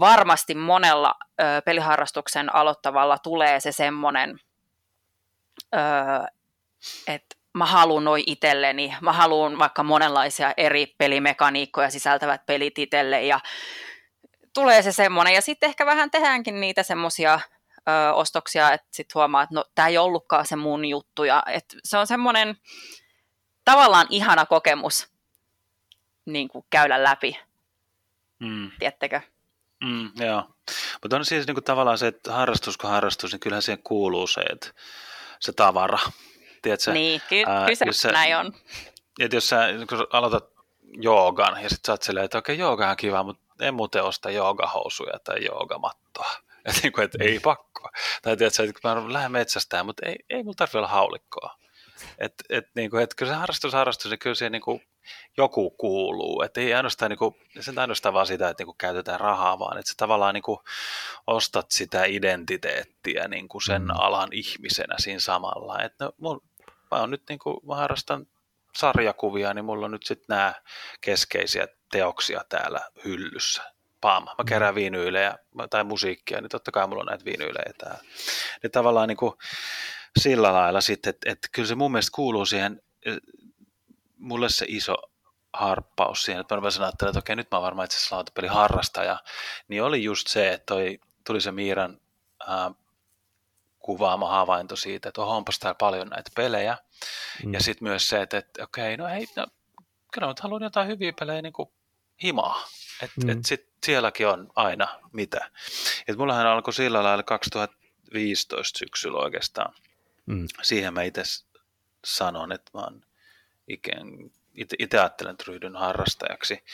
varmasti 0.00 0.54
monella 0.54 1.14
ö, 1.40 1.62
peliharrastuksen 1.64 2.54
aloittavalla 2.54 3.18
tulee 3.18 3.60
se 3.60 3.72
semmoinen, 3.72 4.40
että 7.06 7.36
mä 7.54 7.66
haluan 7.66 8.04
noi 8.04 8.22
itselleni, 8.26 8.94
mä 9.00 9.12
haluan 9.12 9.58
vaikka 9.58 9.82
monenlaisia 9.82 10.54
eri 10.56 10.94
pelimekaniikkoja 10.98 11.90
sisältävät 11.90 12.46
pelit 12.46 12.78
itselle 12.78 13.22
ja 13.22 13.40
tulee 14.54 14.82
se 14.82 14.92
semmoinen 14.92 15.34
ja 15.34 15.42
sitten 15.42 15.68
ehkä 15.68 15.86
vähän 15.86 16.10
tehdäänkin 16.10 16.60
niitä 16.60 16.82
semmoisia 16.82 17.40
ostoksia, 18.14 18.72
että 18.72 18.86
sitten 18.90 19.14
huomaa, 19.14 19.42
että 19.42 19.54
no 19.54 19.64
tämä 19.74 19.88
ei 19.88 19.98
ollutkaan 19.98 20.46
se 20.46 20.56
mun 20.56 20.84
juttu 20.84 21.24
ja 21.24 21.42
että 21.46 21.76
se 21.84 21.98
on 21.98 22.06
semmoinen 22.06 22.56
tavallaan 23.64 24.06
ihana 24.10 24.46
kokemus 24.46 25.08
niin 26.24 26.48
kuin 26.48 26.64
käydä 26.70 27.02
läpi, 27.04 27.38
Mm. 28.38 28.70
tiettekö? 28.78 29.20
Mm, 29.84 30.10
joo. 30.24 30.44
Mutta 31.02 31.16
on 31.16 31.24
siis 31.24 31.46
niinku 31.46 31.60
tavallaan 31.60 31.98
se, 31.98 32.06
että 32.06 32.32
harrastus 32.32 32.76
kun 32.76 32.90
harrastus, 32.90 33.32
niin 33.32 33.40
kyllähän 33.40 33.62
siihen 33.62 33.82
kuuluu 33.82 34.26
se, 34.26 34.40
että 34.40 34.70
se 35.40 35.52
tavara. 35.52 35.98
Tiedätkö? 36.62 36.92
niin, 36.92 37.20
ky- 37.28 37.44
ää, 37.46 37.66
kyllä 37.78 37.92
se 37.92 38.12
näin 38.12 38.36
on. 38.36 38.52
Että 39.20 39.36
jos 39.36 39.48
sä 39.48 39.66
kun 39.88 40.06
aloitat 40.12 40.44
joogan 40.92 41.62
ja 41.62 41.68
sitten 41.68 41.86
sä 41.86 41.92
oot 41.92 42.02
silleen, 42.02 42.24
että 42.24 42.38
okei, 42.38 42.58
jooga 42.58 42.90
on 42.90 42.96
kiva, 42.96 43.22
mutta 43.22 43.44
en 43.60 43.74
muuten 43.74 44.04
osta 44.04 44.30
joogahousuja 44.30 45.18
tai 45.24 45.44
joogamattoa. 45.44 46.30
Että 46.64 46.80
niinku, 46.82 47.00
et 47.00 47.14
ei 47.20 47.40
pakko. 47.40 47.90
Tai 48.22 48.36
tiedätkö, 48.36 48.62
että 48.62 48.94
mä 48.94 49.12
lähden 49.12 49.32
metsästään, 49.32 49.86
mutta 49.86 50.06
ei, 50.06 50.16
ei 50.30 50.42
mulla 50.42 50.54
tarvitse 50.54 50.78
olla 50.78 50.88
haulikkoa. 50.88 51.58
Että 52.18 52.44
et, 52.50 52.68
niinku, 52.74 52.96
et 52.96 53.14
kyllä 53.14 53.32
se 53.32 53.38
harrastus 53.38 53.72
harrastus, 53.72 54.10
niin 54.10 54.18
kyllä 54.18 54.34
siihen 54.34 54.52
niinku, 54.52 54.82
joku 55.36 55.70
kuuluu. 55.70 56.42
Että 56.42 56.60
ei 56.60 56.74
ainoastaan, 56.74 57.10
niinku, 57.10 57.36
sen 57.60 57.78
ainoastaan 57.78 58.14
vaan 58.14 58.26
sitä, 58.26 58.48
että 58.48 58.60
niinku, 58.60 58.74
käytetään 58.78 59.20
rahaa, 59.20 59.58
vaan 59.58 59.78
että 59.78 59.88
sä 59.88 59.94
tavallaan 59.96 60.34
niinku, 60.34 60.62
ostat 61.26 61.66
sitä 61.70 62.04
identiteettiä 62.04 63.28
niinku, 63.28 63.60
sen 63.60 63.82
mm. 63.82 63.90
alan 63.90 64.28
ihmisenä 64.32 64.94
siinä 64.98 65.20
samalla. 65.20 65.82
Että 65.82 66.04
no, 66.04 66.12
mun, 66.18 66.42
mä, 66.90 67.02
on 67.02 67.10
nyt, 67.10 67.22
niinku, 67.28 67.60
mä 67.66 67.76
harrastan 67.76 68.26
sarjakuvia, 68.76 69.54
niin 69.54 69.64
mulla 69.64 69.84
on 69.84 69.92
nyt 69.92 70.06
sitten 70.06 70.26
nämä 70.28 70.54
keskeisiä 71.00 71.68
teoksia 71.92 72.40
täällä 72.48 72.80
hyllyssä. 73.04 73.62
Pam, 74.00 74.24
mä 74.24 74.44
kerään 74.48 74.74
mm. 74.74 74.76
viinyylejä 74.76 75.38
tai 75.70 75.84
musiikkia, 75.84 76.40
niin 76.40 76.48
totta 76.48 76.70
kai 76.70 76.86
mulla 76.86 77.00
on 77.00 77.06
näitä 77.06 77.24
viinyylejä 77.24 77.72
täällä. 77.78 78.00
Niin 78.62 78.70
tavallaan 78.70 79.08
niin 79.08 79.16
kuin 79.16 79.32
sillä 80.20 80.52
lailla 80.52 80.80
sitten, 80.80 81.10
että, 81.10 81.32
että 81.32 81.48
kyllä 81.52 81.68
se 81.68 81.74
mun 81.74 81.92
mielestä 81.92 82.14
kuuluu 82.14 82.46
siihen, 82.46 82.82
mulle 84.16 84.48
se 84.48 84.66
iso 84.68 84.94
harppaus 85.52 86.22
siihen, 86.22 86.40
että 86.40 86.60
mä 86.60 86.70
sanoa, 86.70 86.88
että 86.88 87.18
okei, 87.18 87.36
nyt 87.36 87.50
mä 87.50 87.58
oon 87.58 87.64
varmaan 87.64 87.84
itse 87.84 87.96
asiassa 87.96 88.16
lautapeli 88.16 88.46
harrastaja, 88.46 89.18
niin 89.68 89.82
oli 89.82 90.04
just 90.04 90.28
se, 90.28 90.52
että 90.52 90.66
toi, 90.66 90.98
tuli 91.26 91.40
se 91.40 91.52
Miiran 91.52 92.00
ää, 92.46 92.70
kuvaama 93.78 94.28
havainto 94.28 94.76
siitä, 94.76 95.08
että 95.08 95.22
onpas 95.22 95.58
täällä 95.58 95.76
paljon 95.80 96.08
näitä 96.08 96.30
pelejä. 96.36 96.78
Mm. 97.44 97.54
Ja 97.54 97.60
sitten 97.60 97.88
myös 97.88 98.08
se, 98.08 98.22
että, 98.22 98.38
että 98.38 98.64
okei, 98.64 98.96
no 98.96 99.06
hei, 99.06 99.26
no, 99.36 99.46
kyllä 100.12 100.26
mä 100.26 100.34
haluan 100.40 100.62
jotain 100.62 100.88
hyviä 100.88 101.12
pelejä 101.20 101.42
niin 101.42 101.52
kuin 101.52 101.68
himaa. 102.22 102.64
Että 103.02 103.20
mm. 103.24 103.28
et 103.28 103.38
sit 103.44 103.68
sielläkin 103.84 104.28
on 104.28 104.50
aina 104.56 105.00
mitä. 105.12 105.50
Et 106.08 106.16
mullahan 106.16 106.46
alkoi 106.46 106.74
sillä 106.74 107.02
lailla 107.02 107.22
2015 107.22 108.78
syksyllä 108.78 109.18
oikeastaan. 109.18 109.74
Mm. 110.26 110.46
Siihen 110.62 110.94
mä 110.94 111.02
itse 111.02 111.22
sanon, 112.04 112.52
että 112.52 112.70
mä 112.74 112.80
oon 112.80 113.04
ikään, 113.68 114.08
itse 114.78 114.98
ajattelen, 114.98 115.32
että 115.32 115.44
ryhdyn 115.48 115.76
harrastajaksi. 115.76 116.64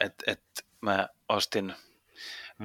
Että 0.00 0.24
et 0.26 0.66
mä 0.80 1.08
ostin 1.28 1.74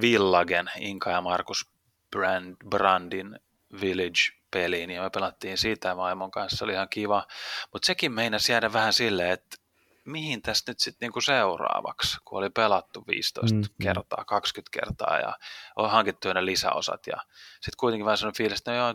Villagen, 0.01 0.71
Inka 0.77 1.11
ja 1.11 1.21
Markus 1.21 1.69
Brand, 2.11 2.55
Brandin 2.69 3.39
Village-peliin 3.81 4.91
ja 4.91 5.03
me 5.03 5.09
pelattiin 5.09 5.57
siitä 5.57 5.97
vaimon 5.97 6.31
kanssa, 6.31 6.65
oli 6.65 6.73
ihan 6.73 6.89
kiva. 6.89 7.27
Mutta 7.73 7.85
sekin 7.85 8.11
meinasi 8.11 8.51
jäädä 8.51 8.73
vähän 8.73 8.93
silleen, 8.93 9.31
että 9.31 9.57
mihin 10.05 10.41
tässä 10.41 10.71
nyt 10.71 10.79
sitten 10.79 11.05
niinku 11.05 11.21
seuraavaksi, 11.21 12.17
kun 12.25 12.37
oli 12.37 12.49
pelattu 12.49 13.03
15 13.07 13.55
mm, 13.55 13.61
mm, 13.61 13.67
kertaa, 13.81 14.25
20 14.25 14.79
kertaa 14.79 15.19
ja 15.19 15.37
on 15.75 15.91
hankittu 15.91 16.27
aina 16.27 16.45
lisäosat 16.45 17.07
ja 17.07 17.17
sitten 17.53 17.77
kuitenkin 17.77 18.05
vähän 18.05 18.17
sellainen 18.17 18.37
fiilis, 18.37 18.59
että 18.59 18.71
no 18.71 18.77
joo, 18.77 18.93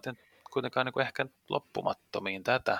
kuitenkaan 0.50 0.86
niinku 0.86 1.00
ehkä 1.00 1.26
loppumattomiin 1.48 2.44
tätä, 2.44 2.78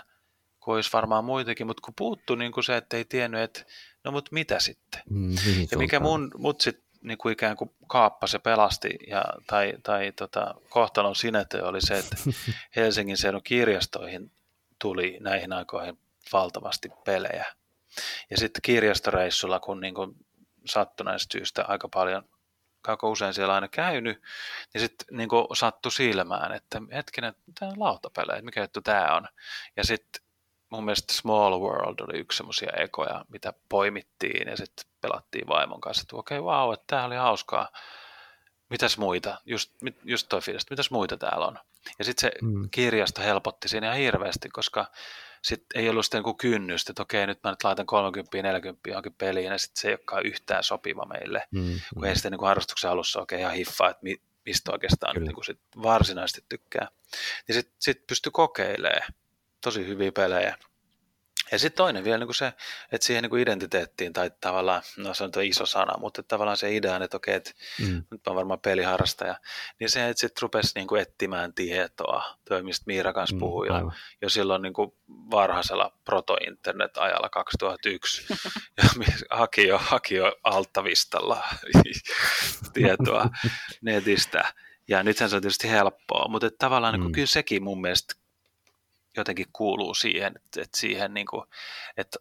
kun 0.61 0.75
olisi 0.75 0.93
varmaan 0.93 1.25
muitakin, 1.25 1.66
mutta 1.66 1.81
kun 1.85 1.95
puuttuu 1.95 2.37
niinku 2.37 2.62
se, 2.62 2.77
että 2.77 2.97
ei 2.97 3.05
tiennyt, 3.05 3.41
että 3.41 3.64
no 4.05 4.11
mutta 4.11 4.29
mitä 4.33 4.61
sitten. 4.61 5.03
Mm, 5.11 5.33
ja 5.71 5.79
mikä 5.79 6.01
mun, 6.01 6.31
mut 6.39 6.61
sitten 6.61 6.89
niin 7.03 7.19
kuin 7.19 7.33
ikään 7.33 7.57
kuin 7.57 7.71
kaappasi 7.87 8.39
pelasti, 8.39 8.99
ja, 9.07 9.25
tai, 9.47 9.75
tai 9.83 10.12
tota, 10.12 10.55
kohtalon 10.69 11.16
sinetö 11.16 11.66
oli 11.66 11.81
se, 11.81 11.99
että 11.99 12.16
Helsingin 12.77 13.16
seudun 13.16 13.43
kirjastoihin 13.43 14.33
tuli 14.79 15.16
näihin 15.21 15.53
aikoihin 15.53 15.99
valtavasti 16.33 16.89
pelejä. 17.05 17.47
Ja 18.31 18.37
sitten 18.37 18.62
kirjastoreissulla, 18.62 19.61
kun 19.61 19.81
niin 19.81 19.95
kuin 19.95 20.16
sattuneesta 20.66 21.33
syystä 21.33 21.64
aika 21.64 21.89
paljon, 21.89 22.25
aika 22.89 23.09
usein 23.09 23.35
siellä 23.35 23.55
aina 23.55 23.68
käynyt, 23.68 24.22
niin 24.74 24.81
sitten 24.81 25.07
niin 25.16 25.29
sattui 25.55 25.93
silmään, 25.93 26.53
että 26.53 26.83
hetkinen, 26.93 27.35
tämä 27.59 27.70
on 27.70 27.81
lautapelejä, 27.81 28.43
mikä 28.43 28.61
juttu 28.61 28.81
tämä 28.81 29.16
on. 29.16 29.29
Ja 29.76 29.85
sitten 29.85 30.22
mun 30.70 30.85
mielestä 30.85 31.12
Small 31.12 31.61
World 31.61 32.01
oli 32.01 32.18
yksi 32.18 32.37
semmoisia 32.37 32.72
ekoja, 32.76 33.24
mitä 33.29 33.53
poimittiin 33.68 34.49
ja 34.49 34.57
sitten 34.57 34.87
pelattiin 35.01 35.49
vaimon 35.49 35.81
kanssa, 35.81 36.03
että 36.03 36.16
okei, 36.16 36.39
okay, 36.39 36.53
wow, 36.53 36.72
että 36.72 36.85
tämä 36.87 37.05
oli 37.05 37.16
hauskaa. 37.16 37.68
Mitäs 38.70 38.99
muita, 38.99 39.41
just, 39.45 39.72
just 40.05 40.29
toi 40.29 40.41
fiilis, 40.41 40.70
mitäs 40.70 40.91
muita 40.91 41.16
täällä 41.16 41.47
on. 41.47 41.59
Ja 41.99 42.05
sitten 42.05 42.31
se 42.31 42.47
mm. 42.47 42.68
kirjasto 42.70 43.22
helpotti 43.22 43.68
siinä 43.68 43.87
ihan 43.87 43.99
hirveästi, 43.99 44.49
koska 44.49 44.87
sitten 45.43 45.80
ei 45.80 45.89
ollut 45.89 46.05
sitten 46.05 46.22
kuin 46.22 46.36
kynnystä, 46.36 46.93
että 46.93 47.03
okei, 47.03 47.26
nyt 47.26 47.39
mä 47.45 47.51
nyt 47.51 47.64
laitan 47.64 47.86
30-40 48.74 48.76
johonkin 48.89 49.14
peliin, 49.14 49.47
ja 49.47 49.59
sitten 49.59 49.80
se 49.80 49.89
ei 49.89 49.95
olekaan 49.95 50.26
yhtään 50.26 50.64
sopiva 50.64 51.05
meille, 51.05 51.49
mm, 51.51 51.80
kun 51.95 52.03
mm. 52.03 52.05
ei 52.05 52.14
sitten 52.14 52.32
niin 52.32 52.39
kuin 52.39 52.49
harrastuksen 52.49 52.91
alussa 52.91 53.20
oikein 53.20 53.41
ihan 53.41 53.55
hiffaa, 53.55 53.91
että 53.91 54.03
mi, 54.03 54.16
mistä 54.47 54.72
oikeastaan 54.72 55.16
niin 55.16 55.34
kuin 55.34 55.45
sit 55.45 55.61
varsinaisesti 55.82 56.45
tykkää. 56.49 56.89
Niin 57.49 57.55
sitten 57.55 57.76
sit 57.78 58.07
pystyi 58.07 58.32
kokeilemaan 58.32 59.12
tosi 59.61 59.86
hyviä 59.86 60.12
pelejä. 60.12 60.57
Ja 61.53 61.59
sitten 61.59 61.76
toinen 61.76 62.05
vielä 62.05 62.18
niin 62.18 62.26
kuin 62.26 62.34
se, 62.34 62.53
että 62.92 63.07
siihen 63.07 63.22
niin 63.22 63.30
kuin 63.30 63.42
identiteettiin, 63.42 64.12
tai 64.12 64.30
tavallaan, 64.40 64.82
no 64.96 65.14
se 65.14 65.24
on 65.24 65.30
tuo 65.30 65.42
iso 65.42 65.66
sana, 65.66 65.99
mutta 65.99 66.22
tavallaan 66.22 66.57
se 66.57 66.76
idea, 66.76 66.96
että 66.96 67.16
okei, 67.16 67.34
että 67.34 67.51
mm. 67.80 68.05
nyt 68.11 68.26
on 68.26 68.36
varmaan 68.36 68.61
peliharrastaja, 68.61 69.40
niin 69.80 69.90
se, 69.90 70.09
että 70.09 70.20
sitten 70.20 70.42
rupesi 70.42 70.72
niin 70.74 70.86
kuin 70.86 71.03
etsimään 71.03 71.55
tietoa, 71.55 72.36
tuo 72.49 72.62
mistä 72.62 72.84
Miira 72.86 73.12
kanssa 73.12 73.36
mm, 73.36 73.40
puhui 73.40 73.66
jo, 73.66 73.92
jo 74.22 74.28
silloin 74.28 74.62
niin 74.62 74.72
kuin 74.72 74.92
varhaisella 75.09 75.92
proto-internet-ajalla 76.05 77.28
2001, 77.28 78.26
ja 78.78 78.84
haki 79.30 79.66
jo, 79.66 79.78
haki 79.78 80.14
jo 80.14 80.36
alttavistalla 80.44 81.44
tietoa 82.74 83.30
netistä. 83.82 84.55
Ja 84.88 85.03
nythän 85.03 85.30
se 85.30 85.36
on 85.36 85.42
tietysti 85.42 85.70
helppoa, 85.70 86.28
mutta 86.28 86.51
tavallaan 86.59 86.94
niin 86.94 87.01
kuin, 87.01 87.11
mm. 87.11 87.14
kyllä 87.14 87.26
sekin 87.26 87.62
mun 87.62 87.80
mielestä 87.80 88.14
jotenkin 89.21 89.47
kuuluu 89.53 89.95
siihen, 89.95 90.33
että 90.47 90.79
siihen 90.79 91.14
niin 91.14 91.27
kuin, 91.27 91.45
että 91.97 92.19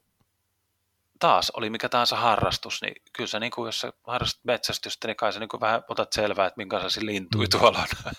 taas 1.20 1.50
oli 1.50 1.70
mikä 1.70 1.89
tahansa 1.89 2.16
harrastus, 2.16 2.82
niin 2.82 2.95
kyllä 3.14 3.28
sä, 3.28 3.39
niin 3.39 3.52
kuin, 3.52 3.66
jos 3.66 3.80
sä 3.80 3.93
harrastat 4.04 4.43
metsästystä, 4.43 5.08
niin 5.08 5.18
kai 5.18 5.34
sä 5.34 5.39
niin 5.39 5.50
kuin 5.50 5.62
vähän 5.62 5.84
otat 5.88 6.14
selvää, 6.14 6.48
että 6.48 6.58
minkälaisia 6.58 7.06
lintuja 7.06 7.48
mm. 7.54 7.60
tuolla 7.60 7.80
on, 7.80 8.14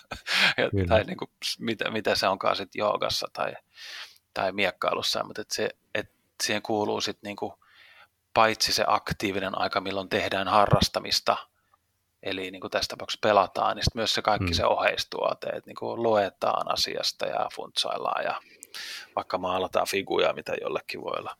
ja, 0.57 0.87
tai 0.87 1.03
niin 1.03 1.17
kuin, 1.17 1.31
mitä, 1.59 1.91
mitä 1.91 2.15
se 2.15 2.27
onkaan 2.27 2.55
sitten 2.55 2.79
joogassa 2.79 3.27
tai, 3.33 3.53
tai 4.33 4.51
miekkailussa, 4.51 5.23
mutta 5.23 5.41
että 5.41 5.55
se, 5.55 5.69
että 5.95 6.13
siihen 6.43 6.61
kuuluu 6.61 7.01
sitten 7.01 7.27
niin 7.27 7.35
kuin, 7.35 7.53
paitsi 8.33 8.73
se 8.73 8.83
aktiivinen 8.87 9.61
aika, 9.61 9.81
milloin 9.81 10.09
tehdään 10.09 10.47
harrastamista, 10.47 11.37
eli 12.23 12.51
niin 12.51 12.61
kuin 12.61 12.71
tässä 12.71 12.89
tapauksessa 12.89 13.19
pelataan, 13.21 13.75
niin 13.75 13.83
myös 13.95 14.13
se 14.13 14.21
kaikki 14.21 14.47
mm. 14.47 14.53
se 14.53 14.65
oheistuote, 14.65 15.47
että 15.47 15.67
niin 15.67 15.75
kuin 15.75 16.03
luetaan 16.03 16.73
asiasta 16.73 17.25
ja 17.25 17.49
funtsaillaan 17.55 18.23
ja 18.23 18.41
vaikka 19.15 19.37
maalataan 19.37 19.87
figuja, 19.87 20.33
mitä 20.33 20.53
jollekin 20.61 21.01
voi 21.01 21.19
olla 21.19 21.35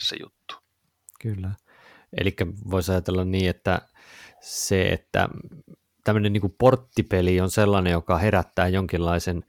se 0.00 0.16
juttu. 0.20 0.54
Kyllä. 1.20 1.50
Eli 2.16 2.36
voisi 2.70 2.92
ajatella 2.92 3.24
niin, 3.24 3.50
että 3.50 3.82
se, 4.40 4.82
että 4.82 5.28
tämmöinen 6.04 6.32
niin 6.32 6.54
porttipeli 6.58 7.40
on 7.40 7.50
sellainen, 7.50 7.92
joka 7.92 8.18
herättää 8.18 8.68
jonkinlaisen 8.68 9.44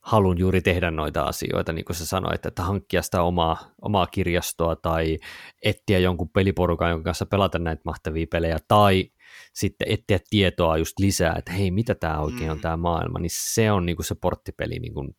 halun 0.00 0.38
juuri 0.38 0.60
tehdä 0.60 0.90
noita 0.90 1.22
asioita, 1.22 1.72
niin 1.72 1.84
kuin 1.84 1.96
sä 1.96 2.06
sanoit, 2.06 2.46
että 2.46 2.62
hankkia 2.62 3.02
sitä 3.02 3.22
omaa, 3.22 3.70
omaa 3.82 4.06
kirjastoa 4.06 4.76
tai 4.76 5.18
etsiä 5.62 5.98
jonkun 5.98 6.28
peliporukan, 6.28 6.90
jonka 6.90 7.04
kanssa 7.04 7.26
pelata 7.26 7.58
näitä 7.58 7.82
mahtavia 7.84 8.26
pelejä, 8.30 8.58
tai 8.68 9.10
sitten 9.52 9.88
etsiä 9.90 10.18
tietoa 10.30 10.76
just 10.76 10.98
lisää, 10.98 11.34
että 11.38 11.52
hei, 11.52 11.70
mitä 11.70 11.94
tämä 11.94 12.18
oikein 12.18 12.50
on 12.50 12.56
mm. 12.56 12.60
tämä 12.60 12.76
maailma, 12.76 13.18
niin 13.18 13.30
se 13.32 13.72
on 13.72 13.86
niin 13.86 13.96
kuin 13.96 14.06
se 14.06 14.14
porttipeli 14.14 14.78
niin 14.78 14.94
kuin 14.94 15.16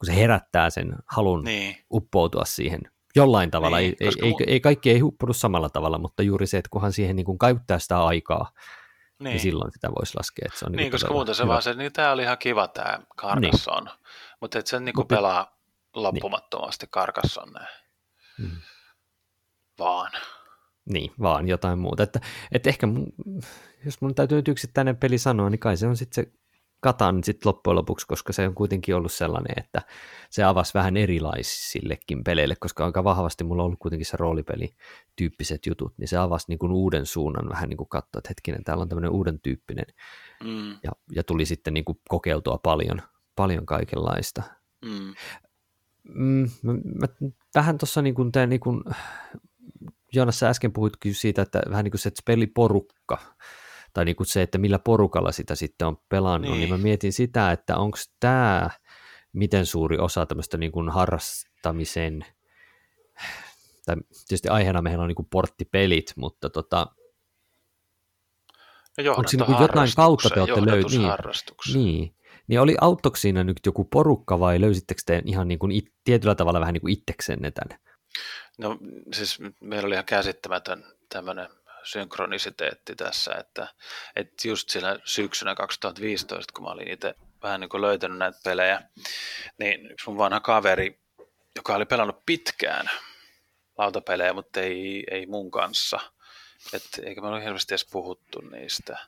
kun 0.00 0.06
se 0.06 0.16
herättää 0.16 0.70
sen 0.70 0.96
halun 1.06 1.44
niin. 1.44 1.76
uppoutua 1.92 2.44
siihen 2.44 2.80
jollain 3.16 3.50
tavalla. 3.50 3.78
Niin, 3.78 3.96
ei, 4.00 4.10
ei, 4.22 4.30
mun... 4.30 4.40
ei, 4.46 4.60
kaikki 4.60 4.90
ei 4.90 5.02
uppoudu 5.02 5.32
samalla 5.32 5.70
tavalla, 5.70 5.98
mutta 5.98 6.22
juuri 6.22 6.46
se, 6.46 6.58
että 6.58 6.68
kunhan 6.70 6.92
siihen 6.92 7.16
niin 7.16 7.26
kuin 7.26 7.38
käyttää 7.38 7.78
sitä 7.78 8.04
aikaa, 8.04 8.52
niin. 9.18 9.24
niin 9.24 9.40
silloin 9.40 9.72
sitä 9.72 9.88
voisi 9.98 10.16
laskea. 10.16 10.44
Että 10.46 10.58
se 10.58 10.64
on 10.64 10.72
niin, 10.72 10.76
niin 10.76 10.90
koska 10.90 11.12
muuten 11.12 11.34
se 11.34 11.42
hyvä. 11.42 11.52
vaan 11.52 11.62
se, 11.62 11.74
niin 11.74 11.92
tämä 11.92 12.12
oli 12.12 12.22
ihan 12.22 12.38
kiva 12.38 12.68
tämä 12.68 12.98
Carcassonne, 13.16 13.90
niin. 13.90 14.00
mutta 14.40 14.58
että 14.58 14.70
sen 14.70 14.84
niin 14.84 14.94
kuin 14.94 15.08
pelaa 15.08 15.42
niin. 15.42 16.02
loppumattomasti 16.02 16.86
niin. 16.86 16.90
Carcassonne. 16.90 17.60
Hmm. 18.38 18.56
Vaan. 19.78 20.12
Niin, 20.84 21.12
vaan 21.20 21.48
jotain 21.48 21.78
muuta. 21.78 22.02
Että, 22.02 22.20
että 22.52 22.68
ehkä 22.68 22.86
mun, 22.86 23.06
jos 23.84 24.00
mun 24.00 24.14
täytyy 24.14 24.38
nyt 24.38 24.48
yksittäinen 24.48 24.96
peli 24.96 25.18
sanoa, 25.18 25.50
niin 25.50 25.58
kai 25.58 25.76
se 25.76 25.86
on 25.86 25.96
sitten 25.96 26.24
se 26.24 26.32
Katan 26.80 27.24
sitten 27.24 27.48
loppujen 27.48 27.76
lopuksi, 27.76 28.06
koska 28.06 28.32
se 28.32 28.48
on 28.48 28.54
kuitenkin 28.54 28.94
ollut 28.94 29.12
sellainen, 29.12 29.54
että 29.56 29.82
se 30.30 30.44
avasi 30.44 30.74
vähän 30.74 30.96
erilaisillekin 30.96 32.24
peleille, 32.24 32.56
koska 32.56 32.84
aika 32.84 33.04
vahvasti 33.04 33.44
mulla 33.44 33.62
on 33.62 33.66
ollut 33.66 33.78
kuitenkin 33.78 34.06
se 34.06 34.16
roolipeli-tyyppiset 34.16 35.66
jutut, 35.66 35.94
niin 35.98 36.08
se 36.08 36.16
avasi 36.16 36.46
niin 36.48 36.58
kuin 36.58 36.72
uuden 36.72 37.06
suunnan 37.06 37.48
vähän 37.48 37.68
niin 37.68 37.76
kuin 37.76 37.88
katsoa, 37.88 38.18
että 38.18 38.28
hetkinen, 38.28 38.64
täällä 38.64 38.82
on 38.82 38.88
tämmöinen 38.88 39.10
uuden 39.10 39.40
tyyppinen, 39.40 39.86
mm. 40.44 40.70
ja, 40.70 40.92
ja 41.12 41.24
tuli 41.24 41.46
sitten 41.46 41.74
niin 41.74 41.84
kuin 41.84 41.98
kokeiltua 42.08 42.58
paljon, 42.58 43.02
paljon 43.36 43.66
kaikenlaista. 43.66 44.42
Mm. 44.84 45.14
Mm, 46.14 46.48
mä, 46.62 46.72
mä, 46.72 47.30
vähän 47.54 47.78
tuossa 47.78 48.02
niin 48.02 48.14
kuin 48.14 48.32
niin 48.46 48.60
kuin, 48.60 48.82
Joonas, 50.12 50.38
sä 50.38 50.48
äsken 50.48 50.72
puhuitkin 50.72 51.14
siitä, 51.14 51.42
että 51.42 51.62
vähän 51.70 51.84
niin 51.84 51.92
kuin 51.92 52.00
se 52.00 52.10
peliporukka, 52.24 53.18
tai 53.92 54.04
niin 54.04 54.16
kuin 54.16 54.26
se, 54.26 54.42
että 54.42 54.58
millä 54.58 54.78
porukalla 54.78 55.32
sitä 55.32 55.54
sitten 55.54 55.88
on 55.88 55.96
pelannut, 56.08 56.50
niin, 56.50 56.60
niin 56.60 56.70
mä 56.70 56.78
mietin 56.78 57.12
sitä, 57.12 57.52
että 57.52 57.76
onko 57.76 57.98
tämä 58.20 58.70
miten 59.32 59.66
suuri 59.66 59.98
osa 59.98 60.26
tämmöistä 60.26 60.58
niin 60.58 60.72
kuin 60.72 60.88
harras, 60.88 61.50
porttamisen, 61.62 62.24
tai 63.86 63.96
tietysti 64.28 64.48
aiheena 64.48 64.82
meillä 64.82 65.02
on 65.02 65.08
niin 65.08 65.28
porttipelit, 65.30 66.12
mutta 66.16 66.50
tota, 66.50 66.86
no 68.98 69.10
onko 69.10 69.28
siinä 69.28 69.44
niin 69.48 69.60
jotain 69.60 69.90
kautta 69.96 70.30
te 70.30 70.40
olette 70.40 70.66
löytäneet? 70.66 71.20
Niin, 71.74 71.84
niin, 71.84 72.14
niin 72.46 72.60
oli, 72.60 72.76
auttoiko 72.80 73.16
siinä 73.16 73.44
nyt 73.44 73.60
joku 73.66 73.84
porukka 73.84 74.40
vai 74.40 74.60
löysittekö 74.60 75.02
te 75.06 75.22
ihan 75.24 75.48
niin 75.48 75.58
kuin 75.58 75.72
it, 75.72 75.92
tietyllä 76.04 76.34
tavalla 76.34 76.60
vähän 76.60 76.72
niin 76.72 76.80
kuin 76.80 76.92
itseksenne 76.92 77.50
tänne? 77.50 77.78
No 78.58 78.78
siis 79.14 79.38
meillä 79.60 79.86
oli 79.86 79.94
ihan 79.94 80.04
käsittämätön 80.04 80.84
tämmöinen 81.08 81.48
synkronisiteetti 81.84 82.96
tässä, 82.96 83.34
että, 83.34 83.68
että 84.16 84.48
just 84.48 84.70
siinä 84.70 84.98
syksynä 85.04 85.54
2015, 85.54 86.52
kun 86.52 86.64
mä 86.64 86.70
olin 86.70 86.90
itse 86.90 87.14
vähän 87.42 87.60
niin 87.60 87.68
kuin 87.68 87.80
löytänyt 87.80 88.18
näitä 88.18 88.38
pelejä, 88.44 88.82
niin 89.58 89.92
yksi 89.92 90.08
mun 90.08 90.18
vanha 90.18 90.40
kaveri, 90.40 91.00
joka 91.56 91.74
oli 91.74 91.84
pelannut 91.86 92.22
pitkään 92.26 92.90
lautapelejä, 93.78 94.32
mutta 94.32 94.60
ei, 94.60 95.04
ei 95.10 95.26
mun 95.26 95.50
kanssa, 95.50 96.00
et, 96.72 96.82
eikä 97.02 97.20
me 97.20 97.28
ole 97.28 97.44
hirveästi 97.44 97.74
edes 97.74 97.86
puhuttu 97.90 98.40
niistä, 98.40 98.98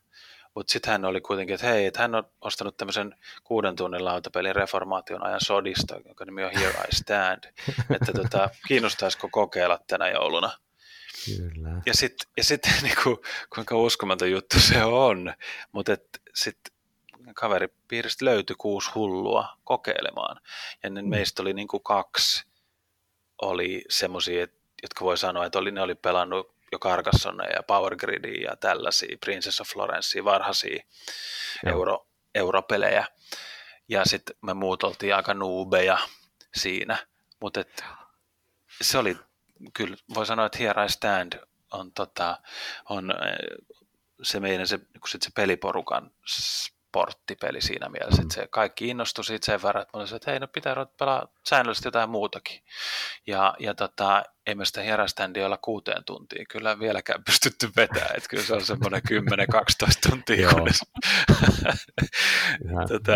mutta 0.54 0.72
sitten 0.72 0.92
hän 0.92 1.04
oli 1.04 1.20
kuitenkin, 1.20 1.54
että 1.54 1.66
hei, 1.66 1.86
että 1.86 2.00
hän 2.00 2.14
on 2.14 2.24
ostanut 2.40 2.76
tämmöisen 2.76 3.14
kuuden 3.44 3.76
tunnin 3.76 4.04
lautapelin 4.04 4.56
reformaation 4.56 5.26
ajan 5.26 5.40
sodista, 5.40 6.00
jonka 6.06 6.24
nimi 6.24 6.44
on 6.44 6.50
Here 6.50 6.70
I 6.88 6.96
Stand, 6.96 7.44
että 7.94 8.12
tota, 8.12 8.50
kiinnostaisiko 8.68 9.28
kokeilla 9.28 9.78
tänä 9.86 10.08
jouluna. 10.08 10.50
Kyllä. 11.24 11.82
Ja 11.86 11.94
sitten 11.94 12.28
ja 12.36 12.44
sit, 12.44 12.62
niinku, 12.82 13.22
kuinka 13.54 13.76
uskomaton 13.76 14.30
juttu 14.30 14.60
se 14.60 14.84
on, 14.84 15.34
mutta 15.72 15.96
sitten 16.34 16.72
kaveripiiristä 17.34 18.24
löytyi 18.24 18.56
kuusi 18.58 18.90
hullua 18.94 19.48
kokeilemaan. 19.64 20.40
Ja 20.82 20.90
mm. 20.90 21.08
meistä 21.08 21.42
oli 21.42 21.52
niinku 21.52 21.80
kaksi, 21.80 22.46
oli 23.42 23.84
semmoisia, 23.88 24.46
jotka 24.82 25.04
voi 25.04 25.18
sanoa, 25.18 25.46
että 25.46 25.58
oli, 25.58 25.70
ne 25.70 25.82
oli 25.82 25.94
pelannut 25.94 26.54
jo 26.72 26.78
Carcassonne 26.78 27.44
ja 27.44 27.62
Power 27.62 27.96
Gridia 27.96 28.50
ja 28.50 28.56
tällaisia, 28.56 29.16
Princess 29.24 29.60
of 29.60 29.68
Florence, 29.68 30.24
varhaisia 30.24 30.84
euro, 31.66 32.06
europelejä. 32.34 33.06
Ja 33.88 34.04
sitten 34.04 34.36
me 34.42 34.54
muut 34.54 34.82
oltiin 34.82 35.14
aika 35.14 35.34
nuubeja 35.34 35.98
siinä, 36.54 37.06
mutta 37.40 37.64
se 38.80 38.98
oli 38.98 39.16
kyllä, 39.74 39.96
voi 40.14 40.26
sanoa, 40.26 40.46
että 40.46 40.58
Here 40.58 40.84
I 40.84 40.88
Stand 40.88 41.32
on, 41.72 41.92
tota, 41.92 42.38
on 42.88 43.14
se 44.22 44.40
meidän 44.40 44.66
se, 44.66 44.80
sit 45.08 45.22
se 45.22 45.30
peliporukan 45.34 46.10
sporttipeli 46.26 47.60
siinä 47.60 47.88
mielessä, 47.88 48.22
mm. 48.22 48.26
että 48.26 48.34
se 48.34 48.46
kaikki 48.50 48.88
innostui 48.88 49.24
siitä 49.24 49.46
sen 49.46 49.62
verran, 49.62 49.82
että 49.82 49.96
mä 49.96 50.00
olisin, 50.00 50.16
että 50.16 50.30
hei, 50.30 50.40
no 50.40 50.48
pitää 50.48 50.86
pelaa 50.98 51.28
säännöllisesti 51.48 51.88
jotain 51.88 52.10
muutakin. 52.10 52.62
Ja, 53.26 53.54
ja 53.58 53.74
tota, 53.74 54.22
ei 54.46 54.54
me 54.54 54.64
sitä 54.64 54.82
hieraständiä 54.82 55.46
olla 55.46 55.56
kuuteen 55.56 56.04
tuntiin 56.04 56.46
kyllä 56.48 56.78
vieläkään 56.78 57.24
pystytty 57.30 57.70
vetämään, 57.76 58.16
että 58.16 58.28
kyllä 58.28 58.42
se 58.42 58.54
on 58.54 58.64
semmoinen 58.64 59.02
10-12 59.10 59.92
tuntia, 60.10 60.48
kunnes... 60.48 60.80
tota, 62.92 63.14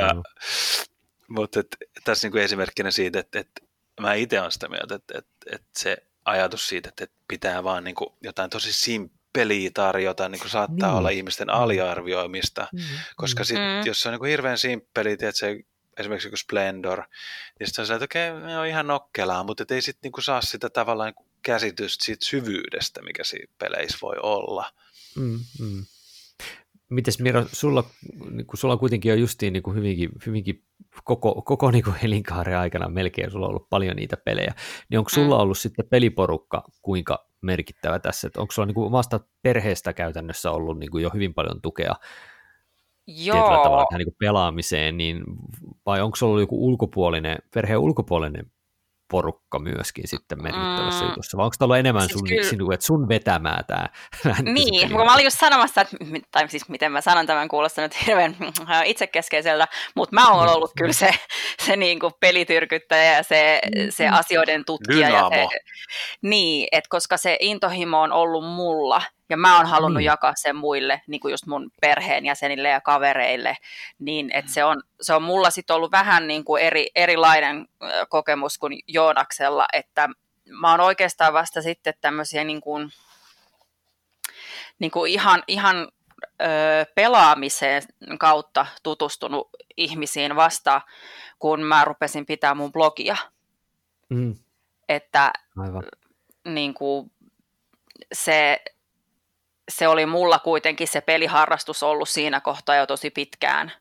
mutta 1.28 1.60
et, 1.60 1.76
tässä 2.04 2.28
niin 2.28 2.38
esimerkkinä 2.38 2.90
siitä, 2.90 3.18
että, 3.18 3.38
että 3.38 3.62
mä 4.00 4.14
itse 4.14 4.40
olen 4.40 4.52
sitä 4.52 4.68
mieltä, 4.68 4.94
että, 4.94 5.18
että, 5.18 5.30
että 5.52 5.68
se 5.76 5.96
ajatus 6.26 6.68
siitä, 6.68 6.88
että 6.88 7.06
pitää 7.28 7.64
vaan 7.64 7.84
niin 7.84 7.94
kuin 7.94 8.10
jotain 8.22 8.50
tosi 8.50 8.72
simppeliä 8.72 9.16
peliä 9.36 9.70
tarjota, 9.74 10.28
niin 10.28 10.40
kuin 10.40 10.50
saattaa 10.50 10.88
niin. 10.88 10.98
olla 10.98 11.08
ihmisten 11.08 11.50
aliarvioimista, 11.50 12.68
mm. 12.72 12.80
koska 13.16 13.44
sit, 13.44 13.56
mm. 13.56 13.86
jos 13.86 14.00
se 14.00 14.08
on 14.08 14.12
niin 14.12 14.18
kuin 14.18 14.30
hirveän 14.30 14.58
simppeli, 14.58 15.12
että 15.12 15.32
se 15.32 15.60
esimerkiksi 15.98 16.28
joku 16.28 16.36
Splendor, 16.36 17.02
niin 17.58 17.66
sitten 17.66 17.84
on 17.84 17.92
että 17.92 18.04
okei, 18.04 18.30
okay, 18.30 18.54
on 18.54 18.66
ihan 18.66 18.86
nokkelaa, 18.86 19.44
mutta 19.44 19.74
ei 19.74 19.82
sitten 19.82 20.10
niin 20.12 20.22
saa 20.22 20.40
sitä 20.40 20.70
tavallaan 20.70 21.12
niin 21.18 21.28
käsitystä 21.42 22.04
siitä 22.04 22.26
syvyydestä, 22.26 23.02
mikä 23.02 23.24
siinä 23.24 23.52
peleissä 23.58 23.98
voi 24.02 24.16
olla. 24.22 24.72
Mm, 25.16 25.40
mm. 25.58 25.86
Mites 26.88 27.20
Miro, 27.20 27.44
sulla, 27.52 27.84
niin 28.30 28.46
kun 28.46 28.58
sulla 28.58 28.76
kuitenkin 28.76 29.12
on 29.12 29.20
justiin 29.20 29.52
niin 29.52 29.62
kuin 29.62 29.76
hyvinkin, 29.76 30.10
hyvinkin 30.26 30.64
koko, 31.04 31.42
koko 31.42 31.70
niin 31.70 31.84
kuin 31.84 31.96
elinkaaren 32.02 32.58
aikana 32.58 32.88
melkein, 32.88 33.30
sulla 33.30 33.46
on 33.46 33.50
ollut 33.50 33.70
paljon 33.70 33.96
niitä 33.96 34.16
pelejä, 34.16 34.54
niin 34.90 34.98
onko 34.98 35.08
sulla 35.08 35.36
mm. 35.36 35.40
ollut 35.40 35.58
sitten 35.58 35.88
peliporukka 35.90 36.64
kuinka 36.82 37.28
merkittävä 37.42 37.98
tässä, 37.98 38.26
että 38.26 38.40
onko 38.40 38.52
sulla 38.52 38.66
niin 38.66 38.74
kuin 38.74 38.86
omasta 38.86 39.20
perheestä 39.42 39.92
käytännössä 39.92 40.50
ollut 40.50 40.78
niin 40.78 40.90
kuin 40.90 41.02
jo 41.02 41.10
hyvin 41.14 41.34
paljon 41.34 41.62
tukea 41.62 41.94
Joo. 43.06 43.36
tietyllä 43.36 43.62
tavalla 43.62 43.86
tähän 43.88 43.98
niin 43.98 44.06
kuin 44.06 44.16
pelaamiseen, 44.18 44.96
niin, 44.96 45.24
vai 45.86 46.00
onko 46.00 46.16
sulla 46.16 46.30
ollut 46.30 46.42
joku 46.42 46.66
ulkopuolinen, 46.66 47.38
perheen 47.54 47.78
ulkopuolinen 47.78 48.52
porukka 49.10 49.58
myöskin 49.58 50.08
sitten 50.08 50.42
merkittävässä 50.42 51.04
mm. 51.04 51.08
jutussa, 51.08 51.36
vai 51.36 51.44
onko 51.44 51.56
tämä 51.58 51.66
ollut 51.66 51.76
enemmän 51.76 52.02
siis 52.02 52.12
sun, 52.12 52.28
kyllä... 52.28 52.42
sinun, 52.42 52.72
että 52.72 52.86
sun 52.86 53.08
vetämää 53.08 53.62
tämä? 53.66 53.86
Niin, 54.52 54.90
kun 54.90 55.06
mä 55.06 55.14
olin 55.14 55.24
just 55.24 55.38
sanomassa, 55.40 55.80
että, 55.80 55.96
tai 56.30 56.48
siis 56.48 56.68
miten 56.68 56.92
mä 56.92 57.00
sanon 57.00 57.26
tämän, 57.26 57.48
kuulostaa 57.48 57.84
nyt 57.84 58.06
hirveän 58.06 58.36
itsekeskeiseltä, 58.84 59.68
mutta 59.96 60.14
mä 60.14 60.30
oon 60.30 60.48
ollut 60.48 60.72
kyllä 60.78 60.92
se, 60.92 61.10
se 61.66 61.76
niin 61.76 62.00
kuin 62.00 62.12
pelityrkyttäjä 62.20 63.16
ja 63.16 63.22
se, 63.22 63.60
se 63.90 64.08
mm. 64.08 64.16
asioiden 64.16 64.64
tutkija. 64.64 65.08
Ja 65.08 65.30
se, 65.30 65.48
niin, 66.22 66.68
että 66.72 66.88
koska 66.90 67.16
se 67.16 67.36
intohimo 67.40 68.00
on 68.00 68.12
ollut 68.12 68.44
mulla, 68.44 69.02
ja 69.28 69.36
mä 69.36 69.56
oon 69.56 69.66
halunnut 69.66 70.02
mm. 70.02 70.06
jakaa 70.06 70.32
sen 70.36 70.56
muille, 70.56 71.02
niin 71.06 71.20
kuin 71.20 71.30
just 71.30 71.46
mun 71.46 71.70
perheenjäsenille 71.80 72.68
ja 72.68 72.80
kavereille, 72.80 73.56
niin 73.98 74.30
että 74.32 74.52
se 74.52 74.64
on, 74.64 74.82
se 75.00 75.14
on 75.14 75.22
mulla 75.22 75.50
sitten 75.50 75.76
ollut 75.76 75.92
vähän 75.92 76.26
niin 76.26 76.44
kuin 76.44 76.62
eri, 76.62 76.86
erilainen 76.94 77.68
kokemus 78.08 78.58
kuin 78.58 78.78
Joonaksella, 78.88 79.66
että 79.72 80.08
mä 80.50 80.70
oon 80.70 80.80
oikeastaan 80.80 81.32
vasta 81.32 81.62
sitten 81.62 81.94
tämmöisiä 82.00 82.44
niin 82.44 82.60
kuin, 82.60 82.92
niin 84.78 84.90
kuin 84.90 85.12
ihan, 85.12 85.42
ihan 85.48 85.88
ö, 86.42 86.46
pelaamiseen 86.94 87.82
kautta 88.18 88.66
tutustunut 88.82 89.48
ihmisiin 89.76 90.36
vasta, 90.36 90.80
kun 91.38 91.62
mä 91.62 91.84
rupesin 91.84 92.26
pitää 92.26 92.54
mun 92.54 92.72
blogia. 92.72 93.16
Mm. 94.08 94.34
Että 94.88 95.32
Aivan. 95.58 95.82
Niin 96.44 96.74
kuin, 96.74 97.12
se 98.12 98.62
se 99.68 99.88
oli 99.88 100.06
mulla 100.06 100.38
kuitenkin 100.38 100.88
se 100.88 101.00
peliharrastus 101.00 101.82
ollut 101.82 102.08
siinä 102.08 102.40
kohtaa 102.40 102.76
jo 102.76 102.86
tosi 102.86 103.10
pitkään. 103.10 103.72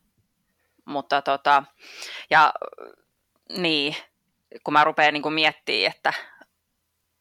Mutta 0.85 1.21
tota, 1.21 1.63
ja 2.29 2.53
niin, 3.49 3.95
kun 4.63 4.73
mä 4.73 4.83
rupean 4.83 5.13
niin 5.13 5.33
miettimään, 5.33 5.91
että, 5.95 6.13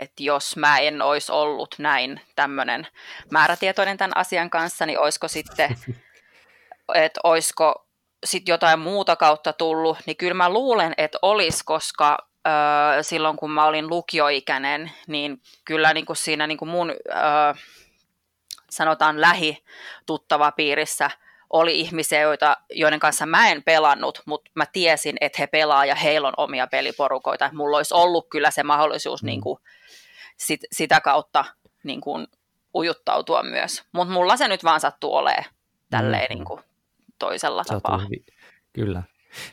että 0.01 0.23
jos 0.23 0.57
mä 0.57 0.79
en 0.79 1.03
olisi 1.03 1.33
ollut 1.33 1.75
näin 1.79 2.21
tämmöinen 2.37 2.87
määrätietoinen 3.31 3.97
tämän 3.97 4.17
asian 4.17 4.51
kanssa, 4.51 4.87
niin 4.87 4.99
olisiko 4.99 5.29
sitten, 5.29 5.77
että 6.95 7.21
olisiko 7.25 7.87
sitten 8.25 8.53
jotain 8.53 8.79
muuta 8.79 9.17
kautta 9.17 9.53
tullut, 9.53 9.99
niin 10.07 10.17
kyllä 10.17 10.35
mä 10.35 10.51
luulen, 10.51 10.95
että 10.99 11.19
olisi, 11.23 11.65
koska 11.65 12.19
ö, 12.47 13.03
silloin 13.03 13.37
kun 13.37 13.51
mä 13.51 13.67
olin 13.67 13.89
lukioikäinen, 13.89 14.93
niin 15.07 15.41
kyllä 15.65 15.95
niin 15.95 16.07
kuin 16.07 16.17
siinä 16.17 16.47
niin 16.47 16.59
kuin 16.59 16.69
mun 16.69 16.91
ö, 16.91 16.95
sanotaan 18.75 19.21
lähituttava 19.21 20.53
piirissä 20.53 21.11
oli 21.51 21.81
ihmisiä, 21.81 22.21
joita, 22.21 22.57
joiden 22.71 23.01
kanssa 23.01 23.27
mä 23.27 23.49
en 23.49 23.63
pelannut, 23.63 24.23
mutta 24.27 24.51
mä 24.55 24.67
tiesin, 24.67 25.17
että 25.21 25.37
he 25.39 25.47
pelaa 25.47 25.87
ja 25.87 25.95
heillä 25.95 26.29
on 26.29 26.35
omia 26.37 26.67
peliporukoita. 26.67 27.51
Mulla 27.53 27.77
olisi 27.77 27.95
ollut 27.95 28.27
kyllä 28.31 28.51
se 28.51 28.63
mahdollisuus 28.63 29.23
mm. 29.23 29.27
niin 29.27 29.41
kuin, 29.41 29.59
sit, 30.37 30.61
sitä 30.73 31.01
kautta 31.01 31.45
niin 31.83 32.01
kuin, 32.01 32.27
ujuttautua 32.75 33.43
myös. 33.43 33.83
Mutta 33.93 34.13
mulla 34.13 34.37
se 34.37 34.49
nyt 34.49 34.65
vaan 34.65 34.81
sattuu 34.81 35.15
olemaan 35.15 35.45
tälleen 35.91 36.27
mm. 36.31 36.35
niin 36.35 36.45
kuin, 36.45 36.61
toisella 37.19 37.65
Sä 37.65 37.75
tapaa. 37.75 38.01
Kyllä. 38.73 39.03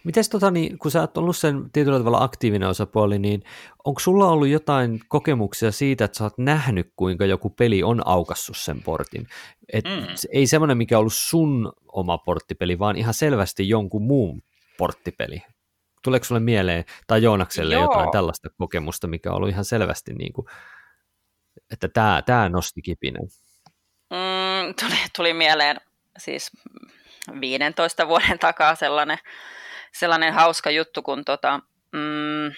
Miten 0.03 0.23
tota, 0.31 0.51
niin, 0.51 0.77
kun 0.77 0.91
sä 0.91 1.01
oot 1.01 1.17
ollut 1.17 1.37
sen 1.37 1.71
tietyllä 1.73 1.97
tavalla 1.97 2.23
aktiivinen 2.23 2.69
osapuoli, 2.69 3.19
niin 3.19 3.43
onko 3.85 3.99
sulla 3.99 4.27
ollut 4.29 4.47
jotain 4.47 4.99
kokemuksia 5.07 5.71
siitä, 5.71 6.05
että 6.05 6.17
sä 6.17 6.23
oot 6.23 6.37
nähnyt, 6.37 6.93
kuinka 6.95 7.25
joku 7.25 7.49
peli 7.49 7.83
on 7.83 8.07
aukassut 8.07 8.57
sen 8.57 8.83
portin? 8.83 9.27
Et 9.73 9.85
mm. 9.85 10.07
Ei 10.33 10.47
semmoinen, 10.47 10.77
mikä 10.77 10.97
on 10.97 10.99
ollut 10.99 11.13
sun 11.13 11.73
oma 11.91 12.17
porttipeli, 12.17 12.79
vaan 12.79 12.97
ihan 12.97 13.13
selvästi 13.13 13.69
jonkun 13.69 14.01
muun 14.01 14.41
porttipeli. 14.77 15.41
Tuleeko 16.03 16.23
sulle 16.23 16.41
mieleen, 16.41 16.85
tai 17.07 17.23
Joonakselle 17.23 17.73
Joo. 17.73 17.83
jotain 17.83 18.11
tällaista 18.11 18.49
kokemusta, 18.57 19.07
mikä 19.07 19.29
on 19.29 19.35
ollut 19.35 19.49
ihan 19.49 19.65
selvästi, 19.65 20.13
niin 20.13 20.33
kuin, 20.33 20.47
että 21.71 21.87
tämä, 21.87 22.21
tämä 22.25 22.49
nosti 22.49 22.81
kipinän? 22.81 23.27
Mm, 24.09 24.73
tuli, 24.79 24.99
tuli 25.15 25.33
mieleen 25.33 25.77
siis 26.17 26.51
15 27.41 28.07
vuoden 28.07 28.39
takaa 28.39 28.75
sellainen 28.75 29.17
sellainen 29.91 30.33
hauska 30.33 30.69
juttu, 30.69 31.01
kun 31.01 31.25
tota, 31.25 31.59
mm, 31.91 32.51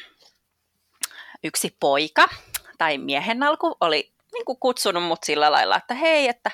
yksi 1.43 1.77
poika 1.79 2.29
tai 2.77 2.97
miehen 2.97 3.43
alku 3.43 3.77
oli 3.81 4.13
niin 4.33 4.45
kuin 4.45 4.59
kutsunut 4.59 5.03
mut 5.03 5.23
sillä 5.23 5.51
lailla, 5.51 5.77
että 5.77 5.93
hei, 5.93 6.27
että, 6.27 6.51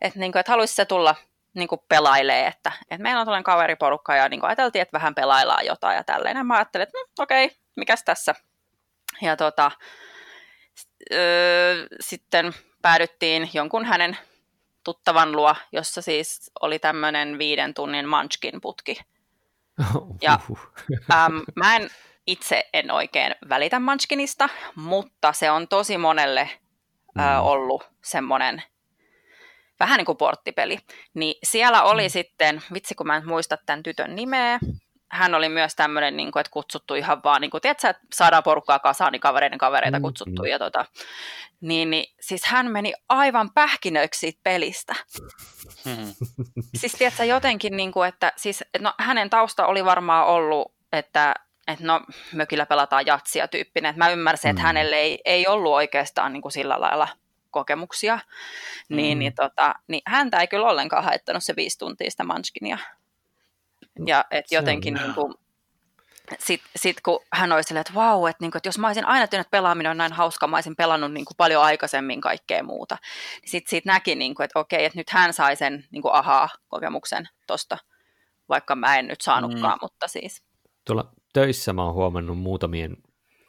että, 0.00 0.18
niin 0.18 0.32
kuin, 0.32 0.40
että 0.40 0.52
haluaisi 0.52 0.74
se 0.74 0.84
tulla 0.84 1.14
niin 1.54 1.68
kuin 1.68 1.80
pelailee, 1.88 2.46
että, 2.46 2.72
että 2.90 3.02
meillä 3.02 3.20
on 3.20 3.26
tällainen 3.26 3.44
kaveriporukka 3.44 4.16
ja 4.16 4.28
niin 4.28 4.40
kuin 4.40 4.48
ajateltiin, 4.48 4.82
että 4.82 4.92
vähän 4.98 5.14
pelaillaan 5.14 5.66
jotain 5.66 5.96
ja 5.96 6.04
tälleen. 6.04 6.36
Ja 6.36 6.44
mä 6.44 6.54
ajattelin, 6.54 6.82
että 6.82 6.98
mm, 6.98 7.22
okei, 7.22 7.44
okay, 7.44 7.56
mikäs 7.76 8.04
tässä. 8.04 8.34
Ja 9.22 9.36
tota, 9.36 9.70
öö, 11.12 11.86
sitten 12.00 12.54
päädyttiin 12.82 13.50
jonkun 13.54 13.84
hänen 13.84 14.18
tuttavan 14.84 15.32
luo, 15.32 15.54
jossa 15.72 16.02
siis 16.02 16.50
oli 16.60 16.78
tämmöinen 16.78 17.38
viiden 17.38 17.74
tunnin 17.74 18.08
munchkin 18.08 18.60
putki. 18.60 19.00
Ja 20.22 20.38
äm, 21.12 21.42
mä 21.54 21.76
en 21.76 21.90
itse 22.26 22.64
en 22.72 22.90
oikein 22.90 23.34
välitä 23.48 23.80
munchkinista, 23.80 24.48
mutta 24.74 25.32
se 25.32 25.50
on 25.50 25.68
tosi 25.68 25.98
monelle 25.98 26.50
mm. 27.14 27.22
ö, 27.22 27.40
ollut 27.40 27.90
semmoinen 28.04 28.62
vähän 29.80 29.98
niin 29.98 30.06
kuin 30.06 30.18
porttipeli. 30.18 30.78
Niin 31.14 31.34
siellä 31.42 31.82
oli 31.82 32.02
mm. 32.02 32.10
sitten, 32.10 32.62
vitsi 32.72 32.94
kun 32.94 33.06
mä 33.06 33.16
en 33.16 33.28
muista 33.28 33.56
tämän 33.66 33.82
tytön 33.82 34.16
nimeä, 34.16 34.58
hän 35.10 35.34
oli 35.34 35.48
myös 35.48 35.74
tämmöinen, 35.74 36.16
niin 36.16 36.32
kuin, 36.32 36.40
että 36.40 36.50
kutsuttu 36.50 36.94
ihan 36.94 37.22
vaan, 37.24 37.40
niin 37.40 37.50
kuin, 37.50 37.60
tiedätkö, 37.60 37.88
että 37.88 38.02
saadaan 38.14 38.42
porukkaa 38.42 38.78
kasaan, 38.78 39.12
niin 39.12 39.20
kavereiden 39.20 39.58
kavereita 39.58 39.98
mm, 39.98 40.02
kutsuttu. 40.02 40.42
Mm. 40.42 40.48
Ja 40.48 40.58
tota, 40.58 40.84
niin, 41.60 41.90
niin, 41.90 42.14
siis 42.20 42.44
hän 42.44 42.70
meni 42.70 42.92
aivan 43.08 43.50
pähkinöiksi 43.54 44.20
siitä 44.20 44.40
pelistä. 44.42 44.94
Mm. 45.84 46.14
siis 46.80 46.92
tiedätkö, 46.92 47.24
jotenkin, 47.24 47.76
niin 47.76 47.92
kuin, 47.92 48.08
että 48.08 48.32
siis, 48.36 48.64
no, 48.78 48.94
hänen 48.98 49.30
tausta 49.30 49.66
oli 49.66 49.84
varmaan 49.84 50.26
ollut, 50.26 50.72
että 50.92 51.34
että 51.66 51.84
no 51.84 52.00
mökillä 52.32 52.66
pelataan 52.66 53.06
jatsia 53.06 53.48
tyyppinen. 53.48 53.90
Että 53.90 54.04
mä 54.04 54.10
ymmärsin, 54.10 54.50
että 54.50 54.62
mm. 54.62 54.66
hänelle 54.66 54.96
ei, 54.96 55.20
ei 55.24 55.46
ollut 55.46 55.72
oikeastaan 55.72 56.32
niin 56.32 56.42
kuin 56.42 56.52
sillä 56.52 56.80
lailla 56.80 57.08
kokemuksia, 57.50 58.18
niin, 58.88 59.16
mm. 59.16 59.18
niin, 59.18 59.34
tota, 59.34 59.74
niin 59.88 60.02
häntä 60.06 60.40
ei 60.40 60.46
kyllä 60.46 60.68
ollenkaan 60.68 61.04
haittanut 61.04 61.42
se 61.42 61.56
viisi 61.56 61.78
tuntia 61.78 62.10
sitä 62.10 62.24
munchkinia. 62.24 62.78
Ja 64.06 64.24
että 64.30 64.54
jotenkin 64.54 64.94
niin 64.94 65.14
kuin, 65.14 65.34
sitten 66.38 66.70
sit 66.76 67.00
kun 67.00 67.18
hän 67.32 67.52
oli 67.52 67.62
silleen, 67.62 67.80
että 67.80 67.94
vau, 67.94 68.26
että, 68.26 68.44
niin 68.44 68.50
kuin, 68.50 68.58
että 68.58 68.68
jos 68.68 68.78
mä 68.78 68.86
olisin 68.86 69.04
aina 69.04 69.26
tehnyt, 69.26 69.46
että 69.46 69.56
pelaaminen 69.56 69.90
on 69.90 69.96
näin 69.96 70.12
hauska, 70.12 70.46
mä 70.46 70.56
olisin 70.56 70.76
pelannut 70.76 71.12
niin 71.12 71.24
kuin, 71.24 71.36
paljon 71.36 71.62
aikaisemmin 71.62 72.20
kaikkea 72.20 72.62
muuta. 72.62 72.96
Niin 73.42 73.50
sitten 73.50 73.70
siitä 73.70 73.92
näki, 73.92 74.14
niin 74.14 74.34
kuin, 74.34 74.44
että 74.44 74.58
okei, 74.58 74.84
että 74.84 74.98
nyt 74.98 75.10
hän 75.10 75.32
sai 75.32 75.56
sen 75.56 75.84
niin 75.90 76.02
kuin, 76.02 76.14
ahaa-kokemuksen 76.14 77.28
tosta, 77.46 77.78
vaikka 78.48 78.74
mä 78.74 78.98
en 78.98 79.06
nyt 79.06 79.20
saanutkaan, 79.20 79.78
mm. 79.78 79.78
mutta 79.82 80.08
siis. 80.08 80.42
Tuolla 80.84 81.12
töissä 81.32 81.72
mä 81.72 81.84
oon 81.84 81.94
huomannut 81.94 82.38
muutamien 82.38 82.96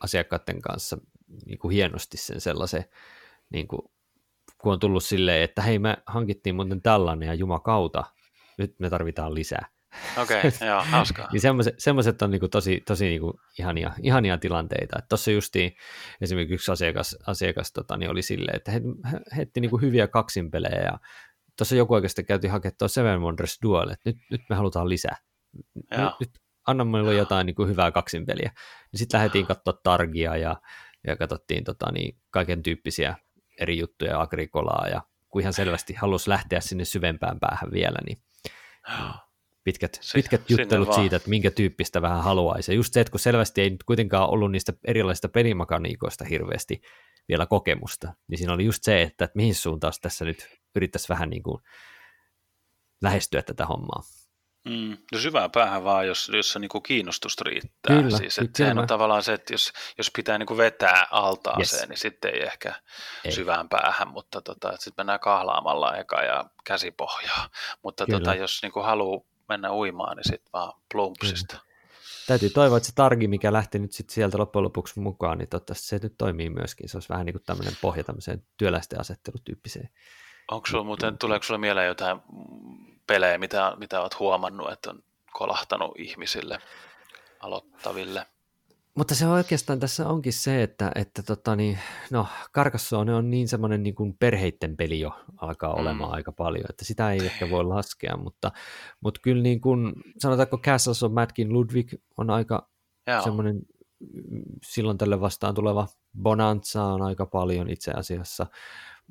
asiakkaiden 0.04 0.62
kanssa 0.62 0.98
niin 1.46 1.60
kuin 1.60 1.72
hienosti 1.72 2.18
sen 2.18 2.42
sellaisen, 2.42 2.86
niin 3.50 3.68
kuin, 3.68 3.82
kun 4.58 4.74
on 4.74 4.80
tullut 4.80 5.04
silleen, 5.04 5.44
että 5.44 5.62
hei 5.62 5.80
me 5.80 5.98
hankittiin 6.06 6.56
muuten 6.56 6.82
tällainen 6.82 7.28
ja 7.28 7.34
jumakauta, 7.34 8.04
nyt 8.58 8.80
me 8.80 8.90
tarvitaan 8.90 9.34
lisää. 9.34 9.77
Okei, 10.18 10.38
okay, 10.48 10.68
joo, 10.68 10.84
hauskaa. 10.84 11.28
niin 11.32 11.42
semmoiset, 11.42 11.76
semmoiset 11.78 12.22
on 12.22 12.32
niinku 12.32 12.48
tosi, 12.48 12.82
tosi 12.88 13.06
niinku 13.06 13.40
ihania, 13.60 13.92
ihania 14.04 14.38
tilanteita. 14.38 15.00
Tuossa 15.10 15.32
justiin 15.32 15.76
esimerkiksi 16.22 16.54
yksi 16.54 16.72
asiakas, 16.72 17.18
asiakas 17.28 17.74
tota, 17.74 17.98
niin 17.98 18.12
oli 18.12 18.22
silleen, 18.22 18.56
että 18.56 18.72
he, 18.72 18.82
he 19.12 19.20
heitti 19.36 19.62
niinku 19.62 19.78
hyviä 19.78 20.08
kaksinpelejä 20.08 20.82
ja 20.82 21.00
tuossa 21.58 21.76
joku 21.76 21.94
oikeasti 21.94 22.24
käytiin 22.24 22.52
hakemaan 22.52 22.90
Seven 22.90 23.22
Wonders 23.22 23.60
Duel, 23.64 23.90
että 23.90 24.10
nyt, 24.10 24.18
nyt 24.32 24.42
me 24.50 24.56
halutaan 24.56 24.90
lisää. 24.90 25.18
Nyt, 25.76 26.14
nyt 26.20 26.30
anna 26.68 26.86
meille 26.86 27.16
jotain 27.16 27.46
niin 27.46 27.56
kuin 27.56 27.70
hyvää 27.70 27.92
kaksinpeliä. 27.92 28.52
Niin 28.92 29.00
sitten 29.00 29.18
lähdettiin 29.18 29.46
katsoa 29.46 29.80
Targia 29.84 30.38
ja, 30.38 30.62
ja 31.08 31.16
katsottiin 31.16 31.64
tota, 31.64 31.92
niin, 31.92 32.18
kaiken 32.30 32.64
tyyppisiä 32.64 33.16
eri 33.60 33.78
juttuja, 33.78 34.22
agrikolaa 34.22 34.88
ja 34.88 35.02
kun 35.30 35.42
ihan 35.42 35.54
selvästi 35.54 35.94
halusi 35.94 36.30
lähteä 36.30 36.60
sinne 36.60 36.86
syvempään 36.86 37.40
päähän 37.40 37.72
vielä, 37.72 37.98
niin 38.06 38.18
pitkät, 39.68 39.98
si- 40.02 40.18
pitkät 40.18 40.50
juttelut 40.50 40.94
siitä, 40.94 41.16
että 41.16 41.30
minkä 41.30 41.52
tyyppistä 41.52 42.02
vähän 42.02 42.24
haluaisi. 42.24 42.72
Ja 42.72 42.76
just 42.76 42.94
se, 42.94 43.02
että 43.02 43.12
kun 43.12 43.20
selvästi 43.20 43.62
ei 43.62 43.70
nyt 43.70 43.84
kuitenkaan 43.84 44.30
ollut 44.30 44.52
niistä 44.52 44.74
erilaisista 44.88 45.30
pelimakaniikoista 45.30 46.26
hirveästi 46.26 46.82
vielä 47.30 47.46
kokemusta, 47.46 48.14
niin 48.28 48.38
siinä 48.38 48.54
oli 48.54 48.66
just 48.66 48.84
se, 48.84 49.02
että, 49.02 49.26
että 49.26 49.36
mihin 49.36 49.56
suuntaan 49.56 49.94
tässä 50.02 50.26
nyt 50.26 50.48
yrittäisi 50.76 51.10
vähän 51.10 51.30
niin 51.30 51.44
kuin 51.44 51.62
lähestyä 53.02 53.42
tätä 53.42 53.66
hommaa. 53.66 54.02
Mm, 54.70 54.98
no 55.12 55.20
syvään 55.20 55.52
päähän 55.52 55.84
vaan, 55.84 56.08
jos, 56.08 56.32
jos 56.34 56.50
se 56.50 56.60
niinku 56.60 56.82
kiinnostusta 56.82 57.44
riittää. 57.44 57.96
Kyllä, 57.96 58.18
siis, 58.18 58.38
että 58.38 58.58
sehän 58.58 58.80
on 58.80 58.88
tavallaan 58.88 59.24
se, 59.24 59.34
että 59.34 59.54
jos, 59.54 59.74
jos 59.98 60.12
pitää 60.16 60.38
niinku 60.38 60.58
vetää 60.58 61.08
altaaseen, 61.12 61.80
yes. 61.82 61.90
niin 61.90 61.98
sitten 61.98 62.34
ei 62.34 62.44
ehkä 62.44 62.74
ei. 63.26 63.32
syvään 63.32 63.70
päähän, 63.70 64.08
mutta 64.08 64.42
tota, 64.42 64.72
sitten 64.72 64.94
mennään 64.98 65.20
kahlaamalla 65.20 65.98
eka 65.98 66.24
ja 66.24 66.46
käsipohjaa. 66.66 67.50
Mutta 67.84 68.06
tota, 68.12 68.36
jos 68.36 68.60
niinku 68.62 68.82
haluaa 68.82 69.37
mennä 69.50 69.74
uimaan, 69.74 70.18
niin 70.18 70.28
sitten 70.28 70.50
vaan 70.54 70.74
plumpsista. 70.92 71.58
Kyllä. 71.58 71.68
Täytyy 72.28 72.50
toivoa, 72.50 72.78
että 72.78 72.88
se 72.88 72.96
targi, 72.96 73.28
mikä 73.28 73.54
lähti 73.54 73.80
nyt 73.80 73.92
sit 73.92 74.10
sieltä 74.10 74.38
loppujen 74.38 74.64
lopuksi 74.64 75.00
mukaan, 75.00 75.38
niin 75.38 75.50
totta, 75.50 75.74
se 75.74 76.00
nyt 76.04 76.14
toimii 76.18 76.50
myöskin. 76.50 76.90
Se 76.90 76.98
olisi 76.98 77.10
vähän 77.10 77.26
niin 77.26 77.34
kuin 77.34 77.44
tämmöinen 77.46 77.74
pohja 77.82 78.04
tämmöiseen 78.04 78.44
työläisten 78.58 79.00
asettelutyyppiseen. 79.00 79.90
Onko 80.52 80.68
sulla 80.68 80.84
muuten, 80.84 81.18
tuleeko 81.18 81.44
sulla 81.44 81.58
mieleen 81.58 81.88
jotain 81.88 82.20
pelejä, 83.08 83.38
mitä, 83.38 83.74
mitä 83.78 84.02
olet 84.02 84.20
huomannut, 84.20 84.72
että 84.72 84.90
on 84.90 85.04
kolahtanut 85.34 85.92
ihmisille, 85.98 86.60
aloittaville? 87.40 88.26
Mutta 88.98 89.16
se 89.16 89.28
oikeastaan 89.28 89.80
tässä 89.80 90.08
onkin 90.08 90.34
se, 90.34 90.64
että, 90.64 90.92
että 90.96 91.24
tota 91.24 91.56
niin, 91.56 91.80
no, 92.12 92.28
Carcassonne 92.56 93.16
on 93.16 93.30
niin 93.30 93.48
semmoinen 93.48 93.84
niin 93.84 93.96
kuin 93.96 94.18
perheitten 94.20 94.78
peli 94.78 95.00
jo 95.00 95.12
alkaa 95.38 95.76
mm. 95.76 95.82
olemaan 95.82 96.14
aika 96.14 96.32
paljon, 96.32 96.66
että 96.70 96.86
sitä 96.86 97.12
ei 97.12 97.26
ehkä 97.26 97.50
voi 97.50 97.64
laskea, 97.64 98.18
mutta, 98.18 98.52
mutta 99.02 99.20
kyllä 99.24 99.44
niin 99.44 99.62
kuin, 99.62 99.94
sanotaanko 100.18 100.58
Castles 100.58 101.04
of 101.04 101.14
Madkin 101.14 101.54
Ludwig 101.54 101.94
on 102.18 102.30
aika 102.30 102.70
Joo. 103.08 103.22
semmoinen 103.22 103.62
silloin 104.66 104.98
tälle 104.98 105.22
vastaan 105.22 105.56
tuleva 105.56 105.88
Bonanza 106.22 106.84
on 106.84 107.02
aika 107.02 107.26
paljon 107.26 107.70
itse 107.70 107.92
asiassa, 107.92 108.46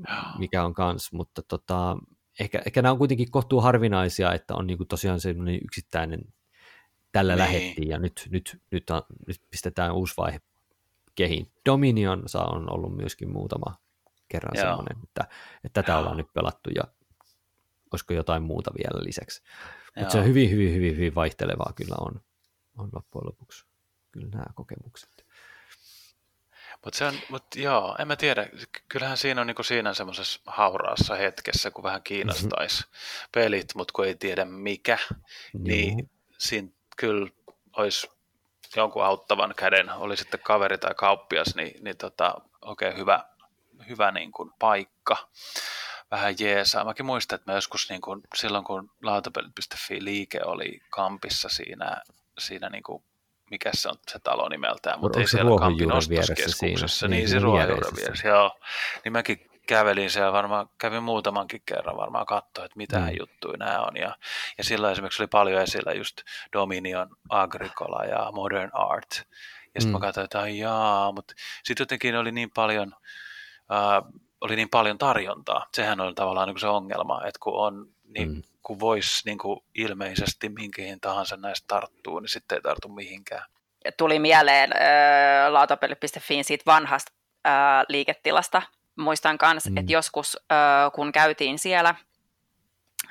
Joo. 0.08 0.18
mikä 0.38 0.64
on 0.64 0.74
kans, 0.74 1.12
mutta 1.12 1.42
tota, 1.42 1.96
ehkä, 2.40 2.62
ehkä 2.66 2.82
nämä 2.82 2.92
on 2.92 2.98
kuitenkin 2.98 3.30
kohtuu 3.30 3.60
harvinaisia, 3.60 4.32
että 4.32 4.54
on 4.54 4.66
niin 4.66 4.76
kuin 4.76 4.88
tosiaan 4.88 5.20
semmoinen 5.20 5.60
yksittäinen 5.64 6.20
tällä 7.18 7.32
niin. 7.32 7.38
lähettiin 7.38 7.88
ja 7.88 7.98
nyt, 7.98 8.28
nyt, 8.30 8.60
nyt, 8.70 8.90
on, 8.90 9.02
nyt 9.26 9.40
pistetään 9.50 9.92
uusi 9.92 10.14
vaihe 10.16 10.40
kehiin. 11.14 11.52
Dominion 11.66 12.24
on 12.34 12.74
ollut 12.74 12.96
myöskin 12.96 13.30
muutama 13.30 13.74
kerran 14.28 14.52
Joo. 14.54 14.64
semmoinen, 14.64 14.96
että, 15.04 15.24
että 15.64 15.82
tätä 15.82 15.92
Joo. 15.92 16.00
ollaan 16.00 16.16
nyt 16.16 16.32
pelattu 16.32 16.70
ja 16.70 16.82
olisiko 17.92 18.14
jotain 18.14 18.42
muuta 18.42 18.70
vielä 18.78 19.04
lisäksi. 19.04 19.42
Mutta 19.96 20.12
se 20.12 20.18
on 20.18 20.24
hyvin, 20.24 20.50
hyvin, 20.50 20.74
hyvin, 20.74 20.96
hyvin 20.96 21.14
vaihtelevaa 21.14 21.72
kyllä 21.76 21.96
on, 22.00 22.20
on 22.78 22.88
loppujen 22.92 23.26
lopuksi 23.26 23.66
kyllä 24.12 24.28
nämä 24.28 24.46
kokemukset. 24.54 25.26
Mutta 26.84 26.98
se 26.98 27.04
on, 27.04 27.14
mut 27.30 27.44
joo, 27.56 27.96
en 27.98 28.08
mä 28.08 28.16
tiedä. 28.16 28.48
Kyllähän 28.88 29.16
siinä 29.16 29.40
on 29.40 29.46
niinku 29.46 29.62
siinä 29.62 29.94
semmoisessa 29.94 30.40
hauraassa 30.46 31.14
hetkessä, 31.14 31.70
kun 31.70 31.84
vähän 31.84 32.02
kiinnostaisi 32.02 32.82
mm-hmm. 32.82 33.28
pelit, 33.32 33.74
mutta 33.74 33.92
kun 33.92 34.06
ei 34.06 34.14
tiedä 34.14 34.44
mikä, 34.44 34.98
niin 35.58 36.10
siinä 36.38 36.68
kyllä 36.96 37.28
olisi 37.76 38.10
jonkun 38.76 39.04
auttavan 39.04 39.54
käden, 39.56 39.90
oli 39.90 40.16
sitten 40.16 40.40
kaveri 40.40 40.78
tai 40.78 40.94
kauppias, 40.94 41.54
niin, 41.54 41.84
niin 41.84 41.96
tota, 41.96 42.34
oikein 42.62 42.88
okay, 42.90 43.00
hyvä, 43.00 43.24
hyvä 43.88 44.10
niin 44.10 44.32
kuin 44.32 44.52
paikka 44.58 45.16
vähän 46.10 46.34
jeesaa. 46.40 46.84
Mäkin 46.84 47.06
muistan, 47.06 47.36
että 47.36 47.52
mä 47.52 47.56
joskus 47.56 47.90
niin 47.90 48.00
kuin, 48.00 48.20
silloin, 48.34 48.64
kun 48.64 48.90
lautapelit.fi 49.02 50.04
liike 50.04 50.40
oli 50.44 50.80
kampissa 50.90 51.48
siinä, 51.48 52.02
siinä 52.38 52.68
niin 52.68 52.82
kuin, 52.82 53.02
mikä 53.50 53.70
se 53.74 53.88
on 53.88 53.96
se 54.08 54.18
talo 54.18 54.48
nimeltään, 54.48 55.00
mutta 55.00 55.20
ei 55.20 55.28
siellä 55.28 55.58
kampin 55.58 55.92
ostoskeskuksessa. 55.92 57.08
Niin, 57.08 57.18
niin, 57.18 57.28
se 57.28 57.38
ruohonjuuren 57.38 57.96
vieressä, 57.96 58.28
joo. 58.28 58.60
Niin 59.04 59.12
mäkin 59.12 59.50
kävelin 59.66 60.10
siellä 60.10 60.32
varmaan, 60.32 60.68
kävin 60.78 61.02
muutamankin 61.02 61.62
kerran 61.66 61.96
varmaan 61.96 62.26
katsoa, 62.26 62.64
että 62.64 62.76
mitä 62.76 62.98
mm. 62.98 63.10
juttuja 63.18 63.56
nämä 63.56 63.80
on. 63.80 63.96
Ja, 63.96 64.16
ja 64.58 64.64
silloin 64.64 64.92
esimerkiksi 64.92 65.22
oli 65.22 65.28
paljon 65.28 65.62
esillä 65.62 65.92
just 65.92 66.22
Dominion, 66.52 67.08
Agricola 67.28 68.04
ja 68.04 68.32
Modern 68.32 68.70
Art. 68.72 69.22
Ja 69.74 69.80
sitten 69.80 69.84
mm. 69.84 69.92
mä 69.92 70.00
katsoin, 70.00 70.24
että 70.24 70.48
jaa, 70.48 71.12
mutta 71.12 71.34
sitten 71.64 71.84
jotenkin 71.84 72.16
oli 72.16 72.32
niin 72.32 72.50
paljon, 72.50 72.94
äh, 73.72 74.12
oli 74.40 74.56
niin 74.56 74.68
paljon 74.70 74.98
tarjontaa. 74.98 75.66
Sehän 75.74 76.00
on 76.00 76.14
tavallaan 76.14 76.48
niin 76.48 76.60
se 76.60 76.66
ongelma, 76.66 77.24
että 77.26 77.38
kun 77.42 77.54
on 77.54 77.88
niin, 78.04 78.28
mm. 78.28 78.42
kun 78.62 78.80
voisi 78.80 79.22
niin 79.24 79.38
kuin 79.38 79.60
ilmeisesti 79.74 80.48
minkin 80.48 81.00
tahansa 81.00 81.36
näistä 81.36 81.64
tarttuu, 81.68 82.20
niin 82.20 82.28
sitten 82.28 82.56
ei 82.56 82.62
tartu 82.62 82.88
mihinkään. 82.88 83.44
Tuli 83.96 84.18
mieleen 84.18 84.72
äh, 84.72 85.52
lautapeli.fiin 85.52 86.44
siitä 86.44 86.62
vanhasta 86.66 87.12
äh, 87.46 87.52
liiketilasta, 87.88 88.62
muistan 88.96 89.38
myös, 89.52 89.70
mm. 89.70 89.76
että 89.76 89.92
joskus 89.92 90.36
ö, 90.36 90.54
kun 90.94 91.12
käytiin 91.12 91.58
siellä, 91.58 91.94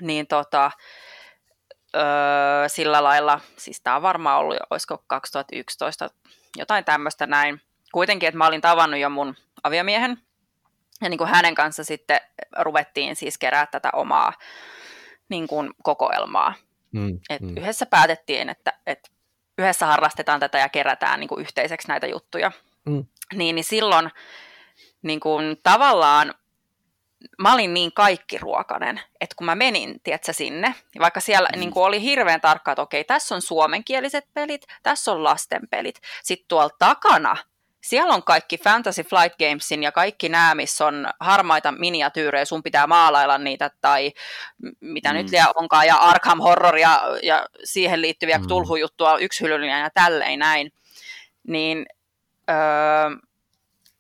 niin 0.02 0.28
tota, 0.28 0.72
ö, 1.96 2.00
sillä 2.68 3.04
lailla, 3.04 3.40
siis 3.58 3.82
tämä 3.82 3.96
on 3.96 4.02
varmaan 4.02 4.40
ollut, 4.40 4.58
olisiko 4.70 5.04
2011, 5.08 6.10
jotain 6.58 6.86
tämmöistä 6.86 7.28
näin. 7.28 7.62
Kuitenkin, 7.92 8.28
että 8.30 8.38
mä 8.38 8.48
olin 8.48 8.62
tavannut 8.62 9.00
jo 9.00 9.10
mun 9.10 9.36
aviomiehen, 9.64 10.18
ja 11.02 11.10
niin 11.10 11.18
kuin 11.18 11.30
hänen 11.30 11.56
kanssa 11.56 11.84
sitten 11.84 12.22
ruvettiin 12.60 13.16
siis 13.16 13.38
kerää 13.38 13.66
tätä 13.66 13.90
omaa 13.94 14.34
niin 15.30 15.48
kuin 15.48 15.74
kokoelmaa. 15.84 16.54
Mm, 16.92 17.20
Et 17.30 17.42
mm. 17.42 17.58
Yhdessä 17.58 17.86
päätettiin, 17.86 18.50
että, 18.50 18.74
että 18.86 19.10
yhdessä 19.58 19.86
harrastetaan 19.86 20.40
tätä 20.40 20.58
ja 20.58 20.70
kerätään 20.70 21.20
niin 21.20 21.28
kuin 21.28 21.42
yhteiseksi 21.42 21.88
näitä 21.88 22.08
juttuja. 22.08 22.52
Mm. 22.86 23.06
niin, 23.34 23.56
niin 23.56 23.64
silloin 23.64 24.12
niin 25.06 25.20
kuin, 25.20 25.58
tavallaan 25.64 26.34
mä 27.40 27.54
olin 27.54 27.74
niin 27.74 27.92
kaikkiruokainen, 27.94 29.02
että 29.22 29.36
kun 29.36 29.46
mä 29.46 29.56
menin, 29.56 30.00
tiedätkö, 30.04 30.34
sinne, 30.34 30.68
niin 30.68 31.02
vaikka 31.02 31.20
siellä 31.20 31.50
mm. 31.54 31.60
niin 31.60 31.72
kuin 31.72 31.84
oli 31.84 32.02
hirveän 32.02 32.42
tarkkaa, 32.42 32.72
että 32.72 32.82
okei, 32.82 33.04
tässä 33.04 33.36
on 33.36 33.42
suomenkieliset 33.42 34.26
pelit, 34.34 34.66
tässä 34.84 35.12
on 35.12 35.24
lasten 35.24 35.62
pelit, 35.70 36.02
sitten 36.24 36.48
tuolla 36.48 36.76
takana 36.80 37.38
siellä 37.86 38.14
on 38.14 38.24
kaikki 38.24 38.58
Fantasy 38.58 39.04
Flight 39.04 39.40
Gamesin 39.40 39.84
ja 39.84 39.92
kaikki 39.92 40.30
nämä, 40.30 40.56
missä 40.56 40.86
on 40.86 41.08
harmaita 41.20 41.72
miniatyyrejä, 41.72 42.46
sun 42.46 42.64
pitää 42.64 42.88
maalailla 42.88 43.38
niitä 43.38 43.72
tai 43.82 44.12
mitä 44.80 45.10
mm. 45.10 45.16
nyt 45.16 45.30
liian 45.30 45.48
onkaan, 45.56 45.88
ja 45.88 45.96
Arkham 45.96 46.40
Horror 46.40 46.78
ja, 46.78 47.02
ja 47.24 47.46
siihen 47.64 48.02
liittyviä 48.02 48.38
mm. 48.38 48.48
tulhujuttua, 48.48 49.18
yksilöllinen 49.18 49.82
ja 49.82 49.90
tälleen 49.94 50.40
näin. 50.40 50.72
Niin 51.48 51.86
öö, 52.50 52.56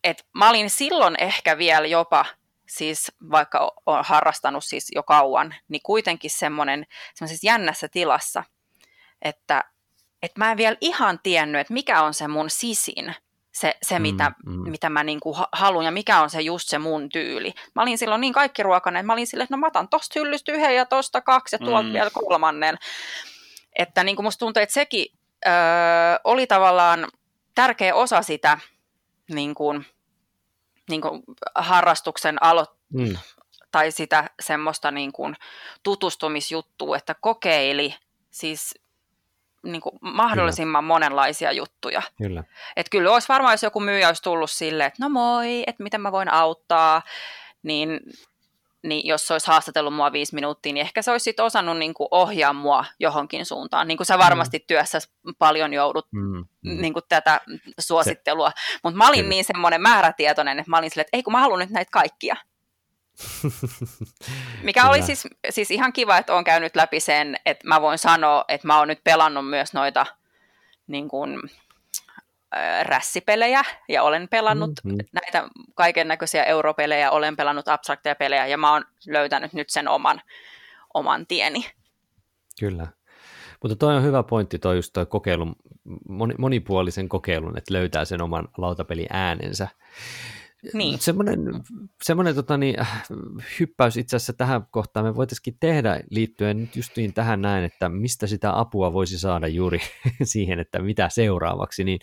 et 0.05 0.25
mä 0.33 0.49
olin 0.49 0.69
silloin 0.69 1.15
ehkä 1.19 1.57
vielä 1.57 1.87
jopa, 1.87 2.25
siis 2.67 3.11
vaikka 3.31 3.71
olen 3.85 4.05
harrastanut 4.05 4.63
siis 4.63 4.91
jo 4.95 5.03
kauan, 5.03 5.55
niin 5.67 5.81
kuitenkin 5.83 6.31
semmoinen 6.31 6.85
jännässä 7.43 7.87
tilassa, 7.87 8.43
että 9.21 9.63
et 10.21 10.37
mä 10.37 10.51
en 10.51 10.57
vielä 10.57 10.77
ihan 10.81 11.19
tiennyt, 11.23 11.61
että 11.61 11.73
mikä 11.73 12.01
on 12.01 12.13
se 12.13 12.27
mun 12.27 12.49
sisin, 12.49 13.15
se, 13.51 13.77
se 13.83 13.99
mm, 13.99 14.01
mitä, 14.01 14.31
mm. 14.45 14.69
mitä 14.69 14.89
mä 14.89 15.03
niinku 15.03 15.37
haluan 15.51 15.85
ja 15.85 15.91
mikä 15.91 16.21
on 16.21 16.29
se 16.29 16.41
just 16.41 16.69
se 16.69 16.79
mun 16.79 17.09
tyyli. 17.09 17.53
Mä 17.75 17.81
olin 17.81 17.97
silloin 17.97 18.21
niin 18.21 18.33
kaikki 18.33 18.63
ruokainen, 18.63 18.99
että 18.99 19.07
mä 19.07 19.13
olin 19.13 19.27
silleen, 19.27 19.43
että 19.43 19.55
no 19.55 19.59
mä 19.59 19.67
otan 19.67 19.89
tosta 19.89 20.19
hyllystä 20.19 20.51
yhden 20.51 20.75
ja 20.75 20.85
tosta 20.85 21.21
kaksi 21.21 21.55
ja 21.55 21.59
tuolta 21.59 21.87
mm. 21.87 21.93
vielä 21.93 22.09
kolmannen. 22.09 22.77
Että 23.75 24.03
niinku 24.03 24.21
musta 24.21 24.39
tuntuu, 24.39 24.63
että 24.63 24.73
sekin 24.73 25.05
öö, 25.45 25.53
oli 26.23 26.47
tavallaan 26.47 27.07
tärkeä 27.55 27.95
osa 27.95 28.21
sitä 28.21 28.57
niin 29.29 29.55
kuin, 29.55 29.85
niin 30.89 31.01
kuin 31.01 31.23
harrastuksen 31.55 32.43
alo- 32.43 32.75
mm. 32.93 33.17
tai 33.71 33.91
sitä 33.91 34.29
semmoista 34.39 34.91
niin 34.91 35.11
kuin 35.11 35.35
tutustumisjuttua, 35.83 36.97
että 36.97 37.15
kokeili 37.21 37.95
siis 38.31 38.79
niin 39.63 39.81
kuin 39.81 39.95
mahdollisimman 40.01 40.83
kyllä. 40.83 40.93
monenlaisia 40.93 41.51
juttuja. 41.51 42.01
Kyllä. 42.17 42.43
Et 42.75 42.89
kyllä 42.89 43.13
olisi 43.13 43.29
varmaan, 43.29 43.53
jos 43.53 43.63
joku 43.63 43.79
myyjä 43.79 44.07
olisi 44.07 44.23
tullut 44.23 44.51
silleen, 44.51 44.87
että 44.87 45.03
no 45.03 45.09
moi, 45.09 45.63
että 45.67 45.83
miten 45.83 46.01
mä 46.01 46.11
voin 46.11 46.33
auttaa, 46.33 47.01
niin, 47.63 47.99
niin 48.85 49.07
jos 49.07 49.27
se 49.27 49.33
olisi 49.33 49.47
haastatellut 49.47 49.93
mua 49.93 50.11
viisi 50.11 50.35
minuuttia, 50.35 50.73
niin 50.73 50.81
ehkä 50.81 51.01
se 51.01 51.11
olisi 51.11 51.23
sit 51.23 51.39
osannut 51.39 51.77
niin 51.77 51.93
kuin 51.93 52.07
ohjaa 52.11 52.53
mua 52.53 52.85
johonkin 52.99 53.45
suuntaan. 53.45 53.87
Niin 53.87 53.97
kuin 53.97 54.07
sä 54.07 54.17
varmasti 54.17 54.57
mm. 54.57 54.63
työssä 54.67 54.99
paljon 55.39 55.73
joudut 55.73 56.07
mm. 56.11 56.45
Mm. 56.61 56.81
Niin 56.81 56.93
kuin 56.93 57.05
tätä 57.09 57.41
suosittelua. 57.79 58.51
Mutta 58.83 58.97
mä 58.97 59.07
olin 59.07 59.17
kyllä. 59.17 59.29
niin 59.29 59.45
semmoinen 59.45 59.81
määrätietoinen, 59.81 60.59
että 60.59 60.69
mä 60.69 60.77
olin 60.77 60.89
silleen, 60.89 61.05
että 61.05 61.17
ei 61.17 61.23
kun 61.23 61.33
mä 61.33 61.39
haluan 61.39 61.59
nyt 61.59 61.69
näitä 61.69 61.91
kaikkia. 61.91 62.35
Mikä 64.63 64.81
Kyllä. 64.81 64.91
oli 64.91 65.01
siis, 65.01 65.27
siis 65.49 65.71
ihan 65.71 65.93
kiva, 65.93 66.17
että 66.17 66.33
olen 66.33 66.43
käynyt 66.43 66.75
läpi 66.75 66.99
sen, 66.99 67.35
että 67.45 67.67
mä 67.67 67.81
voin 67.81 67.97
sanoa, 67.97 68.45
että 68.47 68.67
mä 68.67 68.79
oon 68.79 68.87
nyt 68.87 69.03
pelannut 69.03 69.49
myös 69.49 69.73
noita 69.73 70.05
niin 70.87 71.07
kuin, 71.07 71.41
rässipelejä 72.83 73.61
ja 73.89 74.03
olen 74.03 74.27
pelannut 74.27 74.71
mm-hmm. 74.83 74.97
näitä 75.13 75.49
kaiken 75.75 76.07
näköisiä 76.07 76.43
europelejä, 76.43 77.11
olen 77.11 77.35
pelannut 77.35 77.67
abstrakteja 77.67 78.15
pelejä 78.15 78.47
ja 78.47 78.57
mä 78.57 78.71
oon 78.71 78.85
löytänyt 79.07 79.53
nyt 79.53 79.69
sen 79.69 79.87
oman, 79.87 80.21
oman 80.93 81.27
tieni. 81.27 81.65
Kyllä. 82.59 82.87
Mutta 83.61 83.75
toi 83.75 83.95
on 83.95 84.03
hyvä 84.03 84.23
pointti, 84.23 84.59
toi 84.59 84.75
just 84.75 84.93
toi 84.93 85.05
kokeilun, 85.05 85.55
monipuolisen 86.37 87.09
kokeilun, 87.09 87.57
että 87.57 87.73
löytää 87.73 88.05
sen 88.05 88.21
oman 88.21 88.47
lautapeli 88.57 89.07
äänensä. 89.09 89.67
Niin. 90.73 90.99
Semmoinen, 90.99 91.39
semmoinen 92.03 92.35
tota, 92.35 92.57
niin, 92.57 92.75
hyppäys 93.59 93.97
itse 93.97 94.15
asiassa 94.15 94.33
tähän 94.33 94.67
kohtaan 94.71 95.05
me 95.05 95.15
voitaisiin 95.15 95.57
tehdä 95.59 96.01
liittyen 96.09 96.57
nyt 96.57 96.75
justiin 96.75 97.13
tähän 97.13 97.41
näin, 97.41 97.63
että 97.63 97.89
mistä 97.89 98.27
sitä 98.27 98.59
apua 98.59 98.93
voisi 98.93 99.19
saada 99.19 99.47
juuri 99.47 99.79
siihen, 100.23 100.59
että 100.59 100.79
mitä 100.79 101.09
seuraavaksi. 101.09 101.83
Niin 101.83 101.99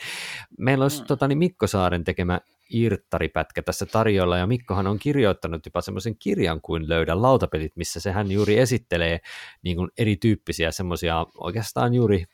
meillä 0.59 0.85
olisi 0.85 1.01
mm. 1.01 1.07
tota, 1.07 1.29
niin 1.29 1.39
Mikko 1.39 1.67
Saaren 1.67 2.05
tekemä 2.05 2.41
irttaripätkä 2.73 3.63
tässä 3.63 3.87
tarjolla, 3.87 4.39
ja 4.39 4.47
Mikkohan 4.47 4.87
on 4.87 4.99
kirjoittanut 4.99 5.67
jopa 5.67 5.81
semmoisen 5.81 6.17
kirjan 6.17 6.61
kuin 6.61 6.89
Löydä 6.89 7.23
lautapelit, 7.23 7.77
missä 7.77 8.01
se 8.01 8.13
hän 8.13 8.31
juuri 8.31 8.59
esittelee 8.59 9.21
niin 9.63 9.77
kuin 9.77 9.91
erityyppisiä 9.99 10.71
semmoisia 10.71 11.27
oikeastaan 11.35 11.95
juuri 11.95 12.25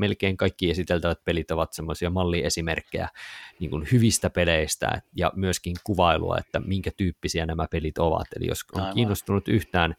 melkein 0.00 0.36
kaikki 0.36 0.70
esiteltävät 0.70 1.24
pelit 1.24 1.50
ovat 1.50 1.72
semmoisia 1.72 2.10
malliesimerkkejä 2.10 3.08
niin 3.60 3.70
kuin 3.70 3.88
hyvistä 3.92 4.30
peleistä 4.30 5.02
ja 5.16 5.32
myöskin 5.36 5.76
kuvailua, 5.84 6.38
että 6.38 6.60
minkä 6.60 6.90
tyyppisiä 6.96 7.46
nämä 7.46 7.66
pelit 7.70 7.98
ovat. 7.98 8.26
Eli 8.36 8.46
jos 8.46 8.60
on 8.72 8.80
Aivan. 8.80 8.94
kiinnostunut 8.94 9.48
yhtään 9.48 9.94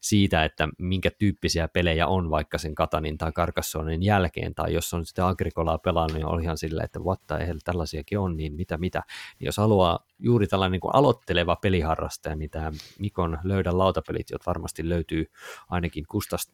siitä, 0.00 0.44
että 0.44 0.68
minkä 0.78 1.10
tyyppisiä 1.10 1.68
pelejä 1.68 2.06
on 2.06 2.30
vaikka 2.30 2.58
sen 2.58 2.74
Katanin 2.74 3.18
tai 3.18 3.32
Carcassonen 3.32 4.02
jälkeen, 4.02 4.54
tai 4.54 4.74
jos 4.74 4.94
on 4.94 5.06
sitä 5.06 5.28
Agricolaa 5.28 5.78
pelannut, 5.78 6.14
niin 6.14 6.26
olihan 6.26 6.58
silleen, 6.58 6.84
että 6.84 7.00
what 7.00 7.20
the 7.26 7.46
hell, 7.46 7.58
tällaisiakin 7.64 8.18
on, 8.18 8.36
niin 8.36 8.54
mitä 8.54 8.78
mitä. 8.78 9.02
Niin 9.38 9.46
jos 9.46 9.56
haluaa 9.56 10.06
juuri 10.18 10.46
tällainen 10.46 10.72
niin 10.72 10.80
kuin 10.80 10.94
aloitteleva 10.94 11.56
peliharrastaja, 11.56 12.36
niin 12.36 12.50
tämä 12.50 12.72
Mikon 12.98 13.38
Löydä 13.44 13.78
lautapelit, 13.78 14.30
jotka 14.30 14.48
varmasti 14.48 14.88
löytyy 14.88 15.26
ainakin 15.68 16.04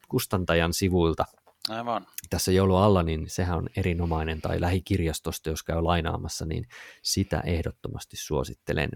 kustantajan 0.09 0.75
sivuilta, 0.75 1.25
Aivan. 1.69 2.07
tässä 2.31 2.53
joulu 2.53 2.77
alla, 2.77 3.03
niin 3.03 3.25
sehän 3.29 3.59
on 3.59 3.69
erinomainen, 3.77 4.41
tai 4.41 4.61
lähikirjastosta, 4.61 5.51
jos 5.51 5.63
käy 5.63 5.83
lainaamassa, 5.83 6.47
niin 6.47 6.67
sitä 7.03 7.41
ehdottomasti 7.41 8.17
suosittelen. 8.17 8.91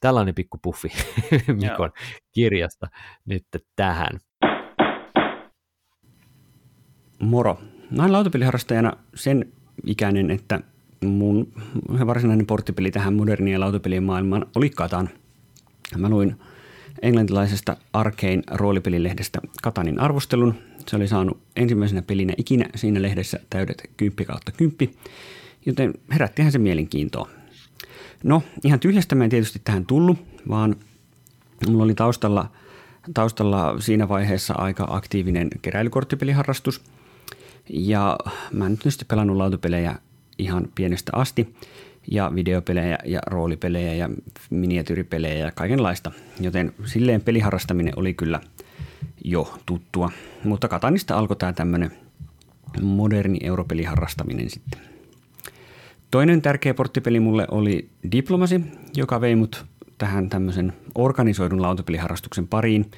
Tällainen 0.00 0.34
pikku 0.34 0.58
puffi 0.62 0.88
Mikon 1.60 1.92
kirjasta 2.32 2.86
nyt 3.24 3.44
tähän. 3.76 4.20
Moro. 7.18 7.58
Mä 7.90 8.02
olen 8.02 8.12
lautapeliharrastajana 8.12 8.92
sen 9.14 9.52
ikäinen, 9.86 10.30
että 10.30 10.60
mun 11.04 11.52
varsinainen 12.06 12.46
porttipeli 12.46 12.90
tähän 12.90 13.14
moderniin 13.14 13.60
lautapelien 13.60 14.02
maailmaan 14.02 14.46
oli 14.56 14.70
Katan. 14.70 15.10
Mä 15.96 16.08
luin 16.08 16.36
englantilaisesta 17.02 17.76
Arkein 17.92 18.42
roolipelilehdestä 18.50 19.40
Katanin 19.62 20.00
arvostelun. 20.00 20.54
Se 20.86 20.96
oli 20.96 21.08
saanut 21.08 21.38
ensimmäisenä 21.56 22.02
pelinä 22.02 22.34
ikinä 22.36 22.68
siinä 22.74 23.02
lehdessä 23.02 23.40
täydet 23.50 23.90
10 23.96 24.26
kautta 24.26 24.52
10, 24.52 24.94
joten 25.66 25.94
herättihän 26.12 26.52
se 26.52 26.58
mielenkiintoa. 26.58 27.28
No, 28.22 28.42
ihan 28.64 28.80
tyhjästä 28.80 29.14
mä 29.14 29.24
en 29.24 29.30
tietysti 29.30 29.60
tähän 29.64 29.86
tullut, 29.86 30.18
vaan 30.48 30.76
mulla 31.68 31.84
oli 31.84 31.94
taustalla, 31.94 32.50
taustalla 33.14 33.80
siinä 33.80 34.08
vaiheessa 34.08 34.54
aika 34.54 34.86
aktiivinen 34.90 35.50
keräilykorttipeliharrastus. 35.62 36.80
Ja 37.70 38.18
mä 38.52 38.66
en 38.66 38.70
nyt 38.70 38.80
tietysti 38.80 39.04
pelannut 39.04 39.36
lautapelejä 39.36 39.98
ihan 40.38 40.68
pienestä 40.74 41.12
asti 41.14 41.54
ja 42.10 42.32
videopelejä 42.34 42.98
ja 43.04 43.20
roolipelejä 43.26 43.94
ja 43.94 44.10
miniatyyripelejä 44.50 45.44
ja 45.44 45.50
kaikenlaista. 45.50 46.12
Joten 46.40 46.74
silleen 46.84 47.20
peliharrastaminen 47.20 47.92
oli 47.96 48.14
kyllä 48.14 48.40
jo 49.24 49.54
tuttua. 49.66 50.10
Mutta 50.44 50.68
Katanista 50.68 51.18
alkoi 51.18 51.36
tämä 51.36 51.52
tämmöinen 51.52 51.90
moderni 52.82 53.38
europeliharrastaminen 53.42 54.50
sitten. 54.50 54.80
Toinen 56.10 56.42
tärkeä 56.42 56.74
porttipeli 56.74 57.20
mulle 57.20 57.46
oli 57.50 57.88
Diplomasi, 58.12 58.60
joka 58.96 59.20
vei 59.20 59.36
mut 59.36 59.64
tähän 59.98 60.28
tämmöisen 60.28 60.72
organisoidun 60.94 61.62
lautapeliharrastuksen 61.62 62.48
pariin. 62.48 62.90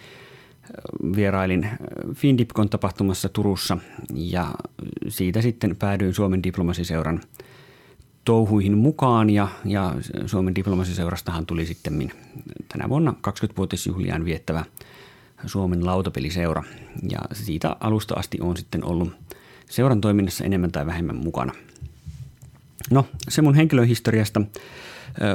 Vierailin 1.16 1.68
FinDipCon 2.14 2.68
tapahtumassa 2.68 3.28
Turussa 3.28 3.78
ja 4.14 4.54
siitä 5.08 5.42
sitten 5.42 5.76
päädyin 5.76 6.14
Suomen 6.14 6.42
diplomasiseuran 6.42 7.20
touhuihin 8.24 8.78
mukaan 8.78 9.30
ja, 9.30 9.48
ja 9.64 9.94
Suomen 10.26 10.54
diplomasiseurastahan 10.54 11.46
tuli 11.46 11.66
sitten 11.66 12.12
tänä 12.68 12.88
vuonna 12.88 13.14
20-vuotisjuhliaan 13.28 14.24
viettävä 14.24 14.64
Suomen 15.46 15.86
lautapeliseura 15.86 16.62
ja 17.10 17.18
siitä 17.32 17.76
alusta 17.80 18.14
asti 18.14 18.38
on 18.40 18.56
sitten 18.56 18.84
ollut 18.84 19.12
seuran 19.70 20.00
toiminnassa 20.00 20.44
enemmän 20.44 20.72
tai 20.72 20.86
vähemmän 20.86 21.16
mukana. 21.16 21.52
No, 22.90 23.06
se 23.28 23.42
mun 23.42 23.54
henkilöhistoriasta. 23.54 24.40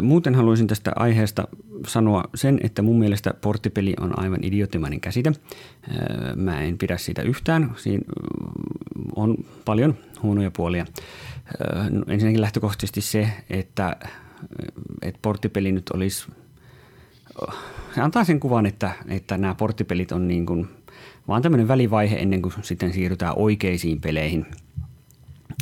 Muuten 0.01 0.35
haluaisin 0.35 0.67
tästä 0.67 0.91
aiheesta 0.95 1.47
sanoa 1.87 2.23
sen, 2.35 2.59
että 2.63 2.81
mun 2.81 2.99
mielestä 2.99 3.33
porttipeli 3.41 3.93
on 3.99 4.19
aivan 4.19 4.43
idioottimainen 4.43 4.99
käsite. 4.99 5.31
Mä 6.35 6.61
en 6.61 6.77
pidä 6.77 6.97
sitä 6.97 7.21
yhtään. 7.21 7.71
Siinä 7.77 8.03
on 9.15 9.37
paljon 9.65 9.97
huonoja 10.23 10.51
puolia. 10.51 10.85
No, 11.89 12.03
ensinnäkin 12.07 12.41
lähtökohtaisesti 12.41 13.01
se, 13.01 13.29
että, 13.49 13.95
että 15.01 15.19
porttipeli 15.21 15.71
nyt 15.71 15.89
olisi, 15.93 16.27
antaa 17.97 18.23
sen 18.23 18.39
kuvan, 18.39 18.65
että, 18.65 18.91
että 19.07 19.37
nämä 19.37 19.55
porttipelit 19.55 20.11
on 20.11 20.27
niin 20.27 20.45
kuin 20.45 20.67
vaan 21.27 21.41
tämmöinen 21.41 21.67
välivaihe 21.67 22.15
ennen 22.15 22.41
kuin 22.41 22.53
sitten 22.61 22.93
siirrytään 22.93 23.33
oikeisiin 23.35 24.01
peleihin. 24.01 24.45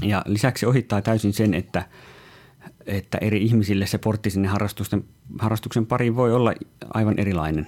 Ja 0.01 0.21
lisäksi 0.25 0.65
ohittaa 0.65 1.01
täysin 1.01 1.33
sen, 1.33 1.53
että 1.53 1.85
että 2.85 3.17
eri 3.21 3.43
ihmisille 3.43 3.85
se 3.85 3.97
portti 3.97 4.29
sinne 4.29 4.47
harrastusten, 4.47 5.03
harrastuksen 5.39 5.85
pariin 5.85 6.15
voi 6.15 6.33
olla 6.33 6.53
aivan 6.93 7.19
erilainen. 7.19 7.67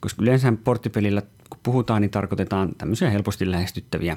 Koska 0.00 0.22
yleensä 0.22 0.52
porttipelillä, 0.64 1.22
kun 1.50 1.60
puhutaan, 1.62 2.02
niin 2.02 2.10
tarkoitetaan 2.10 2.68
tämmöisiä 2.78 3.10
helposti 3.10 3.50
lähestyttäviä 3.50 4.16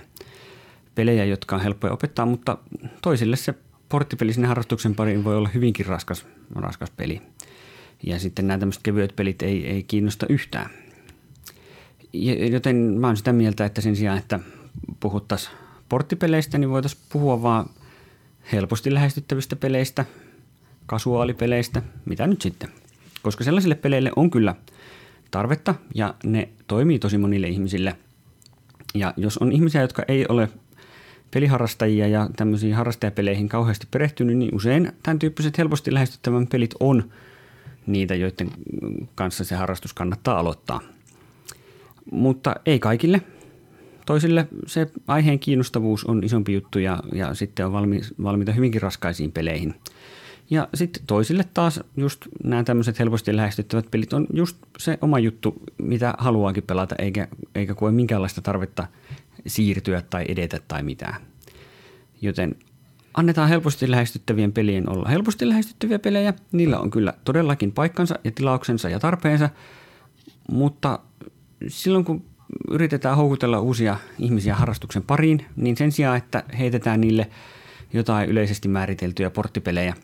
pelejä, 0.95 1.25
jotka 1.25 1.55
on 1.55 1.61
helppoja 1.61 1.93
opettaa, 1.93 2.25
mutta 2.25 2.57
toisille 3.01 3.35
se 3.35 3.53
porttipeli 3.89 4.33
sinne 4.33 4.47
harrastuksen 4.47 4.95
pariin 4.95 5.23
voi 5.23 5.37
olla 5.37 5.49
hyvinkin 5.53 5.85
raskas, 5.85 6.25
raskas 6.55 6.91
peli. 6.91 7.21
Ja 8.03 8.19
sitten 8.19 8.47
nämä 8.47 8.57
tämmöiset 8.57 8.83
kevyet 8.83 9.15
pelit 9.15 9.41
ei, 9.41 9.67
ei 9.67 9.83
kiinnosta 9.83 10.25
yhtään. 10.29 10.69
Joten 12.51 12.75
mä 12.75 13.07
oon 13.07 13.17
sitä 13.17 13.33
mieltä, 13.33 13.65
että 13.65 13.81
sen 13.81 13.95
sijaan, 13.95 14.17
että 14.17 14.39
puhuttaisiin 14.99 15.55
porttipeleistä, 15.89 16.57
niin 16.57 16.69
voitaisiin 16.69 17.01
puhua 17.11 17.41
vaan 17.41 17.69
helposti 18.51 18.93
lähestyttävistä 18.93 19.55
peleistä, 19.55 20.05
kasuaalipeleistä, 20.85 21.81
mitä 22.05 22.27
nyt 22.27 22.41
sitten. 22.41 22.69
Koska 23.21 23.43
sellaisille 23.43 23.75
peleille 23.75 24.11
on 24.15 24.31
kyllä 24.31 24.55
tarvetta 25.31 25.75
ja 25.95 26.13
ne 26.23 26.49
toimii 26.67 26.99
tosi 26.99 27.17
monille 27.17 27.47
ihmisille. 27.47 27.95
Ja 28.93 29.13
jos 29.17 29.37
on 29.37 29.51
ihmisiä, 29.51 29.81
jotka 29.81 30.03
ei 30.07 30.25
ole 30.29 30.49
peliharrastajia 31.33 32.07
ja 32.07 32.29
tämmöisiin 32.35 32.75
harrastajapeleihin 32.75 33.49
kauheasti 33.49 33.87
perehtynyt, 33.91 34.37
niin 34.37 34.55
usein 34.55 34.91
tämän 35.03 35.19
tyyppiset 35.19 35.57
helposti 35.57 35.93
lähestyttävän 35.93 36.47
pelit 36.47 36.75
on 36.79 37.11
niitä, 37.87 38.15
joiden 38.15 38.51
kanssa 39.15 39.43
se 39.43 39.55
harrastus 39.55 39.93
kannattaa 39.93 40.39
aloittaa. 40.39 40.81
Mutta 42.11 42.55
ei 42.65 42.79
kaikille. 42.79 43.21
Toisille 44.05 44.47
se 44.67 44.87
aiheen 45.07 45.39
kiinnostavuus 45.39 46.05
on 46.05 46.23
isompi 46.23 46.53
juttu 46.53 46.79
ja, 46.79 46.99
ja 47.13 47.33
sitten 47.33 47.65
on 47.65 47.71
valmi, 47.71 48.01
valmiita 48.23 48.51
hyvinkin 48.51 48.81
raskaisiin 48.81 49.31
peleihin. 49.31 49.75
Ja 50.49 50.67
sitten 50.73 51.03
toisille 51.07 51.45
taas 51.53 51.79
just 51.97 52.27
nämä 52.43 52.63
tämmöiset 52.63 52.99
helposti 52.99 53.35
lähestyttävät 53.35 53.91
pelit 53.91 54.13
on 54.13 54.27
just 54.33 54.57
se 54.77 54.97
oma 55.01 55.19
juttu, 55.19 55.55
mitä 55.77 56.13
haluaakin 56.17 56.63
pelata, 56.63 56.95
eikä, 56.99 57.27
eikä 57.55 57.75
koe 57.75 57.91
minkäänlaista 57.91 58.41
tarvetta 58.41 58.87
siirtyä 59.47 60.03
tai 60.09 60.25
edetä 60.27 60.59
tai 60.67 60.83
mitään. 60.83 61.15
Joten 62.21 62.55
annetaan 63.13 63.49
helposti 63.49 63.91
lähestyttävien 63.91 64.53
pelien 64.53 64.89
olla 64.89 65.09
helposti 65.09 65.49
lähestyttäviä 65.49 65.99
pelejä. 65.99 66.33
Niillä 66.51 66.79
on 66.79 66.89
kyllä 66.89 67.13
todellakin 67.23 67.71
paikkansa 67.71 68.19
ja 68.23 68.31
tilauksensa 68.31 68.89
ja 68.89 68.99
tarpeensa, 68.99 69.49
mutta 70.51 70.99
silloin 71.67 72.05
kun 72.05 72.25
yritetään 72.71 73.17
houkutella 73.17 73.59
uusia 73.59 73.97
ihmisiä 74.19 74.55
harrastuksen 74.55 75.03
pariin, 75.03 75.45
niin 75.55 75.77
sen 75.77 75.91
sijaan, 75.91 76.17
että 76.17 76.43
heitetään 76.59 77.01
niille 77.01 77.29
jotain 77.93 78.29
yleisesti 78.29 78.67
määriteltyjä 78.67 79.29
porttipelejä, 79.29 79.95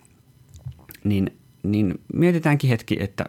niin, 1.03 1.37
niin 1.63 1.99
mietitäänkin 2.13 2.69
hetki, 2.69 2.97
että 2.99 3.25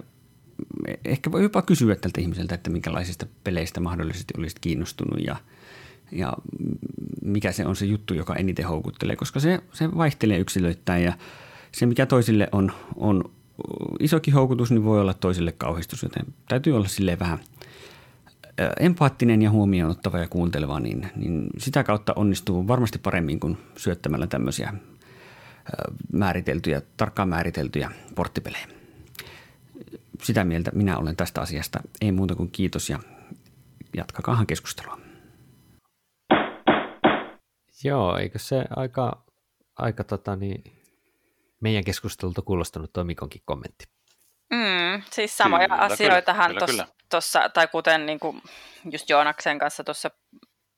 ehkä 1.04 1.32
voi 1.32 1.42
jopa 1.42 1.62
kysyä 1.62 1.96
tältä 1.96 2.20
ihmiseltä, 2.20 2.54
että 2.54 2.70
minkälaisista 2.70 3.26
peleistä 3.44 3.80
mahdollisesti 3.80 4.34
olisit 4.38 4.58
kiinnostunut 4.58 5.24
ja, 5.26 5.36
ja 6.12 6.32
mikä 7.24 7.52
se 7.52 7.66
on 7.66 7.76
se 7.76 7.86
juttu, 7.86 8.14
joka 8.14 8.34
eniten 8.34 8.66
houkuttelee, 8.66 9.16
koska 9.16 9.40
se, 9.40 9.58
se 9.72 9.96
vaihtelee 9.96 10.38
yksilöittäin 10.38 11.04
ja 11.04 11.12
se, 11.72 11.86
mikä 11.86 12.06
toisille 12.06 12.48
on, 12.52 12.72
on 12.96 13.24
isokin 14.00 14.34
houkutus, 14.34 14.70
niin 14.70 14.84
voi 14.84 15.00
olla 15.00 15.14
toisille 15.14 15.52
kauhistus, 15.52 16.02
joten 16.02 16.26
täytyy 16.48 16.76
olla 16.76 16.88
silleen 16.88 17.18
vähän– 17.18 17.38
empaattinen 18.80 19.42
ja 19.42 19.50
huomioon 19.50 19.90
ottava 19.90 20.18
ja 20.18 20.28
kuunteleva, 20.28 20.80
niin, 20.80 21.10
niin 21.16 21.46
sitä 21.58 21.84
kautta 21.84 22.12
onnistuu 22.16 22.68
varmasti 22.68 22.98
paremmin 22.98 23.40
kuin 23.40 23.58
syöttämällä 23.76 24.26
tämmöisiä 24.26 24.74
määriteltyjä, 26.12 26.82
tarkkaan 26.96 27.28
määriteltyjä 27.28 27.90
porttipelejä. 28.14 28.66
Sitä 30.22 30.44
mieltä 30.44 30.70
minä 30.74 30.98
olen 30.98 31.16
tästä 31.16 31.40
asiasta. 31.40 31.80
Ei 32.00 32.12
muuta 32.12 32.34
kuin 32.34 32.50
kiitos 32.50 32.90
ja 32.90 32.98
jatkakaahan 33.96 34.46
keskustelua. 34.46 34.99
Joo, 37.84 38.16
eikö 38.16 38.38
se 38.38 38.64
aika, 38.76 39.24
aika 39.76 40.04
tota 40.04 40.36
niin, 40.36 40.64
meidän 41.60 41.84
keskustelulta 41.84 42.42
kuulostanut 42.42 42.92
tuo 42.92 43.04
Mikonkin 43.04 43.42
kommentti? 43.44 43.84
Mm, 44.50 45.02
siis 45.10 45.36
samoja 45.36 45.68
kyllä, 45.68 45.80
asioitahan 45.80 46.52
tuossa, 47.10 47.48
tai 47.48 47.68
kuten 47.68 48.06
niin 48.06 48.20
kuin 48.20 48.42
just 48.90 49.10
Joonaksen 49.10 49.58
kanssa 49.58 49.84
tuossa 49.84 50.10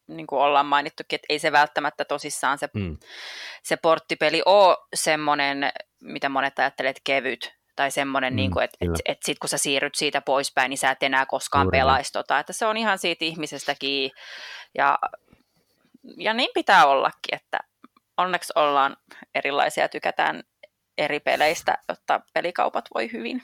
niin 0.09 0.27
kuin 0.27 0.41
ollaan 0.41 0.67
mainittukin, 0.67 1.17
että 1.17 1.27
ei 1.29 1.39
se 1.39 1.53
välttämättä 1.53 2.05
tosissaan 2.05 2.59
se, 2.59 2.69
mm. 2.75 2.99
se 3.63 3.77
porttipeli 3.77 4.43
ole 4.47 4.77
semmoinen, 4.95 5.73
mitä 6.03 6.29
monet 6.29 6.59
ajattelee, 6.59 6.95
kevyt, 7.05 7.53
tai 7.77 7.91
semmoinen, 7.91 8.33
mm, 8.33 8.37
niin 8.37 8.51
kuin, 8.51 8.65
että 8.65 8.77
et, 8.81 8.91
et 9.05 9.19
sit 9.25 9.39
kun 9.39 9.49
sä 9.49 9.59
siirryt 9.59 9.95
siitä 9.95 10.21
poispäin, 10.21 10.71
niin 10.71 10.79
sä 10.79 10.91
et 10.91 11.03
enää 11.03 11.27
koskaan 11.27 11.65
Juuri. 11.65 11.79
pelaisi 11.79 12.13
tota, 12.13 12.39
että 12.39 12.53
se 12.53 12.67
on 12.67 12.77
ihan 12.77 12.99
siitä 12.99 13.25
ihmisestäkin, 13.25 14.11
ja, 14.79 14.99
ja 16.17 16.35
niin 16.35 16.51
pitää 16.55 16.87
ollakin, 16.87 17.35
että 17.35 17.59
onneksi 18.17 18.53
ollaan 18.57 18.97
erilaisia, 19.35 19.89
tykätään 19.89 20.43
eri 20.99 21.21
peleistä, 21.21 21.79
jotta 21.89 22.21
pelikaupat 22.33 22.85
voi 22.95 23.13
hyvin. 23.13 23.43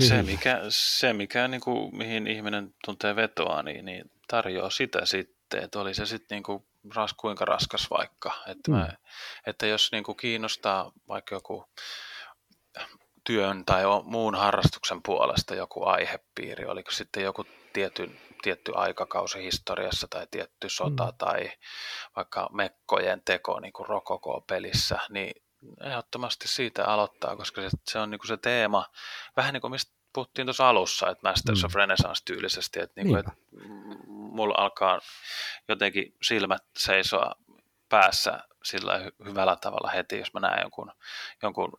Se, 0.00 0.22
mikä, 0.22 0.60
se 0.68 1.12
mikä 1.12 1.48
niin 1.48 1.60
kuin, 1.60 1.96
mihin 1.96 2.26
ihminen 2.26 2.74
tuntee 2.84 3.16
vetoa, 3.16 3.62
niin, 3.62 3.84
niin 3.84 4.10
tarjoaa 4.28 4.70
sitä 4.70 5.06
sitten, 5.06 5.64
että 5.64 5.80
oli 5.80 5.94
se 5.94 6.06
sitten 6.06 6.36
niin 6.36 6.42
kuin, 6.42 6.66
ras, 6.94 7.14
kuinka 7.14 7.44
raskas 7.44 7.90
vaikka. 7.90 8.32
Että, 8.46 8.70
mm. 8.70 8.76
mä, 8.76 8.88
että 9.46 9.66
jos 9.66 9.92
niin 9.92 10.04
kuin, 10.04 10.16
kiinnostaa 10.16 10.92
vaikka 11.08 11.34
joku 11.34 11.68
työn 13.24 13.64
tai 13.64 13.82
muun 14.04 14.34
harrastuksen 14.34 15.02
puolesta 15.02 15.54
joku 15.54 15.84
aihepiiri, 15.84 16.64
oliko 16.64 16.90
sitten 16.90 17.22
joku 17.22 17.46
tietty, 17.72 18.10
tietty 18.42 18.72
aikakausi 18.74 19.42
historiassa 19.42 20.06
tai 20.10 20.26
tietty 20.30 20.68
sota 20.68 21.04
mm. 21.04 21.18
tai 21.18 21.52
vaikka 22.16 22.48
mekkojen 22.52 23.22
teko 23.24 23.60
niin 23.60 23.72
kuin 23.72 23.86
Rokoko-pelissä, 23.86 24.98
niin 25.08 25.42
ehdottomasti 25.80 26.48
siitä 26.48 26.84
aloittaa, 26.84 27.36
koska 27.36 27.62
se, 27.62 27.68
se 27.84 27.98
on 27.98 28.10
niinku 28.10 28.26
se 28.26 28.36
teema, 28.36 28.86
vähän 29.36 29.52
niin 29.52 29.60
kuin 29.60 29.70
mistä 29.70 29.92
puhuttiin 30.12 30.46
tuossa 30.46 30.68
alussa, 30.68 31.10
että 31.10 31.28
Masters 31.28 31.62
mm. 31.62 31.66
of 31.66 31.74
Renaissance 31.74 32.22
tyylisesti, 32.24 32.80
että, 32.80 33.00
niinku, 33.00 33.16
että 33.16 33.32
mulla 34.06 34.54
alkaa 34.58 35.00
jotenkin 35.68 36.16
silmät 36.22 36.62
seisoa 36.78 37.34
päässä 37.88 38.40
sillä 38.64 39.10
hyvällä 39.24 39.56
tavalla 39.56 39.90
heti, 39.90 40.18
jos 40.18 40.34
mä 40.34 40.40
näen 40.40 40.62
jonkun, 40.62 40.92
jonkun 41.42 41.72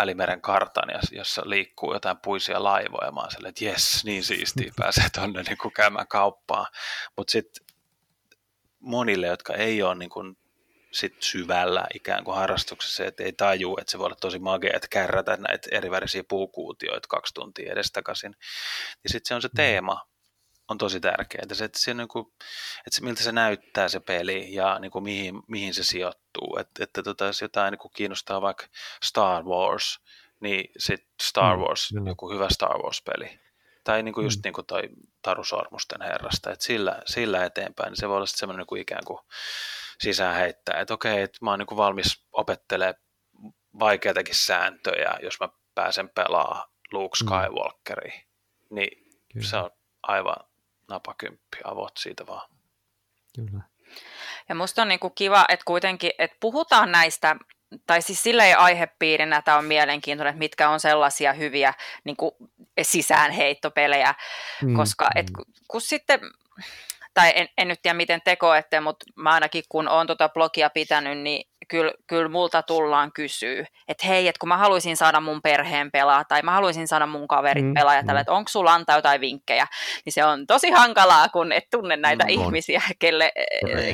Välimeren 0.00 0.40
kartan, 0.40 0.88
jossa 1.10 1.42
liikkuu 1.44 1.92
jotain 1.92 2.16
puisia 2.24 2.62
laivoja, 2.64 3.12
mä 3.12 3.20
oon 3.20 3.30
silleen, 3.30 3.48
että 3.48 3.64
jes, 3.64 4.04
niin 4.04 4.24
siistiä, 4.24 4.72
pääsee 4.80 5.06
tuonne 5.14 5.42
niin 5.42 5.72
käymään 5.76 6.08
kauppaan. 6.08 6.66
Mutta 7.16 7.30
sitten 7.30 7.66
monille, 8.80 9.26
jotka 9.26 9.54
ei 9.54 9.82
ole 9.82 9.94
niin 9.94 10.10
kuin 10.10 10.36
sit 10.92 11.22
syvällä 11.22 11.86
ikään 11.94 12.24
kuin 12.24 12.36
harrastuksessa, 12.36 13.04
että 13.04 13.24
ei 13.24 13.32
taju, 13.32 13.76
että 13.80 13.90
se 13.90 13.98
voi 13.98 14.06
olla 14.06 14.16
tosi 14.20 14.38
magea, 14.38 14.72
että 14.74 14.88
kärrätä 14.90 15.36
näitä 15.36 15.68
eri 15.72 15.90
värisiä 15.90 16.22
puukuutioita 16.28 17.08
kaksi 17.08 17.34
tuntia 17.34 17.72
edestakaisin. 17.72 18.34
Ja 19.04 19.10
sitten 19.10 19.28
se 19.28 19.34
on 19.34 19.42
se 19.42 19.48
mm. 19.48 19.56
teema, 19.56 20.06
on 20.68 20.78
tosi 20.78 21.00
tärkeää, 21.00 21.42
että, 21.42 21.54
se, 21.54 21.64
että, 21.64 21.78
se, 21.78 21.94
niin 21.94 22.08
kuin, 22.08 22.26
että 22.86 22.90
se, 22.90 23.04
miltä 23.04 23.22
se 23.22 23.32
näyttää 23.32 23.88
se 23.88 24.00
peli 24.00 24.54
ja 24.54 24.78
niin 24.78 24.90
kuin 24.90 25.04
mihin, 25.04 25.42
mihin 25.48 25.74
se 25.74 25.84
sijoittuu. 25.84 26.56
Että, 26.60 26.84
että 26.84 27.02
tota, 27.02 27.24
jos 27.24 27.42
jotain 27.42 27.72
niin 27.72 27.78
kuin 27.78 27.92
kiinnostaa 27.94 28.42
vaikka 28.42 28.66
Star 29.04 29.44
Wars, 29.44 30.00
niin 30.40 30.70
sitten 30.78 31.08
Star 31.22 31.56
Wars, 31.56 31.92
mm, 31.92 32.06
joku 32.06 32.30
hyvä 32.30 32.48
Star 32.50 32.78
Wars-peli. 32.78 33.40
Tai 33.84 34.02
niin 34.02 34.14
kuin 34.14 34.24
just 34.24 34.38
mm. 34.38 34.42
niin 34.44 34.52
kuin 34.52 34.66
toi 34.66 34.82
Taru 35.22 35.44
Sormusten 35.44 36.02
herrasta, 36.02 36.50
että 36.50 36.64
sillä, 36.64 37.02
sillä 37.06 37.44
eteenpäin, 37.44 37.90
niin 37.90 37.96
se 37.96 38.08
voi 38.08 38.16
olla 38.16 38.26
sitten 38.26 38.40
semmoinen 38.40 38.58
niin 38.58 38.66
kuin 38.66 38.80
ikään 38.80 39.04
kuin 39.06 39.18
sisään 40.00 40.36
heittää, 40.36 40.80
että 40.80 40.94
okei, 40.94 41.22
että 41.22 41.38
mä 41.40 41.50
oon 41.50 41.58
niin 41.58 41.76
valmis 41.76 42.24
opettelemaan 42.32 42.94
vaikeitakin 43.78 44.34
sääntöjä, 44.34 45.18
jos 45.22 45.40
mä 45.40 45.48
pääsen 45.74 46.08
pelaamaan 46.08 46.68
Luke 46.92 47.16
mm. 47.22 47.26
Skywalkeri, 47.26 48.10
mm. 48.10 48.74
niin 48.74 49.04
Kyllä. 49.32 49.46
se 49.46 49.56
on 49.56 49.70
aivan 50.02 50.36
napakymppi, 50.88 51.58
avot 51.64 51.96
siitä 51.96 52.26
vaan. 52.26 52.48
Kyllä. 53.34 53.62
Ja 54.48 54.54
musta 54.54 54.82
on 54.82 54.88
niinku 54.88 55.10
kiva, 55.10 55.44
että 55.48 55.64
kuitenkin, 55.64 56.10
että 56.18 56.36
puhutaan 56.40 56.92
näistä, 56.92 57.36
tai 57.86 58.02
siis 58.02 58.22
sillä 58.22 58.44
ei 58.44 58.54
aihepiirinä 58.54 59.42
tämä 59.42 59.56
on 59.56 59.64
mielenkiintoinen, 59.64 60.30
että 60.30 60.38
mitkä 60.38 60.70
on 60.70 60.80
sellaisia 60.80 61.32
hyviä 61.32 61.74
niin 62.04 62.16
kuin 62.16 62.32
sisäänheittopelejä, 62.82 64.14
mm. 64.62 64.76
koska 64.76 65.10
et, 65.14 65.30
kun, 65.30 65.44
kun 65.68 65.80
sitten 65.80 66.20
tai 67.18 67.32
en, 67.34 67.48
en 67.58 67.68
nyt 67.68 67.82
tiedä 67.82 67.94
miten 67.94 68.20
te 68.24 68.36
koette, 68.36 68.80
mutta 68.80 69.06
mä 69.16 69.30
ainakin 69.30 69.64
kun 69.68 69.88
olen 69.88 70.06
tuota 70.06 70.28
blogia 70.28 70.70
pitänyt, 70.70 71.18
niin 71.18 71.50
kyllä, 71.68 71.92
kyllä 72.06 72.28
multa 72.28 72.62
tullaan 72.62 73.12
kysyä, 73.12 73.66
että 73.88 74.06
hei, 74.06 74.28
että 74.28 74.40
kun 74.40 74.48
mä 74.48 74.56
haluaisin 74.56 74.96
saada 74.96 75.20
mun 75.20 75.42
perheen 75.42 75.90
pelaa, 75.90 76.24
tai 76.24 76.42
mä 76.42 76.52
haluaisin 76.52 76.88
saada 76.88 77.06
mun 77.06 77.28
kaverit 77.28 77.64
mm, 77.64 77.74
pelaa, 77.74 77.94
ja 77.94 78.02
tällä, 78.02 78.18
mm. 78.18 78.20
että 78.20 78.32
onko 78.32 78.48
sulla 78.48 78.74
antaa 78.74 78.96
jotain 78.96 79.20
vinkkejä, 79.20 79.66
niin 80.04 80.12
se 80.12 80.24
on 80.24 80.46
tosi 80.46 80.70
hankalaa, 80.70 81.28
kun 81.28 81.52
et 81.52 81.64
tunne 81.70 81.96
näitä 81.96 82.24
mm, 82.24 82.30
ihmisiä, 82.30 82.82
kelle, 82.98 83.32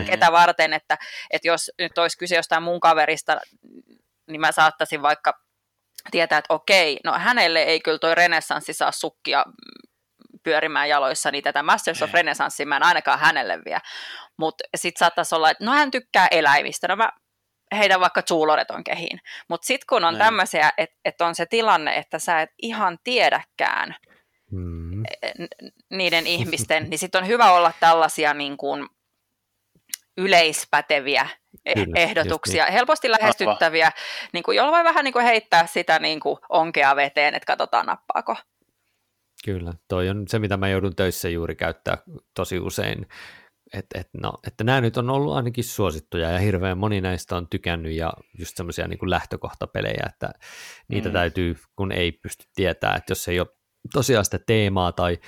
ketä 0.06 0.32
varten, 0.32 0.72
että, 0.72 0.98
että 1.30 1.48
jos 1.48 1.70
nyt 1.78 1.98
olisi 1.98 2.18
kyse 2.18 2.36
jostain 2.36 2.62
mun 2.62 2.80
kaverista, 2.80 3.40
niin 4.30 4.40
mä 4.40 4.52
saattaisin 4.52 5.02
vaikka 5.02 5.32
tietää, 6.10 6.38
että 6.38 6.54
okei, 6.54 7.00
no 7.04 7.12
hänelle 7.12 7.62
ei 7.62 7.80
kyllä 7.80 7.98
toi 7.98 8.14
renessanssi 8.14 8.72
saa 8.72 8.92
sukkia 8.92 9.44
pyörimään 10.44 10.88
jaloissa, 10.88 11.30
niin 11.30 11.44
tätä 11.44 11.62
Masters 11.62 12.02
of 12.02 12.14
Renaissance 12.14 12.64
mä 12.64 12.76
en 12.76 12.82
ainakaan 12.82 13.18
hänelle 13.18 13.58
vie. 13.64 13.78
Mutta 14.38 14.64
sitten 14.76 14.98
saattaisi 14.98 15.34
olla, 15.34 15.50
että 15.50 15.64
no 15.64 15.72
hän 15.72 15.90
tykkää 15.90 16.28
eläimistä, 16.30 16.88
no 16.88 16.96
mä 16.96 17.12
heidän 17.76 18.00
vaikka 18.00 18.22
on 18.70 18.84
kehiin. 18.84 19.20
Mutta 19.48 19.66
sitten 19.66 19.86
kun 19.88 20.04
on 20.04 20.18
tämmöisiä, 20.18 20.72
että 20.78 20.96
et 21.04 21.20
on 21.20 21.34
se 21.34 21.46
tilanne, 21.46 21.96
että 21.96 22.18
sä 22.18 22.42
et 22.42 22.50
ihan 22.62 22.98
tiedäkään 23.04 23.96
hmm. 24.50 25.02
niiden 25.90 26.26
ihmisten, 26.26 26.90
niin 26.90 26.98
sitten 26.98 27.22
on 27.22 27.28
hyvä 27.28 27.52
olla 27.52 27.72
tällaisia 27.80 28.34
niin 28.34 28.56
kuin 28.56 28.86
yleispäteviä 30.16 31.28
e- 31.64 31.74
Kyllä, 31.74 32.00
ehdotuksia, 32.00 32.64
niin. 32.64 32.72
helposti 32.72 33.10
lähestyttäviä, 33.10 33.92
niin 34.32 34.42
kuin, 34.42 34.56
jolla 34.56 34.72
voi 34.72 34.84
vähän 34.84 35.04
niin 35.04 35.12
kuin 35.12 35.24
heittää 35.24 35.66
sitä 35.66 35.98
niin 35.98 36.20
kuin 36.20 36.36
onkea 36.48 36.96
veteen, 36.96 37.34
että 37.34 37.46
katsotaan 37.46 37.86
nappaako. 37.86 38.36
Kyllä, 39.44 39.72
toi 39.88 40.08
on 40.08 40.24
se, 40.28 40.38
mitä 40.38 40.56
mä 40.56 40.68
joudun 40.68 40.96
töissä 40.96 41.28
juuri 41.28 41.54
käyttää 41.54 41.98
tosi 42.34 42.58
usein, 42.58 43.06
et, 43.72 43.86
et, 43.94 44.08
no, 44.22 44.32
että 44.46 44.64
nämä 44.64 44.80
nyt 44.80 44.96
on 44.96 45.10
ollut 45.10 45.34
ainakin 45.34 45.64
suosittuja 45.64 46.30
ja 46.30 46.38
hirveän 46.38 46.78
moni 46.78 47.00
näistä 47.00 47.36
on 47.36 47.48
tykännyt 47.48 47.92
ja 47.92 48.12
just 48.38 48.56
semmoisia 48.56 48.88
niin 48.88 49.10
lähtökohtapelejä, 49.10 50.06
että 50.08 50.30
niitä 50.88 51.08
mm. 51.08 51.12
täytyy, 51.12 51.56
kun 51.76 51.92
ei 51.92 52.12
pysty 52.12 52.44
tietää, 52.54 52.96
että 52.96 53.10
jos 53.10 53.28
ei 53.28 53.40
ole 53.40 53.48
tosiaan 53.92 54.24
sitä 54.24 54.38
teemaa 54.46 54.92
tai 54.92 55.18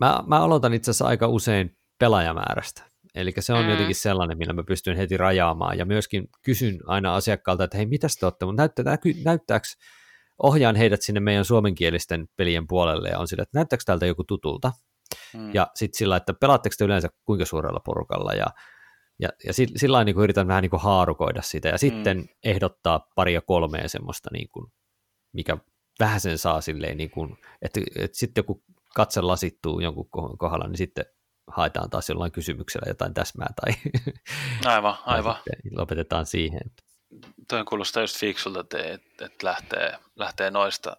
mä, 0.00 0.22
mä 0.26 0.40
aloitan 0.40 0.74
itse 0.74 0.90
asiassa 0.90 1.06
aika 1.06 1.28
usein 1.28 1.76
pelaajamäärästä, 1.98 2.82
eli 3.14 3.32
se 3.38 3.52
on 3.52 3.64
mm. 3.64 3.70
jotenkin 3.70 3.96
sellainen, 3.96 4.38
millä 4.38 4.52
mä 4.52 4.62
pystyn 4.62 4.96
heti 4.96 5.16
rajaamaan. 5.16 5.78
Ja 5.78 5.84
myöskin 5.84 6.28
kysyn 6.42 6.78
aina 6.86 7.14
asiakkaalta, 7.14 7.64
että 7.64 7.76
hei, 7.76 7.86
mitä 7.86 8.06
te 8.20 8.26
olette, 8.26 8.44
mutta 8.44 8.62
näyttää, 8.62 8.98
näyttääkö 9.24 9.66
ohjaan 10.42 10.76
heidät 10.76 11.02
sinne 11.02 11.20
meidän 11.20 11.44
suomenkielisten 11.44 12.28
pelien 12.36 12.66
puolelle 12.66 13.08
ja 13.08 13.18
on 13.18 13.28
sillä, 13.28 13.42
että 13.42 13.58
näyttääkö 13.58 13.82
täältä 13.86 14.06
joku 14.06 14.24
tutulta. 14.24 14.72
Hmm. 15.32 15.54
Ja 15.54 15.70
sitten 15.74 15.98
sillä, 15.98 16.16
että 16.16 16.34
pelaatteko 16.34 16.74
te 16.78 16.84
yleensä 16.84 17.08
kuinka 17.24 17.44
suurella 17.44 17.80
porukalla 17.84 18.32
ja, 18.32 18.46
ja, 19.18 19.28
ja 19.46 19.52
sillä 19.52 20.04
niin 20.04 20.14
kuin 20.14 20.24
yritän 20.24 20.48
vähän 20.48 20.62
niin 20.62 20.70
kuin 20.70 20.82
haarukoida 20.82 21.42
sitä 21.42 21.68
ja 21.68 21.78
sitten 21.78 22.18
hmm. 22.18 22.28
ehdottaa 22.44 23.08
paria 23.14 23.40
kolmea 23.40 23.88
semmoista, 23.88 24.28
niin 24.32 24.48
kuin, 24.52 24.66
mikä 25.32 25.56
vähän 26.00 26.20
sen 26.20 26.38
saa 26.38 26.60
silleen, 26.60 26.96
niin 26.96 27.10
kuin, 27.10 27.36
että, 27.62 27.80
että 27.96 28.18
sitten 28.18 28.44
kun 28.44 28.62
katse 28.94 29.20
lasittuu 29.20 29.80
jonkun 29.80 30.08
kohdalla, 30.38 30.66
niin 30.66 30.78
sitten 30.78 31.04
haetaan 31.46 31.90
taas 31.90 32.08
jollain 32.08 32.32
kysymyksellä 32.32 32.88
jotain 32.88 33.14
täsmää 33.14 33.48
tai 33.60 33.74
aivan, 34.64 34.94
aivan. 35.06 35.36
lopetetaan 35.78 36.26
siihen 36.26 36.62
toi 37.48 37.64
kuulostaa 37.64 38.02
just 38.02 38.18
fiksulta, 38.18 38.60
että, 38.60 38.78
että, 38.78 39.24
että 39.24 39.46
lähtee, 39.46 39.98
lähtee 40.16 40.50
noista 40.50 40.96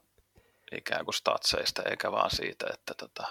ikään 0.71 1.05
kuin 1.05 1.15
statseista, 1.15 1.83
eikä 1.83 2.11
vaan 2.11 2.31
siitä, 2.31 2.65
että 2.73 2.93
tota, 2.93 3.27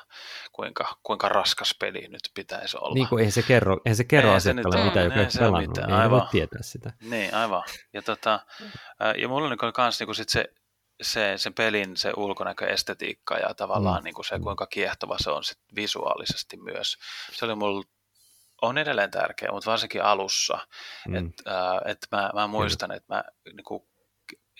kuinka, 0.52 0.98
kuinka 1.02 1.28
raskas 1.28 1.74
peli 1.80 2.08
nyt 2.08 2.30
pitäisi 2.34 2.76
olla. 2.80 2.94
Niin 2.94 3.08
kuin 3.08 3.20
eihän 3.20 3.32
se 3.32 3.42
kerro, 3.42 3.80
eihän 3.84 3.96
se 3.96 4.04
kerro 4.04 4.32
asiakkaalle 4.32 4.84
mitä, 4.84 5.00
joka 5.00 5.20
ei 5.20 5.26
pelannut, 5.38 5.68
mitään. 5.68 5.88
niin 5.88 5.96
aivan. 5.96 6.18
ei 6.18 6.22
voi 6.22 6.30
tietää 6.30 6.62
sitä. 6.62 6.92
Niin, 7.00 7.34
aivan. 7.34 7.62
Ja, 7.92 8.02
tota, 8.02 8.40
ja 9.18 9.28
mulla 9.28 9.48
on 9.48 9.56
myös 9.78 10.00
niin 10.00 10.14
sit 10.14 10.28
se, 10.28 10.52
se, 11.02 11.34
sen 11.36 11.54
pelin 11.54 11.96
se 11.96 12.12
ulkonäköestetiikka 12.16 13.36
ja 13.36 13.54
tavallaan 13.54 14.00
mm. 14.00 14.04
niin 14.04 14.14
kuin 14.14 14.24
se, 14.24 14.38
kuinka 14.38 14.66
kiehtova 14.66 15.16
se 15.18 15.30
on 15.30 15.44
sit 15.44 15.58
visuaalisesti 15.76 16.56
myös. 16.56 16.96
Se 17.32 17.44
oli 17.44 17.54
mulla 17.54 17.84
on 18.64 18.78
edelleen 18.78 19.10
tärkeä, 19.10 19.52
mutta 19.52 19.70
varsinkin 19.70 20.02
alussa. 20.02 20.58
Mm. 21.08 21.14
Et, 21.14 21.24
äh, 21.48 21.90
et 21.90 22.06
mä, 22.12 22.30
mä 22.34 22.46
muistan, 22.46 22.92
että 22.92 23.14
mä 23.14 23.24
niin 23.44 23.64
kuin, 23.64 23.82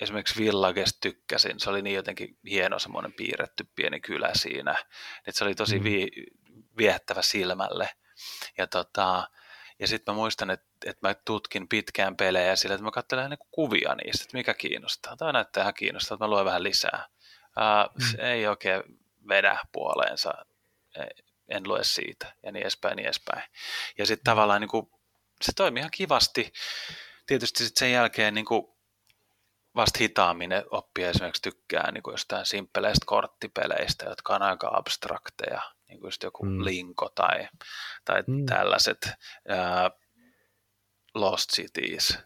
esimerkiksi 0.01 0.45
Villagesta 0.45 0.99
tykkäsin. 1.01 1.61
Se 1.61 1.71
oli 1.71 1.83
niin 1.83 1.97
jotenkin 1.97 2.39
hieno 2.51 2.79
semmoinen 2.79 3.13
piirretty 3.13 3.69
pieni 3.77 4.01
kylä 4.01 4.31
siinä. 4.33 4.75
Että 5.19 5.39
se 5.39 5.45
oli 5.45 5.55
tosi 5.55 5.79
mm. 5.79 5.85
vi, 5.85 6.09
viehättävä 6.77 7.23
silmälle. 7.23 7.91
Ja, 8.59 8.67
tota, 8.67 9.29
ja 9.79 9.87
sitten 9.89 10.15
mä 10.15 10.17
muistan, 10.17 10.51
että, 10.51 10.67
että 10.87 11.09
mä 11.09 11.15
tutkin 11.15 11.69
pitkään 11.69 12.17
pelejä 12.17 12.57
sillä, 12.57 12.75
että 12.75 12.85
mä 12.85 12.91
katselen 12.91 13.31
niin 13.31 13.49
kuvia 13.51 13.95
niistä, 13.95 14.25
että 14.25 14.37
mikä 14.37 14.55
kiinnostaa. 14.55 15.17
Tämä 15.17 15.33
näyttää 15.33 15.63
ihan 15.63 15.75
kiinnostaa, 15.75 16.15
että 16.15 16.25
mä 16.25 16.31
luen 16.31 16.45
vähän 16.45 16.63
lisää. 16.63 17.09
Uh, 17.43 17.95
mm. 17.95 18.07
Se 18.11 18.33
ei 18.33 18.47
oikein 18.47 18.83
vedä 19.29 19.59
puoleensa 19.73 20.35
en 21.49 21.69
lue 21.69 21.85
siitä, 21.85 22.35
ja 22.43 22.53
niin 22.53 22.63
edespäin, 22.63 22.97
niin 22.97 23.05
edespäin. 23.05 23.43
Ja 23.99 24.07
sitten 24.07 24.25
tavallaan 24.25 24.61
niin 24.61 24.69
kuin, 24.69 24.91
se 25.43 25.53
toimii 25.53 25.81
ihan 25.81 25.91
kivasti. 25.91 26.53
Tietysti 27.27 27.65
sitten 27.65 27.79
sen 27.81 27.93
jälkeen 27.93 28.35
niin 28.35 28.45
kuin, 28.45 28.75
vasta 29.77 29.99
hitaammin 29.99 30.51
oppia 30.71 31.11
esimerkiksi 31.11 31.43
tykkää 31.43 31.91
niin 31.93 32.03
kuin 32.03 32.13
jostain 32.13 32.47
simppeleistä 32.47 33.07
korttipeleistä, 33.07 34.09
jotka 34.09 34.35
on 34.35 34.43
aika 34.43 34.71
abstrakteja, 34.73 35.63
niin 35.89 36.01
kuin 36.01 36.09
just 36.09 36.23
joku 36.23 36.45
mm. 36.45 36.65
Linko 36.65 37.09
tai, 37.09 37.49
tai 38.05 38.23
mm. 38.27 38.47
tällaiset 38.47 38.99
uh, 39.07 40.01
Lost 41.15 41.51
Cities 41.51 42.19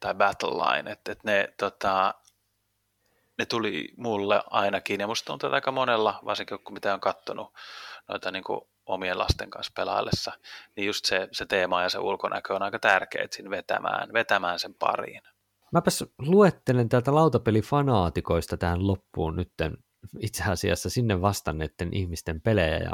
tai 0.00 0.14
Battle 0.14 0.50
Line, 0.50 0.90
että 0.90 1.12
et 1.12 1.24
ne, 1.24 1.54
tota, 1.58 2.14
ne 3.38 3.46
tuli 3.46 3.88
mulle 3.96 4.42
ainakin, 4.50 5.00
ja 5.00 5.06
musta 5.06 5.26
tuntuu, 5.26 5.46
että 5.46 5.54
aika 5.54 5.72
monella, 5.72 6.20
varsinkin 6.24 6.58
kun 6.64 6.74
mitä 6.74 6.94
on 6.94 7.00
katsonut 7.00 7.54
noita 8.08 8.30
niin 8.30 8.44
kuin 8.44 8.60
omien 8.86 9.18
lasten 9.18 9.50
kanssa 9.50 9.72
pelaillessa, 9.76 10.32
niin 10.76 10.86
just 10.86 11.04
se, 11.04 11.28
se 11.32 11.46
teema 11.46 11.82
ja 11.82 11.88
se 11.88 11.98
ulkonäkö 11.98 12.54
on 12.54 12.62
aika 12.62 12.78
tärkeä 12.78 13.26
siinä 13.30 13.50
vetämään, 13.50 14.12
vetämään 14.12 14.58
sen 14.58 14.74
pariin. 14.74 15.22
Mäpäs 15.72 16.04
luettelen 16.18 16.88
täältä 16.88 17.14
lautapelifanaatikoista 17.14 18.56
tähän 18.56 18.86
loppuun 18.86 19.36
nytten 19.36 19.76
itse 20.20 20.44
asiassa 20.44 20.90
sinne 20.90 21.20
vastanneiden 21.20 21.88
ihmisten 21.92 22.40
pelejä 22.40 22.76
ja, 22.76 22.92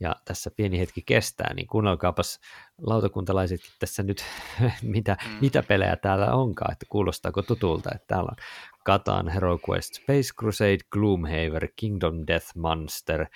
ja 0.00 0.16
tässä 0.24 0.50
pieni 0.56 0.78
hetki 0.78 1.02
kestää, 1.06 1.54
niin 1.54 1.66
kuunnelkaapas 1.66 2.40
lautakuntalaisetkin 2.78 3.70
tässä 3.78 4.02
nyt, 4.02 4.24
mitä, 4.82 5.16
mm. 5.24 5.36
mitä 5.40 5.62
pelejä 5.62 5.96
täällä 5.96 6.34
onkaan, 6.34 6.72
että 6.72 6.86
kuulostaako 6.88 7.42
tutulta, 7.42 7.90
että 7.94 8.06
täällä 8.06 8.28
on 8.30 8.36
Katan, 8.84 9.28
Hero 9.28 9.58
Quest, 9.70 9.94
Space 9.94 10.34
Crusade, 10.40 10.78
Gloomhaver, 10.90 11.68
Kingdom 11.76 12.24
Death 12.26 12.56
Monster, 12.56 13.26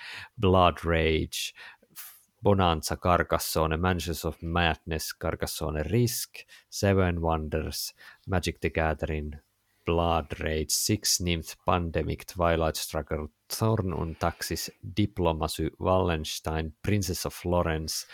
Blood 0.41 0.77
Rage, 0.83 1.53
Bonanza, 2.43 2.95
Carcassonne, 2.95 3.77
Mansions 3.77 4.25
of 4.25 4.41
Madness, 4.41 5.17
Carcassonne 5.21 5.83
Risk, 5.83 6.29
Seven 6.69 7.21
Wonders, 7.21 7.95
Magic 8.27 8.59
the 8.61 8.69
Gathering, 8.69 9.33
Blood 9.85 10.39
Rage, 10.39 10.71
Six 10.71 11.19
Nymph, 11.19 11.55
Pandemic, 11.65 12.25
Twilight 12.25 12.75
Struggle, 12.75 13.29
Thorn 13.47 13.93
und 13.93 14.19
Taxis, 14.19 14.71
Diplomacy, 14.81 15.69
Wallenstein, 15.77 16.73
Princess 16.81 17.25
of 17.25 17.33
Florence, 17.35 18.07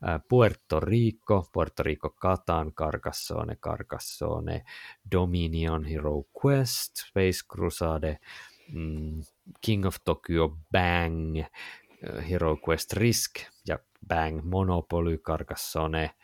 äh, 0.00 0.20
Puerto 0.20 0.78
Rico, 0.78 1.48
Puerto 1.52 1.82
Rico 1.82 2.10
Catan, 2.10 2.72
Carcassonne, 2.74 3.56
Carcassonne, 3.60 4.64
Dominion, 5.02 5.84
Hero 5.84 6.26
Quest, 6.32 7.06
Space 7.08 7.42
Crusade, 7.42 8.20
mm, 8.72 9.20
King 9.60 9.86
of 9.86 9.98
Tokyo, 10.04 10.56
Bang, 10.70 11.36
äh, 12.00 12.20
Hero 12.22 12.56
Quest 12.56 12.96
Risk 12.96 13.40
ja 13.64 13.78
Bang 14.00 14.42
Monopoly, 14.44 15.18
Carcassonne, 15.18 16.14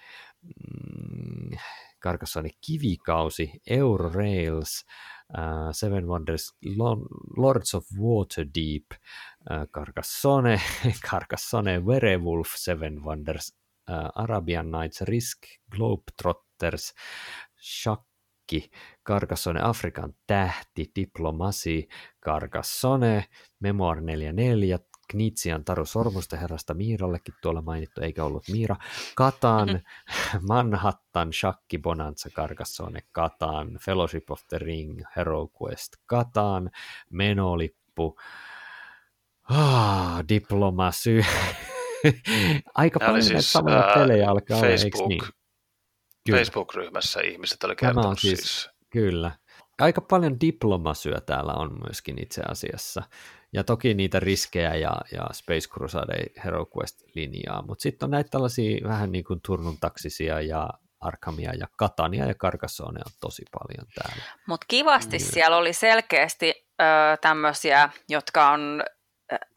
mm, 0.43 1.57
Carcassonne 2.03 2.51
Kivikausi, 2.61 3.61
Eurorails, 3.71 4.85
uh, 5.39 5.73
Seven 5.73 6.07
Wonders, 6.07 6.55
Lords 7.37 7.75
of 7.75 7.87
Waterdeep, 7.97 8.95
uh, 9.51 9.67
Carcassonne, 9.71 10.61
Carcassonne 11.09 11.85
Werewolf, 11.85 12.57
Seven 12.57 13.03
Wonders, 13.05 13.53
uh, 13.89 14.11
Arabian 14.17 14.71
Nights, 14.71 15.03
Risk, 15.03 15.47
Globetrotters, 15.71 16.93
Shakki, 17.61 18.71
Carcassonne 19.03 19.63
Afrikan 19.63 20.15
tähti, 20.27 20.91
Diplomasi, 20.95 21.89
Carcassonne, 22.21 23.25
Memoir 23.61 24.01
44, 24.01 24.92
Knitsian 25.13 25.65
Taru 25.65 25.87
Sormusten 25.87 26.39
herrasta 26.39 26.75
Miirallekin 26.75 27.35
tuolla 27.43 27.63
mainittu, 27.63 28.01
eikä 28.01 28.25
ollut 28.25 28.49
Miira. 28.49 28.77
Katan, 29.15 29.69
Manhattan, 30.49 31.33
Shakki, 31.33 31.79
Bonanza, 31.79 32.31
Carcassonne, 32.31 33.01
Katan, 33.13 33.79
Fellowship 33.85 34.31
of 34.31 34.41
the 34.49 34.59
Ring, 34.59 35.01
Hero 35.17 35.49
Quest, 35.63 35.93
Katan, 36.07 36.71
Menolippu, 37.11 38.19
ah, 39.51 40.25
Diplomasy. 40.29 41.21
Aika 42.75 42.99
Nämä 42.99 43.09
paljon 43.11 43.23
siis, 43.23 43.53
samoja 43.53 43.87
uh, 43.89 43.95
pelejä 43.95 44.31
alkaa 44.31 44.61
Facebook, 44.61 45.01
olla, 45.01 45.09
niin? 45.09 45.23
Facebook-ryhmässä 46.31 47.21
ihmiset 47.21 47.65
oli 47.65 47.77
kertonut 47.77 48.19
siis, 48.19 48.39
siis. 48.39 48.71
Kyllä. 48.91 49.31
Aika 49.79 50.01
paljon 50.01 50.41
diplomasyä 50.41 51.21
täällä 51.21 51.53
on 51.53 51.79
myöskin 51.87 52.23
itse 52.23 52.43
asiassa. 52.49 53.03
Ja 53.53 53.65
toki 53.65 53.95
niitä 53.95 54.21
riskejä 54.21 54.75
ja, 54.75 54.93
ja 55.13 55.27
Space 55.33 55.69
Crusade 55.69 56.25
Hero 56.45 56.67
Quest-linjaa, 56.77 57.63
mutta 57.67 57.83
sitten 57.83 58.07
on 58.07 58.11
näitä 58.11 58.31
tällaisia 58.31 58.89
vähän 58.89 59.13
niin 59.13 59.25
kuin 59.25 59.41
turnun 59.47 59.77
taksisia 59.81 60.41
ja 60.41 60.69
Arkhamia 61.01 61.55
ja 61.55 61.69
Katania 61.77 62.27
ja 62.27 62.35
Carcassonne 62.35 63.01
on 63.07 63.13
tosi 63.21 63.43
paljon 63.53 63.87
täällä. 63.95 64.23
Mutta 64.47 64.67
kivasti 64.69 65.19
Kyllä. 65.19 65.33
siellä 65.33 65.57
oli 65.57 65.73
selkeästi 65.73 66.55
ö, 66.81 66.85
tämmöisiä, 67.21 67.91
jotka 68.09 68.51
on 68.51 68.83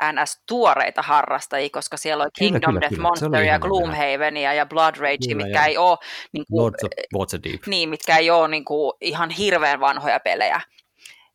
NS-tuoreita 0.03 1.01
harrastajia, 1.01 1.69
koska 1.71 1.97
siellä 1.97 2.23
oli 2.23 2.31
Kingdom 2.39 2.69
kyllä, 2.69 2.81
Death 2.81 2.95
kyllä. 2.95 3.07
Monster 3.07 3.43
ja 3.43 3.59
Gloomhavenia 3.59 4.53
ja 4.53 4.65
Blood 4.65 4.95
Rage, 4.95 5.17
Kyllä, 5.27 5.43
mitkä 5.43 5.59
ja 5.59 5.65
ei 5.65 5.77
ole 5.77 5.97
niin 6.31 6.45
kuin, 6.49 6.63
Lords 6.63 6.83
of 6.83 6.91
Waterdeep, 7.15 7.67
niin, 7.67 7.89
mitkä 7.89 8.17
ei 8.17 8.29
ole 8.29 8.47
niin 8.47 8.65
kuin, 8.65 8.93
ihan 9.01 9.29
hirveän 9.29 9.79
vanhoja 9.79 10.19
pelejä. 10.19 10.61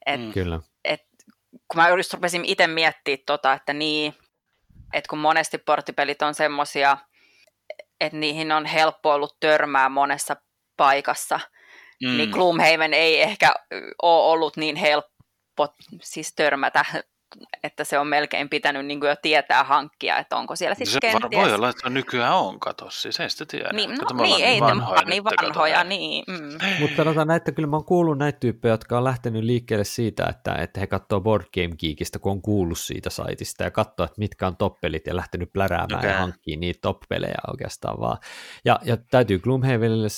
Et, 0.07 0.21
Mm. 0.21 0.33
kyllä. 0.33 0.61
et, 0.85 1.01
kun 1.53 1.83
mä 1.83 1.89
just 1.89 2.15
rupesin 2.15 2.45
itse 2.45 2.67
miettimään, 2.67 3.19
tota, 3.27 3.53
että 3.53 3.73
niin, 3.73 4.15
että 4.93 5.09
kun 5.09 5.19
monesti 5.19 5.59
porttipelit 5.59 6.23
on 6.23 6.35
semmoisia, 6.35 6.97
että 8.01 8.19
niihin 8.19 8.53
on 8.53 8.67
helppo 8.67 9.15
ollut 9.15 9.37
törmää 9.41 9.89
monessa 9.89 10.37
paikassa, 10.77 11.41
mm. 12.05 12.17
niin 12.17 12.31
Gloomhaven 12.31 12.95
ei 12.95 13.23
ehkä 13.23 13.55
ole 14.03 14.33
ollut 14.33 14.57
niin 14.57 14.77
helppo 14.77 15.75
siis 16.03 16.35
törmätä, 16.35 16.85
että 17.63 17.85
se 17.85 17.99
on 17.99 18.07
melkein 18.07 18.49
pitänyt 18.49 18.87
niin 18.87 19.01
jo 19.03 19.17
tietää 19.23 19.65
hankkia, 19.65 20.19
että 20.19 20.37
onko 20.37 20.57
siellä 20.57 20.77
No 20.79 20.85
sitten 20.85 21.13
se 21.13 21.19
kenties... 21.19 21.43
voi 21.43 21.55
olla, 21.55 21.69
että 21.69 21.91
nykyään 21.91 22.37
on, 22.37 22.61
kato, 22.61 22.91
siis 22.91 23.21
ei 23.21 23.31
sitä 23.31 23.47
tiedä. 23.47 23.69
Niin, 23.73 23.91
Kato, 23.91 24.15
no, 24.15 24.23
ollaan 24.23 24.41
niin, 24.41 24.49
ei 24.49 24.61
ne 24.61 24.67
vanhoja 24.67 25.03
niin 25.03 25.25
kato, 25.25 25.47
vanhoja, 25.47 25.75
näin. 25.75 25.89
niin. 25.89 26.25
Mm. 26.29 26.59
Mutta 26.81 26.97
sanotaan 26.97 27.29
näin, 27.29 27.37
että 27.37 27.53
kyllä 27.53 27.69
mä 27.69 27.77
oon 27.77 27.85
kuullut 27.85 28.19
näitä 28.19 28.41
tyyppejä, 28.41 28.73
jotka 28.73 28.99
on 28.99 29.05
lähtenyt 29.05 29.45
liikkeelle 29.45 29.85
siitä, 29.85 30.27
että, 30.27 30.55
että 30.55 30.81
he 30.81 30.87
katsoo 30.87 31.21
Board 31.21 31.45
Game 31.55 31.77
Geekistä, 31.77 32.19
kun 32.19 32.33
on 32.33 32.43
kuullut 32.43 32.79
siitä 32.79 33.11
saitista 33.11 33.65
ja 33.65 33.71
katsoo, 33.71 34.05
että 34.05 34.19
mitkä 34.19 34.47
on 34.47 34.57
toppelit 34.57 35.07
ja 35.07 35.17
lähtenyt 35.17 35.53
pläräämään 35.53 35.99
okay. 35.99 36.11
ja 36.11 36.15
Okei. 36.15 36.21
hankkii 36.21 36.57
niitä 36.57 36.81
top-pelejä 36.83 37.39
oikeastaan 37.51 38.01
vaan. 38.01 38.19
Ja, 38.65 38.81
ja 38.85 38.97
täytyy 38.97 39.39
Gloomhavenille, 39.39 40.09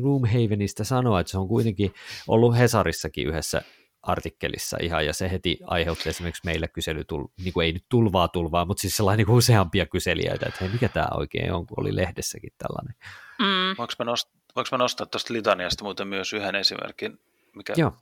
Gloomhavenista 0.00 0.84
sanoa, 0.84 1.20
että 1.20 1.30
se 1.30 1.38
on 1.38 1.48
kuitenkin 1.48 1.94
ollut 2.28 2.58
Hesarissakin 2.58 3.28
yhdessä 3.28 3.62
artikkelissa 4.06 4.76
ihan, 4.80 5.06
ja 5.06 5.12
se 5.12 5.30
heti 5.30 5.58
aiheutti 5.66 6.08
esimerkiksi 6.08 6.42
meille 6.44 6.68
kyselytul, 6.68 7.26
niin 7.44 7.52
kuin 7.52 7.66
ei 7.66 7.72
nyt 7.72 7.84
tulvaa 7.88 8.28
tulvaa, 8.28 8.64
mutta 8.64 8.80
siis 8.80 8.96
sellainen 8.96 9.18
niin 9.18 9.26
kuin 9.26 9.36
useampia 9.36 9.86
kyselijöitä, 9.86 10.46
että 10.46 10.58
hei, 10.60 10.68
mikä 10.68 10.88
tämä 10.88 11.08
oikein 11.14 11.52
on, 11.52 11.66
kun 11.66 11.80
oli 11.80 11.96
lehdessäkin 11.96 12.52
tällainen. 12.58 12.94
Mm. 13.38 13.74
Voinko 13.78 13.94
mä, 13.98 14.04
nost, 14.04 14.28
voinko 14.56 14.68
mä 14.72 14.78
nostaa 14.78 15.06
tuosta 15.06 15.34
Litaniasta 15.34 15.84
muuten 15.84 16.08
myös 16.08 16.32
yhden 16.32 16.54
esimerkin, 16.54 17.20
mikä 17.54 17.72
Joo, 17.76 17.92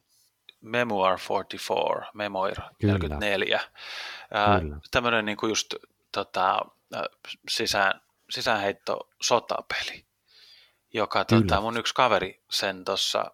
Memoir 0.62 1.18
44, 1.28 2.10
Memoir 2.14 2.54
Kyllä. 2.80 2.98
44. 2.98 3.60
Ää, 4.30 4.60
Kyllä. 4.60 4.76
Tämmöinen 4.90 5.24
niinku 5.24 5.46
just 5.46 5.74
tota, 6.12 6.60
sisään, 7.48 8.00
sisäänheitto 8.30 9.08
sotapeli, 9.22 10.04
joka 10.94 11.24
Kyllä. 11.24 11.42
tota, 11.42 11.60
mun 11.60 11.76
yksi 11.76 11.94
kaveri 11.94 12.42
sen 12.50 12.84
tuossa, 12.84 13.30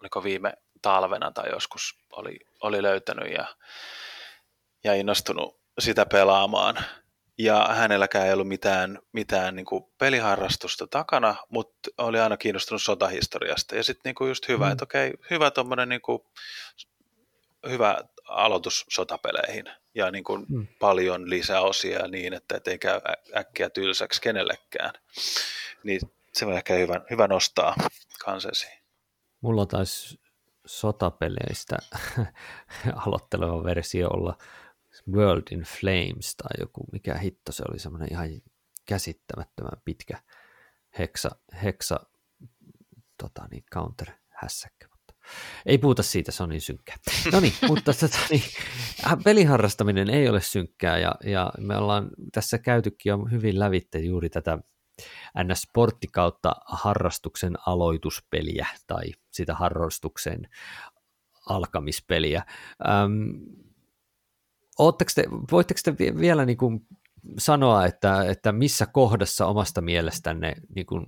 oliko 0.00 0.22
viime 0.22 0.52
talvena 0.82 1.30
tai 1.30 1.50
joskus 1.50 1.98
oli, 2.12 2.38
oli 2.62 2.82
löytänyt 2.82 3.32
ja, 3.32 3.46
ja 4.84 4.94
innostunut 4.94 5.60
sitä 5.78 6.06
pelaamaan. 6.06 6.78
Ja 7.38 7.68
hänelläkään 7.74 8.26
ei 8.26 8.32
ollut 8.32 8.48
mitään, 8.48 8.98
mitään 9.12 9.56
niin 9.56 9.66
kuin 9.66 9.84
peliharrastusta 9.98 10.86
takana, 10.86 11.36
mutta 11.48 11.90
oli 11.98 12.20
aina 12.20 12.36
kiinnostunut 12.36 12.82
sotahistoriasta. 12.82 13.76
Ja 13.76 13.82
sitten 13.84 14.14
niin 14.20 14.28
just 14.28 14.48
hyvä, 14.48 14.66
Mm. 14.66 14.72
että 14.72 14.84
okei, 14.84 15.12
hyvä 15.30 15.50
tommonen 15.50 15.88
niin 15.88 16.00
kuin, 16.00 16.18
hyvä 17.68 17.98
aloitus 18.28 18.84
sotapeleihin. 18.88 19.64
Ja 19.94 20.10
niin 20.10 20.24
kuin 20.24 20.46
Mm. 20.48 20.66
paljon 20.78 21.30
lisäosia 21.30 22.08
niin, 22.08 22.34
että 22.34 22.56
et 22.56 22.68
ei 22.68 22.78
käy 22.78 23.00
äkkiä 23.36 23.70
tylsäksi 23.70 24.20
kenellekään. 24.20 24.92
Niin 25.84 26.00
se 26.32 26.46
on 26.46 26.52
ehkä 26.52 26.74
hyvä, 26.74 27.00
hyvä 27.10 27.28
nostaa 27.28 27.74
kansesi. 28.24 28.66
Mulla 29.40 29.66
taisi 29.66 30.20
sotapeleistä 30.68 31.76
aloitteleva 33.06 33.64
versio 33.64 34.08
olla 34.08 34.38
World 35.12 35.42
in 35.50 35.62
Flames 35.62 36.36
tai 36.36 36.50
joku, 36.60 36.84
mikä 36.92 37.14
hitto 37.14 37.52
se 37.52 37.64
oli, 37.68 37.78
semmoinen 37.78 38.08
ihan 38.12 38.28
käsittämättömän 38.86 39.82
pitkä 39.84 40.22
heksa, 40.98 41.30
heksa 41.64 42.00
tota 43.18 43.48
niin, 43.50 43.64
counter 43.74 44.08
hässäkkä. 44.28 44.88
Mutta 44.90 45.14
ei 45.66 45.78
puhuta 45.78 46.02
siitä, 46.02 46.32
se 46.32 46.42
on 46.42 46.48
niin 46.48 46.60
synkkää. 46.60 46.96
No 47.32 47.40
niin, 47.40 47.52
mutta 47.68 47.92
tota, 47.92 48.18
niin, 48.30 48.42
äh, 49.06 49.18
peliharrastaminen 49.24 50.10
ei 50.10 50.28
ole 50.28 50.40
synkkää 50.40 50.98
ja, 50.98 51.14
ja 51.24 51.52
me 51.58 51.76
ollaan 51.76 52.10
tässä 52.32 52.58
käytykin 52.58 53.10
jo 53.10 53.18
hyvin 53.30 53.58
lävitte 53.58 53.98
juuri 53.98 54.30
tätä 54.30 54.58
NS-sportti 55.38 56.06
kautta 56.12 56.52
harrastuksen 56.66 57.54
aloituspeliä 57.66 58.66
tai 58.86 59.04
sitä 59.30 59.54
harrastuksen 59.54 60.48
alkamispeliä. 61.48 62.42
Ootteko 64.78 65.10
te, 65.14 65.24
voitteko 65.52 65.80
te 65.84 65.94
vie- 65.98 66.16
vielä 66.18 66.44
niin 66.44 66.58
kuin 66.58 66.86
sanoa, 67.38 67.86
että, 67.86 68.24
että 68.24 68.52
missä 68.52 68.86
kohdassa 68.86 69.46
omasta 69.46 69.80
mielestänne 69.80 70.54
niin 70.74 70.86
kuin 70.86 71.04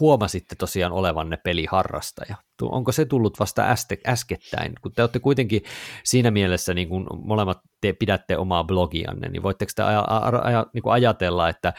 huomasitte 0.00 0.54
tosiaan 0.56 0.92
olevanne 0.92 1.36
peliharrastaja? 1.36 2.36
Onko 2.62 2.92
se 2.92 3.04
tullut 3.04 3.40
vasta 3.40 3.70
äste, 3.70 3.98
äskettäin? 4.06 4.72
Kun 4.82 4.92
te 4.92 5.02
olette 5.02 5.18
kuitenkin 5.18 5.62
siinä 6.04 6.30
mielessä, 6.30 6.74
niin 6.74 6.88
kuin 6.88 7.06
molemmat 7.24 7.58
te 7.80 7.92
pidätte 7.92 8.36
omaa 8.38 8.64
blogianne, 8.64 9.28
niin 9.28 9.42
voitteko 9.42 9.72
te 9.76 9.82
aja, 9.82 10.00
aja, 10.44 10.66
niin 10.74 10.82
kuin 10.82 10.92
ajatella, 10.92 11.48
että 11.48 11.72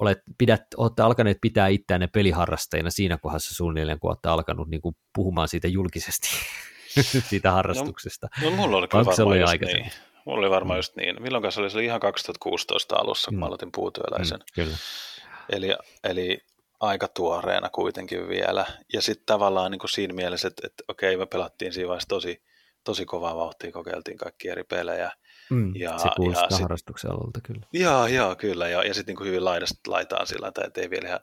olet, 0.00 0.18
pidät, 0.38 0.62
olette 0.76 1.02
alkaneet 1.02 1.38
pitää 1.40 1.68
itseänne 1.68 2.06
peliharrastajina 2.06 2.90
siinä 2.90 3.18
kohdassa 3.18 3.54
suunnilleen, 3.54 3.98
kun 4.00 4.10
olette 4.10 4.28
alkanut 4.28 4.68
niin 4.68 4.80
kuin 4.80 4.96
puhumaan 5.14 5.48
siitä 5.48 5.68
julkisesti, 5.68 6.28
siitä 7.30 7.50
harrastuksesta. 7.50 8.28
No 8.42 8.50
mulla 8.50 8.76
oli 8.76 8.88
kyllä 8.88 9.04
varmaan 9.04 9.38
jo 9.38 9.46
just 9.50 9.60
niin. 9.60 9.90
Mulla 10.24 10.38
oli 10.38 10.50
varmaan 10.50 10.78
just 10.78 10.96
niin. 10.96 11.22
Milloin 11.22 11.52
se 11.52 11.60
oli? 11.60 11.70
Se 11.70 11.78
oli 11.78 11.84
ihan 11.84 12.00
2016 12.00 12.96
alussa, 12.96 13.30
kun 13.30 13.34
Mm. 13.36 13.40
mä 13.40 13.46
aloitin 13.46 13.72
puutyöläisen. 13.72 14.38
Mm, 14.38 14.44
kyllä. 14.54 14.76
Eli, 15.50 15.74
eli 16.04 16.38
aika 16.80 17.08
tuoreena 17.08 17.68
kuitenkin 17.68 18.28
vielä. 18.28 18.66
Ja 18.92 19.02
sitten 19.02 19.26
tavallaan 19.26 19.70
niin 19.70 19.78
kuin 19.78 19.90
siinä 19.90 20.14
mielessä, 20.14 20.48
että, 20.48 20.66
että 20.66 20.84
okei, 20.88 21.16
me 21.16 21.26
pelattiin 21.26 21.72
siinä 21.72 21.88
vaiheessa 21.88 22.08
tosi, 22.08 22.42
tosi 22.84 23.04
kovaa 23.04 23.36
vauhtia, 23.36 23.72
kokeiltiin 23.72 24.18
kaikki 24.18 24.48
eri 24.48 24.64
pelejä. 24.64 25.10
Mm, 25.50 25.76
Ja- 25.76 25.98
se 25.98 26.08
kuulostaa 26.16 26.44
ja 26.44 26.50
sit- 26.50 26.60
harrastuksen 26.62 27.10
alalta 27.10 27.40
kyllä. 27.40 27.66
Joo, 27.72 28.06
joo, 28.06 28.36
kyllä. 28.36 28.68
Ja, 28.68 28.82
ja 28.84 28.94
sitten 28.94 29.16
niin 29.16 29.26
hyvin 29.26 29.44
laidasta 29.44 29.90
laitaan 29.90 30.26
sillä 30.26 30.52
tavalla, 30.52 30.66
että 30.68 30.80
ei 30.80 30.90
vielä 30.90 31.08
ihan, 31.08 31.20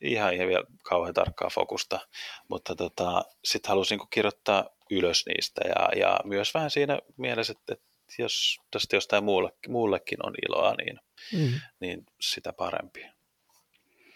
ihan, 0.00 0.34
ihan 0.34 0.48
vielä 0.48 0.64
kauhean 0.82 1.14
tarkkaa 1.14 1.50
fokusta. 1.50 2.00
Mutta 2.48 2.74
tota, 2.76 3.24
sitten 3.44 3.68
halusin 3.68 3.98
niin 3.98 4.08
kirjoittaa 4.10 4.64
ylös 4.90 5.24
niistä 5.26 5.60
ja, 5.68 5.88
ja 6.00 6.18
myös 6.24 6.54
vähän 6.54 6.70
siinä 6.70 6.98
mielessä, 7.16 7.52
että, 7.52 7.72
että 7.74 7.84
jos 8.18 8.56
tästä 8.70 8.96
jostain 8.96 9.24
muulle, 9.24 9.52
muullekin 9.68 10.26
on 10.26 10.34
iloa, 10.48 10.74
niin, 10.74 11.00
Mm. 11.32 11.60
niin 11.80 12.06
sitä 12.20 12.52
parempi. 12.52 13.06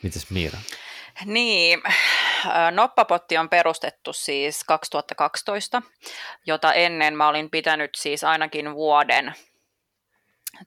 Mites 0.02 0.30
Miira? 0.30 0.58
Niin, 1.24 1.82
Noppapotti 2.70 3.38
on 3.38 3.48
perustettu 3.48 4.12
siis 4.12 4.64
2012, 4.64 5.82
jota 6.46 6.72
ennen 6.72 7.16
mä 7.16 7.28
olin 7.28 7.50
pitänyt 7.50 7.90
siis 7.96 8.24
ainakin 8.24 8.74
vuoden 8.74 9.34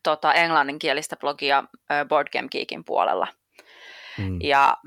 tota, 0.04 0.34
englanninkielistä 0.34 1.16
blogia 1.16 1.64
Board 2.10 2.28
Game 2.32 2.48
Geekin 2.52 2.86
puolella. 2.86 3.28
Mm. 4.18 4.40
Ja 4.42 4.78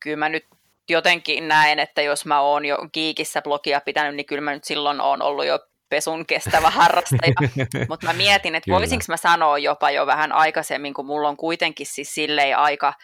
kyllä 0.00 0.16
mä 0.16 0.28
nyt 0.28 0.46
jotenkin 0.88 1.48
näen, 1.48 1.78
että 1.78 2.02
jos 2.02 2.26
mä 2.26 2.40
oon 2.40 2.64
jo 2.64 2.78
Geekissä 2.92 3.42
blogia 3.42 3.80
pitänyt, 3.80 4.14
niin 4.14 4.26
kyllä 4.26 4.42
mä 4.42 4.52
nyt 4.52 4.64
silloin 4.64 5.00
oon 5.00 5.22
ollut 5.22 5.46
jo 5.46 5.58
pesun 5.88 6.26
kestävä 6.26 6.70
harrastaja. 6.80 7.34
Mutta 7.88 8.06
mä 8.06 8.12
mietin, 8.12 8.54
että 8.54 8.70
voisinko 8.70 9.04
mä 9.08 9.16
sanoa 9.16 9.58
jopa 9.58 9.90
jo 9.90 10.06
vähän 10.06 10.32
aikaisemmin, 10.32 10.94
kun 10.94 11.06
mulla 11.06 11.28
on 11.28 11.36
kuitenkin 11.36 11.86
siis 11.86 12.14
silleen 12.14 12.58
aika 12.58 12.94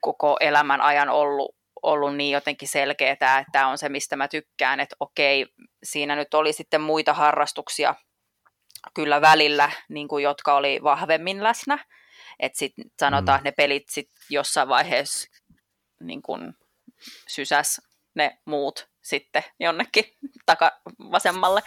koko 0.00 0.36
elämän 0.40 0.80
ajan 0.80 1.08
ollut, 1.08 1.57
ollut 1.82 2.16
niin 2.16 2.32
jotenkin 2.32 2.68
selkeää, 2.68 3.12
että 3.12 3.44
tämä 3.52 3.68
on 3.68 3.78
se, 3.78 3.88
mistä 3.88 4.16
mä 4.16 4.28
tykkään, 4.28 4.80
että 4.80 4.96
okei, 5.00 5.46
siinä 5.82 6.16
nyt 6.16 6.34
oli 6.34 6.52
sitten 6.52 6.80
muita 6.80 7.14
harrastuksia 7.14 7.94
kyllä 8.94 9.20
välillä, 9.20 9.70
niin 9.88 10.08
kuin, 10.08 10.24
jotka 10.24 10.54
oli 10.56 10.80
vahvemmin 10.82 11.42
läsnä. 11.44 11.84
Että 12.40 12.58
sitten 12.58 12.84
sanotaan, 13.00 13.40
Mm. 13.40 13.44
ne 13.44 13.52
pelit 13.52 13.88
sit 13.88 14.10
jossain 14.30 14.68
vaiheessa 14.68 15.28
niin 16.00 16.22
kuin 16.22 16.54
sysäs 17.28 17.80
ne 18.14 18.38
muut 18.44 18.88
sitten 19.02 19.44
jonnekin 19.60 20.04
takavasemmalle. 20.46 21.60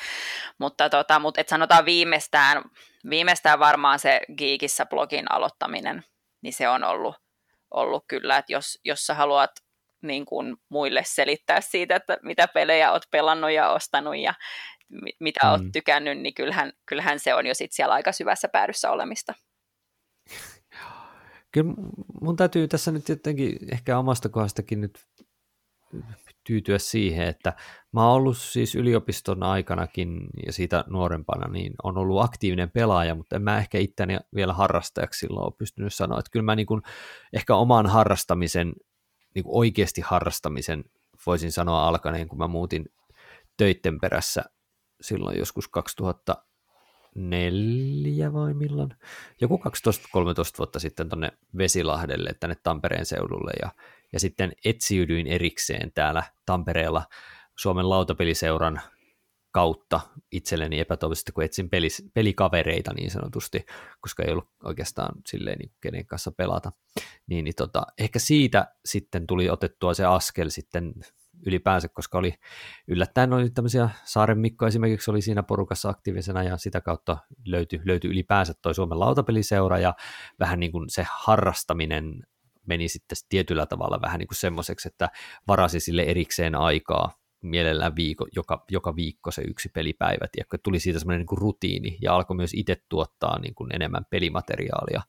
Mutta, 0.57 0.89
tota, 0.89 1.19
mutta 1.19 1.41
et 1.41 1.49
sanotaan 1.49 1.85
viimeistään, 1.85 2.63
viimeistään 3.09 3.59
varmaan 3.59 3.99
se 3.99 4.21
Geekissä 4.37 4.85
blogin 4.85 5.31
aloittaminen, 5.31 6.03
niin 6.41 6.53
se 6.53 6.69
on 6.69 6.83
ollut, 6.83 7.15
ollut 7.71 8.03
kyllä, 8.07 8.37
että 8.37 8.53
jos, 8.53 8.79
jos 8.83 9.05
sä 9.05 9.13
haluat 9.13 9.51
niin 10.01 10.25
kuin 10.25 10.57
muille 10.69 11.03
selittää 11.05 11.61
siitä, 11.61 11.95
että 11.95 12.17
mitä 12.23 12.47
pelejä 12.47 12.91
oot 12.91 13.03
pelannut 13.11 13.51
ja 13.51 13.69
ostanut 13.69 14.17
ja 14.17 14.33
mi- 14.89 15.17
mitä 15.19 15.39
mm. 15.43 15.51
oot 15.51 15.61
tykännyt, 15.73 16.19
niin 16.19 16.33
kyllähän, 16.33 16.73
kyllähän 16.85 17.19
se 17.19 17.35
on 17.35 17.45
jo 17.45 17.53
sit 17.53 17.71
siellä 17.71 17.93
aika 17.93 18.11
syvässä 18.11 18.47
päädyssä 18.47 18.91
olemista. 18.91 19.33
kyllä 21.51 21.73
mun 22.21 22.35
täytyy 22.35 22.67
tässä 22.67 22.91
nyt 22.91 23.09
jotenkin 23.09 23.57
ehkä 23.71 23.97
omasta 23.97 24.29
kohdastakin 24.29 24.81
nyt 24.81 24.99
tyytyä 26.43 26.79
siihen, 26.79 27.27
että 27.27 27.53
mä 27.91 28.07
oon 28.07 28.15
ollut 28.15 28.37
siis 28.37 28.75
yliopiston 28.75 29.43
aikanakin 29.43 30.27
ja 30.45 30.53
siitä 30.53 30.83
nuorempana, 30.87 31.47
niin 31.47 31.73
on 31.83 31.97
ollut 31.97 32.21
aktiivinen 32.21 32.71
pelaaja, 32.71 33.15
mutta 33.15 33.35
en 33.35 33.41
mä 33.41 33.57
ehkä 33.57 33.77
itteni 33.77 34.17
vielä 34.35 34.53
harrastajaksi 34.53 35.19
silloin 35.19 35.45
ole 35.45 35.53
pystynyt 35.57 35.93
sanoa, 35.93 36.19
että 36.19 36.31
kyllä 36.31 36.43
mä 36.43 36.55
niin 36.55 36.65
kuin 36.65 36.81
ehkä 37.33 37.55
oman 37.55 37.87
harrastamisen, 37.87 38.73
niin 39.35 39.43
kuin 39.43 39.57
oikeasti 39.57 40.01
harrastamisen 40.01 40.83
voisin 41.25 41.51
sanoa 41.51 41.87
alkaneen, 41.87 42.27
kun 42.27 42.37
mä 42.37 42.47
muutin 42.47 42.85
töitten 43.57 43.99
perässä 43.99 44.43
silloin 45.01 45.39
joskus 45.39 45.67
2004 45.67 48.33
vai 48.33 48.53
milloin, 48.53 48.93
joku 49.41 49.57
12-13 49.57 49.61
vuotta 50.57 50.79
sitten 50.79 51.09
tuonne 51.09 51.31
Vesilahdelle, 51.57 52.33
tänne 52.39 52.55
Tampereen 52.63 53.05
seudulle 53.05 53.51
ja 53.61 53.69
ja 54.13 54.19
sitten 54.19 54.53
etsiydyin 54.65 55.27
erikseen 55.27 55.91
täällä 55.93 56.23
Tampereella 56.45 57.03
Suomen 57.57 57.89
lautapeliseuran 57.89 58.81
kautta 59.51 60.01
itselleni 60.31 60.79
epätoivoisesti, 60.79 61.31
kun 61.31 61.43
etsin 61.43 61.69
pelis, 61.69 62.03
pelikavereita 62.13 62.93
niin 62.93 63.11
sanotusti, 63.11 63.65
koska 64.01 64.23
ei 64.23 64.31
ollut 64.31 64.49
oikeastaan 64.63 65.15
silleen 65.27 65.57
niin 65.59 65.71
kenen 65.81 66.05
kanssa 66.05 66.31
pelata. 66.31 66.71
Niin, 67.27 67.43
niin 67.43 67.55
tota, 67.57 67.83
ehkä 67.97 68.19
siitä 68.19 68.75
sitten 68.85 69.27
tuli 69.27 69.49
otettua 69.49 69.93
se 69.93 70.05
askel 70.05 70.49
sitten 70.49 70.93
ylipäänsä, 71.45 71.87
koska 71.87 72.17
oli 72.17 72.33
yllättäen 72.87 73.33
oli 73.33 73.49
tämmöisiä, 73.49 73.89
Saaren 74.03 74.39
Mikko 74.39 74.67
esimerkiksi 74.67 75.11
oli 75.11 75.21
siinä 75.21 75.43
porukassa 75.43 75.89
aktiivisena 75.89 76.43
ja 76.43 76.57
sitä 76.57 76.81
kautta 76.81 77.17
löytyi, 77.45 77.81
löytyi 77.85 78.11
ylipäänsä 78.11 78.53
toi 78.61 78.75
Suomen 78.75 78.99
lautapeliseura 78.99 79.79
ja 79.79 79.93
vähän 80.39 80.59
niin 80.59 80.71
kuin 80.71 80.89
se 80.89 81.05
harrastaminen 81.11 82.23
meni 82.67 82.87
sitten 82.87 83.17
tietyllä 83.29 83.65
tavalla 83.65 84.01
vähän 84.01 84.19
niin 84.19 84.27
kuin 84.27 84.37
semmoiseksi, 84.37 84.87
että 84.87 85.09
varasi 85.47 85.79
sille 85.79 86.03
erikseen 86.03 86.55
aikaa, 86.55 87.20
mielellään 87.41 87.95
viiko, 87.95 88.27
joka, 88.35 88.65
joka 88.71 88.95
viikko 88.95 89.31
se 89.31 89.41
yksi 89.47 89.69
pelipäivä, 89.69 90.27
tiedätkö, 90.31 90.57
tuli 90.63 90.79
siitä 90.79 90.99
semmoinen 90.99 91.19
niin 91.19 91.27
kuin 91.27 91.41
rutiini 91.41 91.97
ja 92.01 92.15
alkoi 92.15 92.35
myös 92.35 92.51
itse 92.53 92.77
tuottaa 92.89 93.39
niin 93.39 93.55
kuin 93.55 93.75
enemmän 93.75 94.05
pelimateriaalia 94.09 95.01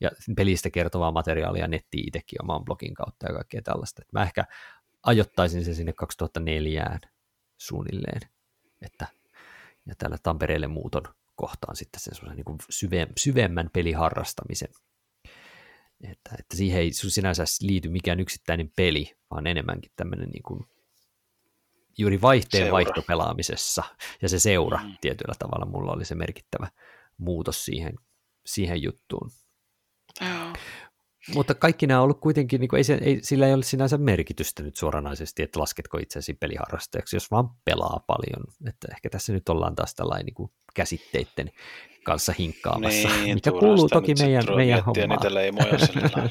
ja 0.00 0.10
pelistä 0.36 0.70
kertovaa 0.70 1.12
materiaalia 1.12 1.68
nettiin 1.68 2.08
itsekin 2.08 2.42
oman 2.42 2.64
blogin 2.64 2.94
kautta 2.94 3.26
ja 3.26 3.34
kaikkea 3.34 3.62
tällaista. 3.62 4.02
Mä 4.12 4.22
ehkä 4.22 4.44
ajoittaisin 5.02 5.64
sen 5.64 5.74
sinne 5.74 5.92
2004 5.92 6.98
suunnilleen, 7.58 8.20
että 8.82 9.06
ja 9.86 9.94
tällä 9.98 10.16
Tampereelle 10.22 10.66
muuton 10.66 11.02
kohtaan 11.34 11.76
sitten 11.76 12.00
sen 12.00 12.36
niin 12.36 12.44
kuin 12.44 12.58
syve, 12.70 13.06
syvemmän 13.16 13.70
peliharrastamisen 13.72 14.68
että, 16.04 16.30
että 16.38 16.56
siihen 16.56 16.80
ei 16.80 16.92
sinänsä 16.92 17.44
liity 17.60 17.88
mikään 17.88 18.20
yksittäinen 18.20 18.72
peli, 18.76 19.16
vaan 19.30 19.46
enemmänkin 19.46 19.92
tämmöinen 19.96 20.28
niin 20.28 20.42
kuin 20.42 20.60
juuri 21.98 22.20
vaihteen 22.20 22.62
seura. 22.62 22.72
vaihtopelaamisessa 22.72 23.82
ja 24.22 24.28
se 24.28 24.38
seura 24.38 24.78
mm. 24.84 24.96
tietyllä 25.00 25.34
tavalla 25.38 25.66
mulla 25.66 25.92
oli 25.92 26.04
se 26.04 26.14
merkittävä 26.14 26.68
muutos 27.18 27.64
siihen, 27.64 27.94
siihen 28.46 28.82
juttuun. 28.82 29.30
Oh. 30.22 30.52
Mutta 31.34 31.54
kaikki 31.54 31.86
nämä 31.86 32.00
on 32.00 32.04
ollut 32.04 32.20
kuitenkin, 32.20 32.60
niin 32.60 32.68
kuin 32.68 32.78
ei, 32.78 32.84
se, 32.84 32.98
ei, 33.02 33.18
sillä 33.22 33.46
ei 33.46 33.54
ole 33.54 33.62
sinänsä 33.62 33.98
merkitystä 33.98 34.62
nyt 34.62 34.76
suoranaisesti, 34.76 35.42
että 35.42 35.60
lasketko 35.60 35.98
itsesi 35.98 36.34
peliharrastajaksi, 36.34 37.16
jos 37.16 37.30
vaan 37.30 37.50
pelaa 37.64 38.04
paljon. 38.06 38.44
Että 38.68 38.88
ehkä 38.90 39.10
tässä 39.10 39.32
nyt 39.32 39.48
ollaan 39.48 39.74
taas 39.74 39.94
tällainen 39.94 40.26
niin 40.26 40.50
käsitteiden 40.74 41.50
kanssa 42.04 42.34
hinkkaamassa, 42.38 43.08
niin, 43.08 43.34
mikä 43.36 43.50
kuuluu 43.50 43.88
toki 43.88 44.14
meidän, 44.18 44.44
meidän 44.56 44.84
hommaan. 44.84 45.18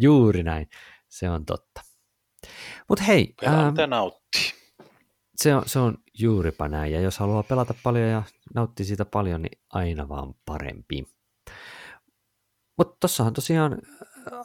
Juuri 0.00 0.42
näin, 0.42 0.68
se 1.08 1.30
on 1.30 1.44
totta. 1.44 1.80
Mutta 2.88 3.04
hei. 3.04 3.34
Pelaa, 3.40 3.86
nauttii. 3.86 4.63
Se 5.36 5.54
on, 5.54 5.62
se 5.66 5.78
on 5.78 5.98
juuripa 6.18 6.68
näin, 6.68 6.92
ja 6.92 7.00
jos 7.00 7.18
haluaa 7.18 7.42
pelata 7.42 7.74
paljon 7.82 8.08
ja 8.08 8.22
nauttii 8.54 8.86
siitä 8.86 9.04
paljon, 9.04 9.42
niin 9.42 9.58
aina 9.72 10.08
vaan 10.08 10.34
parempi. 10.44 11.08
Mutta 12.78 12.96
tossahan 13.00 13.32
tosiaan 13.32 13.78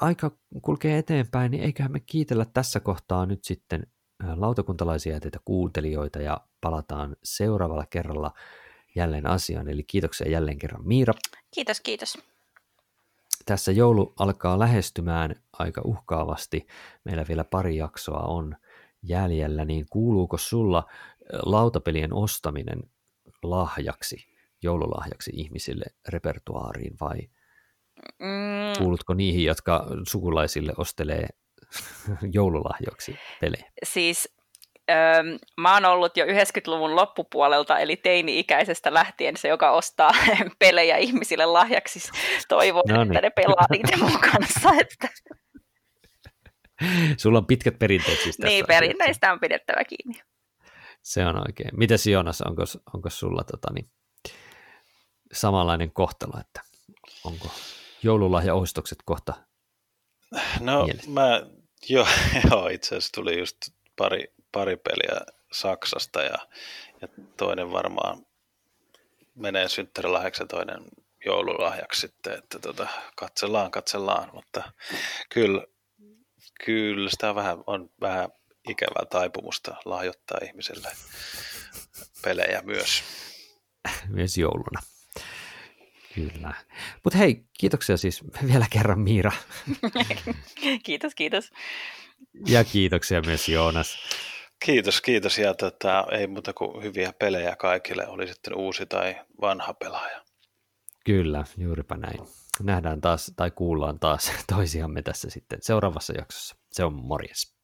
aika 0.02 0.32
kulkee 0.62 0.98
eteenpäin, 0.98 1.52
niin 1.52 1.64
eiköhän 1.64 1.92
me 1.92 2.00
kiitellä 2.00 2.46
tässä 2.46 2.80
kohtaa 2.80 3.26
nyt 3.26 3.44
sitten 3.44 3.88
lautakuntalaisia 4.36 5.14
ja 5.14 5.20
teitä 5.20 5.40
kuuntelijoita 5.46 6.22
ja 6.22 6.42
palataan 6.62 7.16
seuraavalla 7.24 7.86
kerralla 7.90 8.34
jälleen 8.96 9.26
asiaan. 9.26 9.70
Eli 9.70 9.84
kiitoksia 9.84 10.32
jälleen 10.32 10.58
kerran 10.58 10.88
Miira. 10.88 11.14
Kiitos, 11.52 11.82
kiitos. 11.82 12.18
Tässä 13.46 13.72
joulu 13.72 14.14
alkaa 14.20 14.60
lähestymään 14.60 15.36
aika 15.54 15.82
uhkaavasti. 15.86 16.68
Meillä 17.04 17.26
vielä 17.28 17.44
pari 17.44 17.78
jaksoa 17.78 18.20
on 18.20 18.56
jäljellä, 19.04 19.66
niin 19.66 19.86
kuuluuko 19.90 20.38
sulla 20.38 20.84
lautapelien 21.46 22.14
ostaminen 22.14 22.80
lahjaksi, 23.44 24.18
joululahjaksi 24.64 25.32
ihmisille 25.34 25.86
repertuaariin 26.08 26.94
vai 27.02 27.18
mm. 28.20 28.78
kuulutko 28.78 29.14
niihin, 29.14 29.44
jotka 29.44 29.86
sukulaisille 30.08 30.74
ostelee 30.78 31.28
joululahjoksi 32.38 33.16
pelejä? 33.42 33.72
Siis 33.84 34.36
öö, 34.92 35.24
mä 35.58 35.74
oon 35.74 35.86
ollut 35.86 36.18
jo 36.18 36.26
90-luvun 36.26 36.96
loppupuolelta, 36.96 37.80
eli 37.80 37.96
teini-ikäisestä 37.96 38.94
lähtien 38.94 39.38
se, 39.38 39.48
joka 39.48 39.72
ostaa 39.72 40.12
pelejä 40.60 40.98
ihmisille 40.98 41.46
lahjaksi. 41.46 42.00
Toivon, 42.50 42.84
no 42.88 43.04
niin. 43.04 43.12
että 43.12 43.22
ne 43.22 43.30
pelaa 43.30 43.66
niitä 43.70 43.98
mun 43.98 44.20
kanssa. 44.20 44.70
Että... 44.82 45.08
Sulla 47.22 47.38
on 47.38 47.46
pitkät 47.46 47.80
perinteet 47.80 48.20
siis 48.20 48.40
Niin, 48.40 48.66
perinteistä 48.68 49.32
on 49.34 49.40
pidettävä 49.40 49.84
kiinni. 49.84 50.22
Se 51.02 51.26
on 51.26 51.36
oikein. 51.48 51.70
Mitä 51.74 51.96
Jonas, 52.12 52.42
onko, 52.42 52.64
onko 52.94 53.10
sulla 53.10 53.44
tota, 53.44 53.74
niin, 53.74 53.90
samanlainen 55.34 55.92
kohtalo, 55.92 56.40
että 56.40 56.62
onko 57.24 57.52
joululahjaostokset 58.04 59.00
kohta 59.06 59.34
No 60.60 60.86
mielessä? 60.86 61.10
mä, 61.12 61.42
joo, 61.90 62.08
joo, 62.52 62.68
itse 62.68 62.88
asiassa 62.88 63.12
tuli 63.12 63.40
just 63.40 63.58
pari, 63.98 64.34
pari 64.52 64.78
peliä 64.78 65.22
Saksasta 65.52 66.22
ja, 66.22 66.38
ja 67.02 67.08
toinen 67.38 67.72
varmaan 67.72 68.26
menee 69.36 69.70
synttärilahjaksi 69.70 70.44
ja 70.44 70.48
toinen 70.48 70.84
joululahjaksi 71.26 72.02
sitten, 72.02 72.38
että 72.38 72.60
tota, 72.60 72.88
katsellaan, 73.16 73.72
katsellaan, 73.72 74.30
mutta 74.34 74.72
kyllä, 75.30 75.66
kyllä 76.66 77.10
sitä 77.10 77.36
vähän, 77.36 77.64
on 77.68 77.90
vähän 78.02 78.30
ikävää 78.70 79.06
taipumusta 79.10 79.76
lahjoittaa 79.86 80.38
ihmiselle 80.44 80.90
pelejä 82.24 82.62
myös. 82.62 83.04
Myös 84.08 84.38
jouluna. 84.38 84.82
Kyllä. 86.16 86.54
Mutta 87.04 87.18
hei, 87.18 87.44
kiitoksia 87.60 87.98
siis 87.98 88.22
vielä 88.48 88.66
kerran 88.70 89.00
Miira. 89.00 89.32
kiitos, 90.86 91.16
kiitos. 91.16 91.52
Ja 92.48 92.64
kiitoksia 92.64 93.22
myös 93.26 93.50
Joonas. 93.50 93.98
Kiitos, 94.66 95.02
kiitos. 95.02 95.38
Ja 95.38 95.54
tota, 95.54 96.06
ei 96.12 96.28
muuta 96.28 96.54
kuin 96.54 96.84
hyviä 96.84 97.14
pelejä 97.20 97.56
kaikille, 97.56 98.08
oli 98.08 98.28
sitten 98.28 98.56
uusi 98.56 98.86
tai 98.86 99.16
vanha 99.42 99.74
pelaaja. 99.74 100.22
Kyllä, 101.06 101.44
juuripa 101.58 101.98
näin. 101.98 102.20
Nähdään 102.64 103.02
taas 103.02 103.32
tai 103.36 103.52
kuullaan 103.52 104.00
taas 104.00 104.32
toisiamme 104.56 105.02
tässä 105.02 105.30
sitten 105.30 105.60
seuraavassa 105.62 106.14
jaksossa. 106.18 106.56
Se 106.72 106.84
on 106.84 106.94
morjes. 106.94 107.59